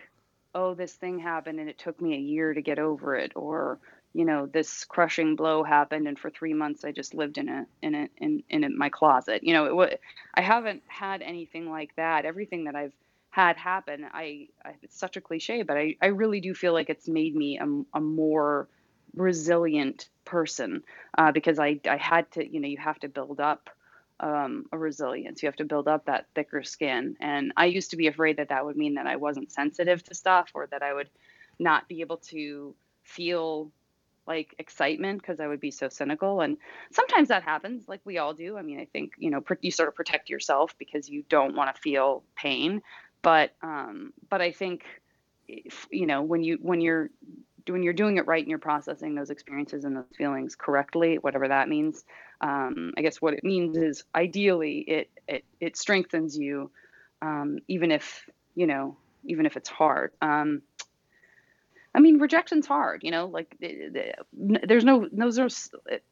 oh, 0.56 0.74
this 0.74 0.94
thing 0.94 1.20
happened 1.20 1.60
and 1.60 1.68
it 1.68 1.78
took 1.78 2.00
me 2.00 2.16
a 2.16 2.20
year 2.20 2.54
to 2.54 2.62
get 2.62 2.80
over 2.80 3.16
it, 3.18 3.34
or 3.36 3.80
you 4.14 4.24
know, 4.24 4.46
this 4.46 4.86
crushing 4.86 5.36
blow 5.36 5.64
happened 5.64 6.08
and 6.08 6.18
for 6.18 6.30
three 6.30 6.54
months 6.54 6.86
I 6.86 6.94
just 6.94 7.14
lived 7.14 7.38
in 7.38 7.50
a 7.50 7.66
in 7.82 7.96
a 7.96 8.10
in 8.18 8.44
in 8.50 8.78
my 8.78 8.88
closet. 8.88 9.44
You 9.44 9.54
know, 9.54 9.82
it, 9.82 10.00
I 10.34 10.42
haven't 10.42 10.84
had 10.88 11.22
anything 11.22 11.70
like 11.70 11.94
that. 11.98 12.24
Everything 12.24 12.64
that 12.64 12.76
I've 12.78 12.94
had 13.32 13.58
happen, 13.58 14.06
I, 14.14 14.50
I 14.64 14.76
it's 14.84 14.98
such 14.98 15.18
a 15.18 15.22
cliche, 15.22 15.64
but 15.64 15.78
I, 15.78 15.96
I 16.02 16.08
really 16.08 16.42
do 16.42 16.54
feel 16.54 16.74
like 16.74 16.90
it's 16.90 17.08
made 17.08 17.36
me 17.36 17.58
a, 17.58 17.98
a 17.98 18.02
more 18.02 18.68
resilient 19.16 20.10
person 20.26 20.84
uh, 21.18 21.32
because 21.32 21.58
I, 21.58 21.80
I 21.90 21.98
had 21.98 22.30
to, 22.34 22.48
you 22.48 22.60
know, 22.60 22.68
you 22.68 22.78
have 22.78 23.00
to 23.00 23.10
build 23.10 23.40
up 23.40 23.70
um, 24.20 24.66
a 24.72 24.78
resilience. 24.78 25.42
You 25.42 25.48
have 25.48 25.56
to 25.58 25.66
build 25.66 25.88
up 25.88 26.06
that 26.06 26.28
thicker 26.36 26.62
skin. 26.62 27.16
And 27.20 27.54
I 27.58 27.66
used 27.66 27.92
to 27.92 27.98
be 27.98 28.08
afraid 28.08 28.38
that 28.38 28.50
that 28.50 28.66
would 28.66 28.78
mean 28.78 28.96
that 28.96 29.08
I 29.08 29.16
wasn't 29.16 29.52
sensitive 29.52 30.04
to 30.04 30.14
stuff 30.14 30.52
or 30.54 30.68
that 30.68 30.84
I 30.84 30.94
would 30.94 31.10
not 31.58 31.88
be 31.88 32.02
able 32.02 32.18
to 32.18 32.76
feel 33.04 33.72
like 34.28 34.56
excitement 34.60 35.22
because 35.22 35.40
I 35.40 35.48
would 35.48 35.60
be 35.60 35.72
so 35.72 35.90
cynical. 35.90 36.42
And 36.42 36.58
sometimes 36.92 37.30
that 37.30 37.44
happens, 37.44 37.88
like 37.88 38.02
we 38.06 38.18
all 38.18 38.34
do. 38.34 38.58
I 38.58 38.62
mean, 38.62 38.80
I 38.80 38.86
think, 38.86 39.14
you 39.18 39.32
know, 39.32 39.42
you 39.62 39.72
sort 39.72 39.90
of 39.90 39.96
protect 39.96 40.30
yourself 40.30 40.76
because 40.78 41.10
you 41.10 41.24
don't 41.28 41.56
want 41.56 41.74
to 41.74 41.82
feel 41.82 42.24
pain 42.36 42.82
but 43.22 43.54
um, 43.62 44.14
but 44.30 44.42
I 44.42 44.52
think 44.52 44.84
if, 45.48 45.88
you 45.92 46.06
know 46.06 46.22
when 46.22 46.44
you 46.44 46.58
when 46.62 46.82
you're 46.82 47.10
when 47.68 47.84
you're 47.84 47.94
doing 47.94 48.18
it 48.18 48.26
right 48.26 48.42
and 48.42 48.50
you're 48.50 48.60
processing 48.60 49.16
those 49.16 49.30
experiences 49.30 49.84
and 49.84 49.96
those 49.96 50.06
feelings 50.18 50.56
correctly, 50.56 51.18
whatever 51.18 51.48
that 51.48 51.70
means. 51.70 52.04
Um, 52.42 52.94
I 52.98 53.02
guess 53.02 53.22
what 53.22 53.36
it 53.36 53.44
means 53.44 53.78
is 53.78 54.04
ideally 54.16 54.80
it 54.80 55.10
it 55.28 55.46
it 55.60 55.78
strengthens 55.78 56.38
you, 56.38 56.72
um, 57.22 57.60
even 57.68 57.92
if 57.92 58.28
you 58.56 58.68
know 58.68 58.98
even 59.24 59.46
if 59.46 59.58
it's 59.58 59.70
hard. 59.70 60.12
Um, 60.22 60.64
I 61.94 62.00
mean, 62.00 62.20
rejection's 62.20 62.66
hard, 62.66 63.02
you 63.04 63.12
know, 63.12 63.26
like 63.28 63.58
there's 63.60 64.86
no, 64.86 65.10
are 65.20 65.50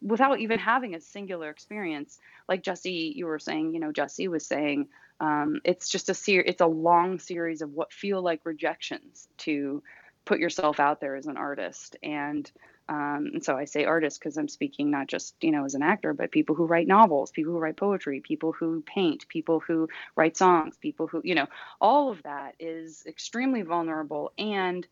without 0.02 0.40
even 0.40 0.60
having 0.60 0.94
a 0.94 1.00
singular 1.00 1.50
experience. 1.50 2.20
Like 2.50 2.64
Jesse, 2.64 3.14
you 3.16 3.26
were 3.28 3.40
saying, 3.40 3.74
you 3.74 3.80
know, 3.80 3.94
Jesse 3.94 4.28
was 4.28 4.46
saying, 4.46 4.90
um, 5.20 5.62
it's 5.64 5.90
just 5.90 6.10
a 6.10 6.14
ser- 6.14 6.44
it's 6.46 6.62
a 6.62 6.68
long 6.68 7.20
series 7.20 7.62
of 7.62 7.74
what 7.74 7.94
feel 7.94 8.22
like 8.22 8.42
rejections 8.46 9.28
to 9.40 9.84
put 10.26 10.40
yourself 10.40 10.80
out 10.80 11.02
there 11.02 11.16
as 11.16 11.28
an 11.28 11.38
artist. 11.38 11.96
And, 12.04 12.50
um, 12.88 13.32
and 13.34 13.44
so 13.44 13.58
I 13.58 13.66
say 13.66 13.86
artist 13.86 14.20
because 14.20 14.38
I'm 14.38 14.48
speaking 14.48 14.92
not 14.92 15.08
just, 15.08 15.36
you 15.42 15.52
know, 15.52 15.66
as 15.66 15.76
an 15.76 15.82
actor, 15.82 16.14
but 16.14 16.32
people 16.32 16.56
who 16.56 16.66
write 16.66 16.88
novels, 16.88 17.32
people 17.32 17.54
who 17.54 17.60
write 17.60 17.78
poetry, 17.78 18.20
people 18.20 18.52
who 18.52 18.82
paint, 18.82 19.28
people 19.28 19.60
who 19.60 19.90
write 20.16 20.38
songs, 20.38 20.78
people 20.78 21.08
who, 21.08 21.22
you 21.24 21.36
know, 21.36 21.48
all 21.82 22.12
of 22.12 22.22
that 22.24 22.56
is 22.60 23.04
extremely 23.08 23.62
vulnerable 23.64 24.32
and, 24.38 24.86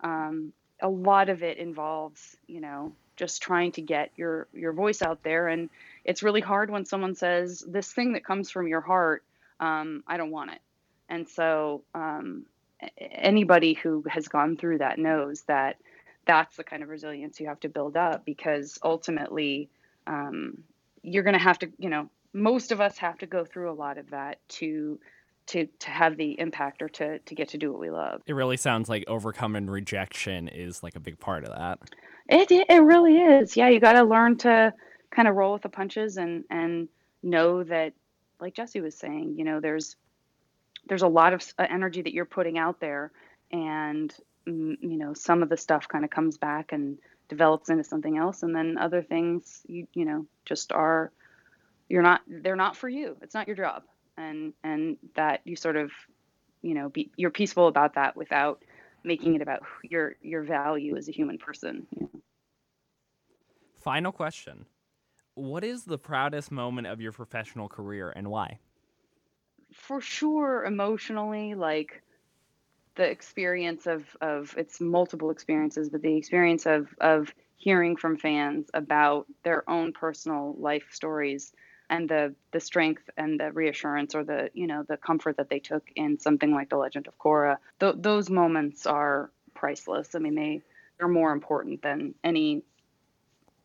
um, 0.00 0.52
a 0.82 0.88
lot 0.88 1.28
of 1.28 1.42
it 1.42 1.58
involves, 1.58 2.36
you 2.46 2.60
know, 2.60 2.92
just 3.16 3.40
trying 3.42 3.72
to 3.72 3.80
get 3.82 4.10
your 4.16 4.48
your 4.52 4.72
voice 4.72 5.00
out 5.00 5.22
there, 5.22 5.46
and 5.48 5.70
it's 6.04 6.22
really 6.24 6.40
hard 6.40 6.70
when 6.70 6.84
someone 6.84 7.14
says 7.14 7.64
this 7.66 7.92
thing 7.92 8.14
that 8.14 8.24
comes 8.24 8.50
from 8.50 8.66
your 8.66 8.80
heart. 8.80 9.22
Um, 9.62 10.02
I 10.06 10.16
don't 10.16 10.30
want 10.30 10.50
it, 10.50 10.60
and 11.08 11.28
so 11.28 11.84
um, 11.94 12.46
anybody 12.98 13.74
who 13.74 14.04
has 14.08 14.28
gone 14.28 14.56
through 14.56 14.78
that 14.78 14.98
knows 14.98 15.42
that 15.42 15.76
that's 16.26 16.56
the 16.56 16.64
kind 16.64 16.82
of 16.82 16.88
resilience 16.88 17.40
you 17.40 17.46
have 17.46 17.60
to 17.60 17.68
build 17.68 17.96
up 17.96 18.24
because 18.24 18.78
ultimately 18.82 19.68
um, 20.06 20.62
you're 21.02 21.22
going 21.22 21.34
to 21.34 21.40
have 21.42 21.58
to, 21.60 21.70
you 21.78 21.88
know, 21.88 22.08
most 22.32 22.72
of 22.72 22.80
us 22.80 22.98
have 22.98 23.18
to 23.18 23.26
go 23.26 23.44
through 23.44 23.70
a 23.70 23.74
lot 23.74 23.98
of 23.98 24.10
that 24.10 24.38
to 24.48 24.98
to 25.44 25.66
to 25.80 25.90
have 25.90 26.16
the 26.16 26.38
impact 26.38 26.82
or 26.82 26.88
to 26.88 27.18
to 27.18 27.34
get 27.34 27.48
to 27.48 27.58
do 27.58 27.72
what 27.72 27.80
we 27.80 27.90
love. 27.90 28.22
It 28.26 28.34
really 28.34 28.56
sounds 28.56 28.88
like 28.88 29.04
overcoming 29.08 29.68
rejection 29.68 30.48
is 30.48 30.82
like 30.82 30.94
a 30.94 31.00
big 31.00 31.18
part 31.18 31.44
of 31.44 31.50
that. 31.50 31.78
It 32.28 32.50
it 32.50 32.82
really 32.82 33.16
is. 33.16 33.56
Yeah, 33.56 33.68
you 33.68 33.80
got 33.80 33.94
to 33.94 34.04
learn 34.04 34.38
to 34.38 34.72
kind 35.10 35.28
of 35.28 35.34
roll 35.34 35.52
with 35.52 35.62
the 35.62 35.68
punches 35.68 36.16
and 36.16 36.44
and 36.48 36.88
know 37.22 37.64
that 37.64 37.92
like 38.42 38.54
Jesse 38.54 38.80
was 38.80 38.96
saying, 38.96 39.36
you 39.38 39.44
know, 39.44 39.60
there's 39.60 39.96
there's 40.88 41.02
a 41.02 41.08
lot 41.08 41.32
of 41.32 41.42
uh, 41.58 41.66
energy 41.70 42.02
that 42.02 42.12
you're 42.12 42.24
putting 42.24 42.58
out 42.58 42.80
there 42.80 43.12
and 43.52 44.12
mm, 44.46 44.76
you 44.80 44.98
know, 44.98 45.14
some 45.14 45.42
of 45.42 45.48
the 45.48 45.56
stuff 45.56 45.88
kind 45.88 46.04
of 46.04 46.10
comes 46.10 46.36
back 46.36 46.72
and 46.72 46.98
develops 47.28 47.70
into 47.70 47.84
something 47.84 48.18
else 48.18 48.42
and 48.42 48.54
then 48.54 48.76
other 48.76 49.00
things 49.00 49.62
you 49.66 49.86
you 49.94 50.04
know 50.04 50.26
just 50.44 50.72
are 50.72 51.10
you're 51.88 52.02
not 52.02 52.20
they're 52.26 52.56
not 52.56 52.76
for 52.76 52.88
you. 52.88 53.16
It's 53.22 53.32
not 53.32 53.46
your 53.46 53.56
job 53.56 53.84
and 54.16 54.52
and 54.62 54.96
that 55.14 55.40
you 55.44 55.56
sort 55.56 55.76
of 55.76 55.90
you 56.62 56.74
know 56.74 56.88
be 56.88 57.10
you're 57.16 57.30
peaceful 57.30 57.68
about 57.68 57.94
that 57.94 58.16
without 58.16 58.62
making 59.04 59.34
it 59.34 59.42
about 59.42 59.62
your 59.82 60.16
your 60.20 60.42
value 60.42 60.96
as 60.96 61.08
a 61.08 61.12
human 61.12 61.38
person 61.38 61.86
you 61.90 62.02
know. 62.02 62.20
final 63.80 64.12
question 64.12 64.66
what 65.34 65.64
is 65.64 65.84
the 65.84 65.98
proudest 65.98 66.50
moment 66.50 66.86
of 66.86 67.00
your 67.00 67.12
professional 67.12 67.68
career 67.68 68.12
and 68.14 68.28
why? 68.28 68.58
For 69.72 70.00
sure 70.00 70.64
emotionally 70.64 71.54
like 71.54 72.02
the 72.94 73.08
experience 73.08 73.86
of 73.86 74.04
of 74.20 74.54
it's 74.58 74.80
multiple 74.80 75.30
experiences 75.30 75.88
but 75.88 76.02
the 76.02 76.16
experience 76.16 76.66
of 76.66 76.88
of 77.00 77.32
hearing 77.56 77.96
from 77.96 78.18
fans 78.18 78.68
about 78.74 79.26
their 79.44 79.68
own 79.70 79.92
personal 79.92 80.54
life 80.58 80.88
stories 80.90 81.52
and 81.88 82.08
the 82.08 82.34
the 82.52 82.60
strength 82.60 83.08
and 83.16 83.40
the 83.40 83.50
reassurance 83.52 84.14
or 84.14 84.24
the 84.24 84.50
you 84.52 84.66
know 84.66 84.82
the 84.82 84.96
comfort 84.96 85.38
that 85.38 85.48
they 85.48 85.58
took 85.58 85.84
in 85.96 86.18
something 86.18 86.52
like 86.52 86.68
the 86.68 86.76
legend 86.76 87.06
of 87.06 87.18
korra 87.18 87.56
th- 87.80 87.94
those 87.98 88.28
moments 88.28 88.86
are 88.86 89.30
priceless. 89.54 90.14
I 90.14 90.18
mean 90.18 90.34
they 90.34 90.62
they're 90.98 91.08
more 91.08 91.32
important 91.32 91.82
than 91.82 92.14
any 92.22 92.62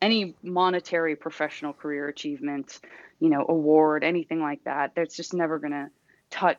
any 0.02 0.36
monetary 0.44 1.16
professional 1.16 1.74
career 1.74 2.08
achievement 2.08 2.80
you 3.20 3.30
know 3.30 3.46
award 3.48 4.04
anything 4.04 4.42
like 4.42 4.64
that 4.64 4.94
that's 4.96 5.16
just 5.16 5.34
never 5.34 5.60
going 5.60 5.72
to 5.72 5.90
touch 6.30 6.58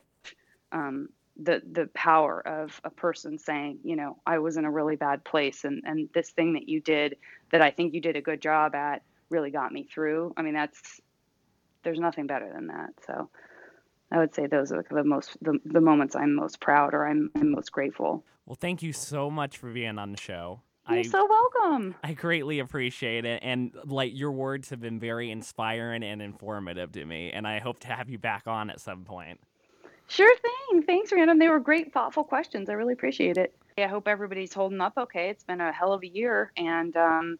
um, 0.71 1.09
the 1.41 1.61
the 1.71 1.87
power 1.93 2.45
of 2.45 2.79
a 2.83 2.89
person 2.89 3.37
saying 3.37 3.79
you 3.83 3.95
know 3.95 4.17
i 4.25 4.39
was 4.39 4.57
in 4.57 4.65
a 4.65 4.71
really 4.71 4.97
bad 4.97 5.23
place 5.23 5.63
and 5.63 5.83
and 5.85 6.09
this 6.13 6.31
thing 6.31 6.53
that 6.53 6.67
you 6.67 6.81
did 6.81 7.15
that 7.51 7.61
i 7.61 7.71
think 7.71 7.93
you 7.93 8.01
did 8.01 8.17
a 8.17 8.21
good 8.21 8.41
job 8.41 8.75
at 8.75 9.03
really 9.29 9.51
got 9.51 9.71
me 9.71 9.83
through 9.83 10.33
i 10.35 10.41
mean 10.41 10.53
that's 10.53 10.99
there's 11.83 11.99
nothing 11.99 12.27
better 12.27 12.51
than 12.53 12.67
that. 12.67 12.89
So 13.05 13.29
I 14.11 14.19
would 14.19 14.33
say 14.33 14.47
those 14.47 14.71
are 14.71 14.85
the 14.89 15.03
most 15.03 15.37
the, 15.41 15.59
the 15.65 15.81
moments 15.81 16.15
I'm 16.15 16.35
most 16.35 16.59
proud 16.59 16.93
or 16.93 17.07
I'm, 17.07 17.31
I'm 17.35 17.51
most 17.51 17.71
grateful. 17.71 18.23
Well, 18.45 18.57
thank 18.59 18.81
you 18.81 18.93
so 18.93 19.29
much 19.29 19.57
for 19.57 19.71
being 19.71 19.99
on 19.99 20.11
the 20.11 20.17
show. 20.17 20.61
You're 20.89 20.99
I, 20.99 21.03
so 21.03 21.27
welcome. 21.27 21.95
I 22.03 22.13
greatly 22.13 22.59
appreciate 22.59 23.25
it. 23.25 23.41
And 23.43 23.71
like 23.85 24.11
your 24.15 24.31
words 24.31 24.69
have 24.69 24.81
been 24.81 24.99
very 24.99 25.31
inspiring 25.31 26.03
and 26.03 26.21
informative 26.21 26.91
to 26.93 27.05
me. 27.05 27.31
And 27.31 27.47
I 27.47 27.59
hope 27.59 27.79
to 27.81 27.87
have 27.87 28.09
you 28.09 28.17
back 28.17 28.47
on 28.47 28.69
at 28.69 28.79
some 28.81 29.03
point. 29.03 29.39
Sure 30.07 30.35
thing. 30.37 30.83
Thanks, 30.83 31.11
Random. 31.11 31.37
They 31.37 31.49
were 31.49 31.59
great, 31.59 31.93
thoughtful 31.93 32.23
questions. 32.23 32.69
I 32.69 32.73
really 32.73 32.93
appreciate 32.93 33.37
it. 33.37 33.55
I 33.77 33.87
hope 33.87 34.07
everybody's 34.07 34.53
holding 34.53 34.81
up 34.81 34.93
okay. 34.97 35.29
It's 35.29 35.43
been 35.43 35.61
a 35.61 35.71
hell 35.71 35.93
of 35.93 36.03
a 36.03 36.07
year. 36.07 36.51
And 36.57 36.97
um, 36.97 37.37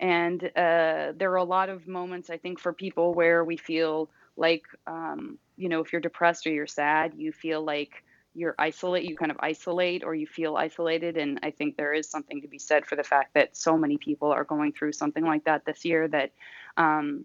and 0.00 0.44
uh, 0.44 1.12
there 1.16 1.32
are 1.32 1.36
a 1.36 1.44
lot 1.44 1.68
of 1.68 1.88
moments, 1.88 2.28
I 2.28 2.36
think, 2.36 2.58
for 2.58 2.72
people 2.72 3.14
where 3.14 3.44
we 3.44 3.56
feel 3.56 4.10
like, 4.36 4.64
um, 4.86 5.38
you 5.56 5.68
know, 5.68 5.80
if 5.80 5.92
you're 5.92 6.00
depressed 6.00 6.46
or 6.46 6.50
you're 6.50 6.66
sad, 6.66 7.14
you 7.16 7.32
feel 7.32 7.64
like 7.64 8.04
you're 8.34 8.54
isolate, 8.58 9.04
you 9.04 9.16
kind 9.16 9.30
of 9.30 9.38
isolate 9.40 10.04
or 10.04 10.14
you 10.14 10.26
feel 10.26 10.56
isolated. 10.56 11.16
And 11.16 11.38
I 11.42 11.50
think 11.50 11.76
there 11.76 11.94
is 11.94 12.08
something 12.08 12.42
to 12.42 12.48
be 12.48 12.58
said 12.58 12.84
for 12.84 12.96
the 12.96 13.04
fact 13.04 13.34
that 13.34 13.56
so 13.56 13.78
many 13.78 13.96
people 13.96 14.32
are 14.32 14.44
going 14.44 14.72
through 14.72 14.92
something 14.92 15.24
like 15.24 15.44
that 15.44 15.64
this 15.64 15.84
year 15.84 16.08
that, 16.08 16.32
um, 16.76 17.24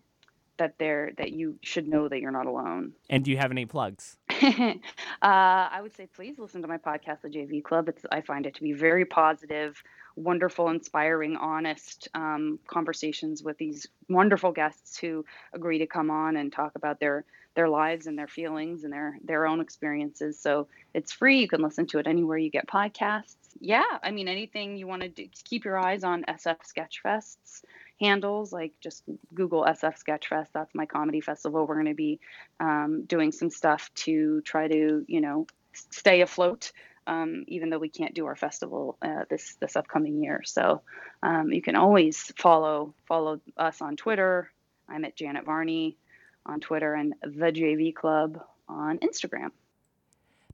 that 0.59 0.75
they're 0.77 1.11
that 1.17 1.31
you 1.31 1.57
should 1.63 1.87
know 1.87 2.07
that 2.07 2.19
you're 2.19 2.31
not 2.31 2.45
alone. 2.45 2.91
And 3.09 3.23
do 3.23 3.31
you 3.31 3.37
have 3.37 3.49
any 3.49 3.65
plugs? 3.65 4.17
uh, 4.29 4.75
I 5.21 5.79
would 5.81 5.95
say 5.95 6.07
please 6.13 6.37
listen 6.37 6.61
to 6.61 6.67
my 6.67 6.77
podcast, 6.77 7.21
The 7.21 7.29
JV 7.29 7.63
Club. 7.63 7.89
It's 7.89 8.05
I 8.11 8.21
find 8.21 8.45
it 8.45 8.55
to 8.55 8.61
be 8.61 8.73
very 8.73 9.05
positive 9.05 9.81
wonderful, 10.19 10.69
inspiring, 10.69 11.37
honest 11.37 12.09
um, 12.13 12.59
conversations 12.67 13.41
with 13.41 13.57
these 13.57 13.87
wonderful 14.09 14.51
guests 14.51 14.97
who 14.97 15.25
agree 15.53 15.79
to 15.79 15.87
come 15.87 16.11
on 16.11 16.35
and 16.35 16.51
talk 16.51 16.73
about 16.75 16.99
their 16.99 17.25
their 17.55 17.67
lives 17.67 18.07
and 18.07 18.17
their 18.17 18.27
feelings 18.27 18.83
and 18.83 18.93
their 18.93 19.17
their 19.23 19.45
own 19.45 19.59
experiences. 19.59 20.39
So 20.39 20.67
it's 20.93 21.11
free. 21.11 21.39
You 21.39 21.47
can 21.47 21.61
listen 21.61 21.87
to 21.87 21.99
it 21.99 22.07
anywhere 22.07 22.37
you 22.37 22.49
get 22.49 22.67
podcasts. 22.67 23.35
Yeah, 23.59 23.83
I 24.03 24.11
mean 24.11 24.27
anything 24.27 24.77
you 24.77 24.87
want 24.87 25.01
to 25.01 25.09
do, 25.09 25.27
keep 25.43 25.65
your 25.65 25.77
eyes 25.77 26.03
on 26.03 26.23
SF 26.23 26.57
Sketchfest's 26.63 27.63
handles. 27.99 28.53
Like 28.53 28.73
just 28.79 29.03
Google 29.33 29.65
SF 29.65 30.01
Sketchfest. 30.03 30.49
That's 30.53 30.73
my 30.75 30.85
comedy 30.85 31.21
festival. 31.21 31.65
We're 31.65 31.75
going 31.75 31.87
to 31.87 31.93
be 31.95 32.19
um, 32.59 33.03
doing 33.05 33.31
some 33.31 33.49
stuff 33.49 33.89
to 33.95 34.41
try 34.41 34.67
to 34.67 35.03
you 35.07 35.21
know 35.21 35.47
stay 35.73 36.21
afloat 36.21 36.71
um, 37.09 37.43
even 37.47 37.71
though 37.71 37.79
we 37.79 37.89
can't 37.89 38.13
do 38.13 38.27
our 38.27 38.35
festival 38.35 38.97
uh, 39.01 39.23
this 39.29 39.55
this 39.59 39.75
upcoming 39.75 40.21
year. 40.21 40.41
So 40.45 40.81
um, 41.23 41.51
you 41.51 41.61
can 41.61 41.75
always 41.75 42.31
follow 42.37 42.93
follow 43.07 43.41
us 43.57 43.81
on 43.81 43.97
Twitter. 43.97 44.51
I'm 44.87 45.03
at 45.03 45.15
Janet 45.15 45.43
Varney 45.43 45.97
on 46.45 46.59
Twitter 46.59 46.93
and 46.93 47.15
the 47.23 47.51
JV 47.51 47.93
Club 47.93 48.39
on 48.67 48.99
Instagram. 48.99 49.49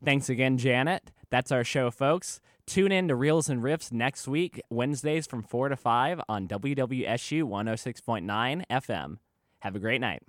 Thanks 0.03 0.29
again, 0.29 0.57
Janet. 0.57 1.11
That's 1.29 1.51
our 1.51 1.63
show, 1.63 1.91
folks. 1.91 2.39
Tune 2.65 2.91
in 2.91 3.09
to 3.09 3.15
Reels 3.15 3.49
and 3.49 3.61
Riffs 3.61 3.91
next 3.91 4.27
week, 4.27 4.61
Wednesdays 4.69 5.27
from 5.27 5.43
4 5.43 5.69
to 5.69 5.75
5 5.75 6.21
on 6.27 6.47
WWSU 6.47 7.43
106.9 7.43 8.63
FM. 8.71 9.17
Have 9.59 9.75
a 9.75 9.79
great 9.79 10.01
night. 10.01 10.23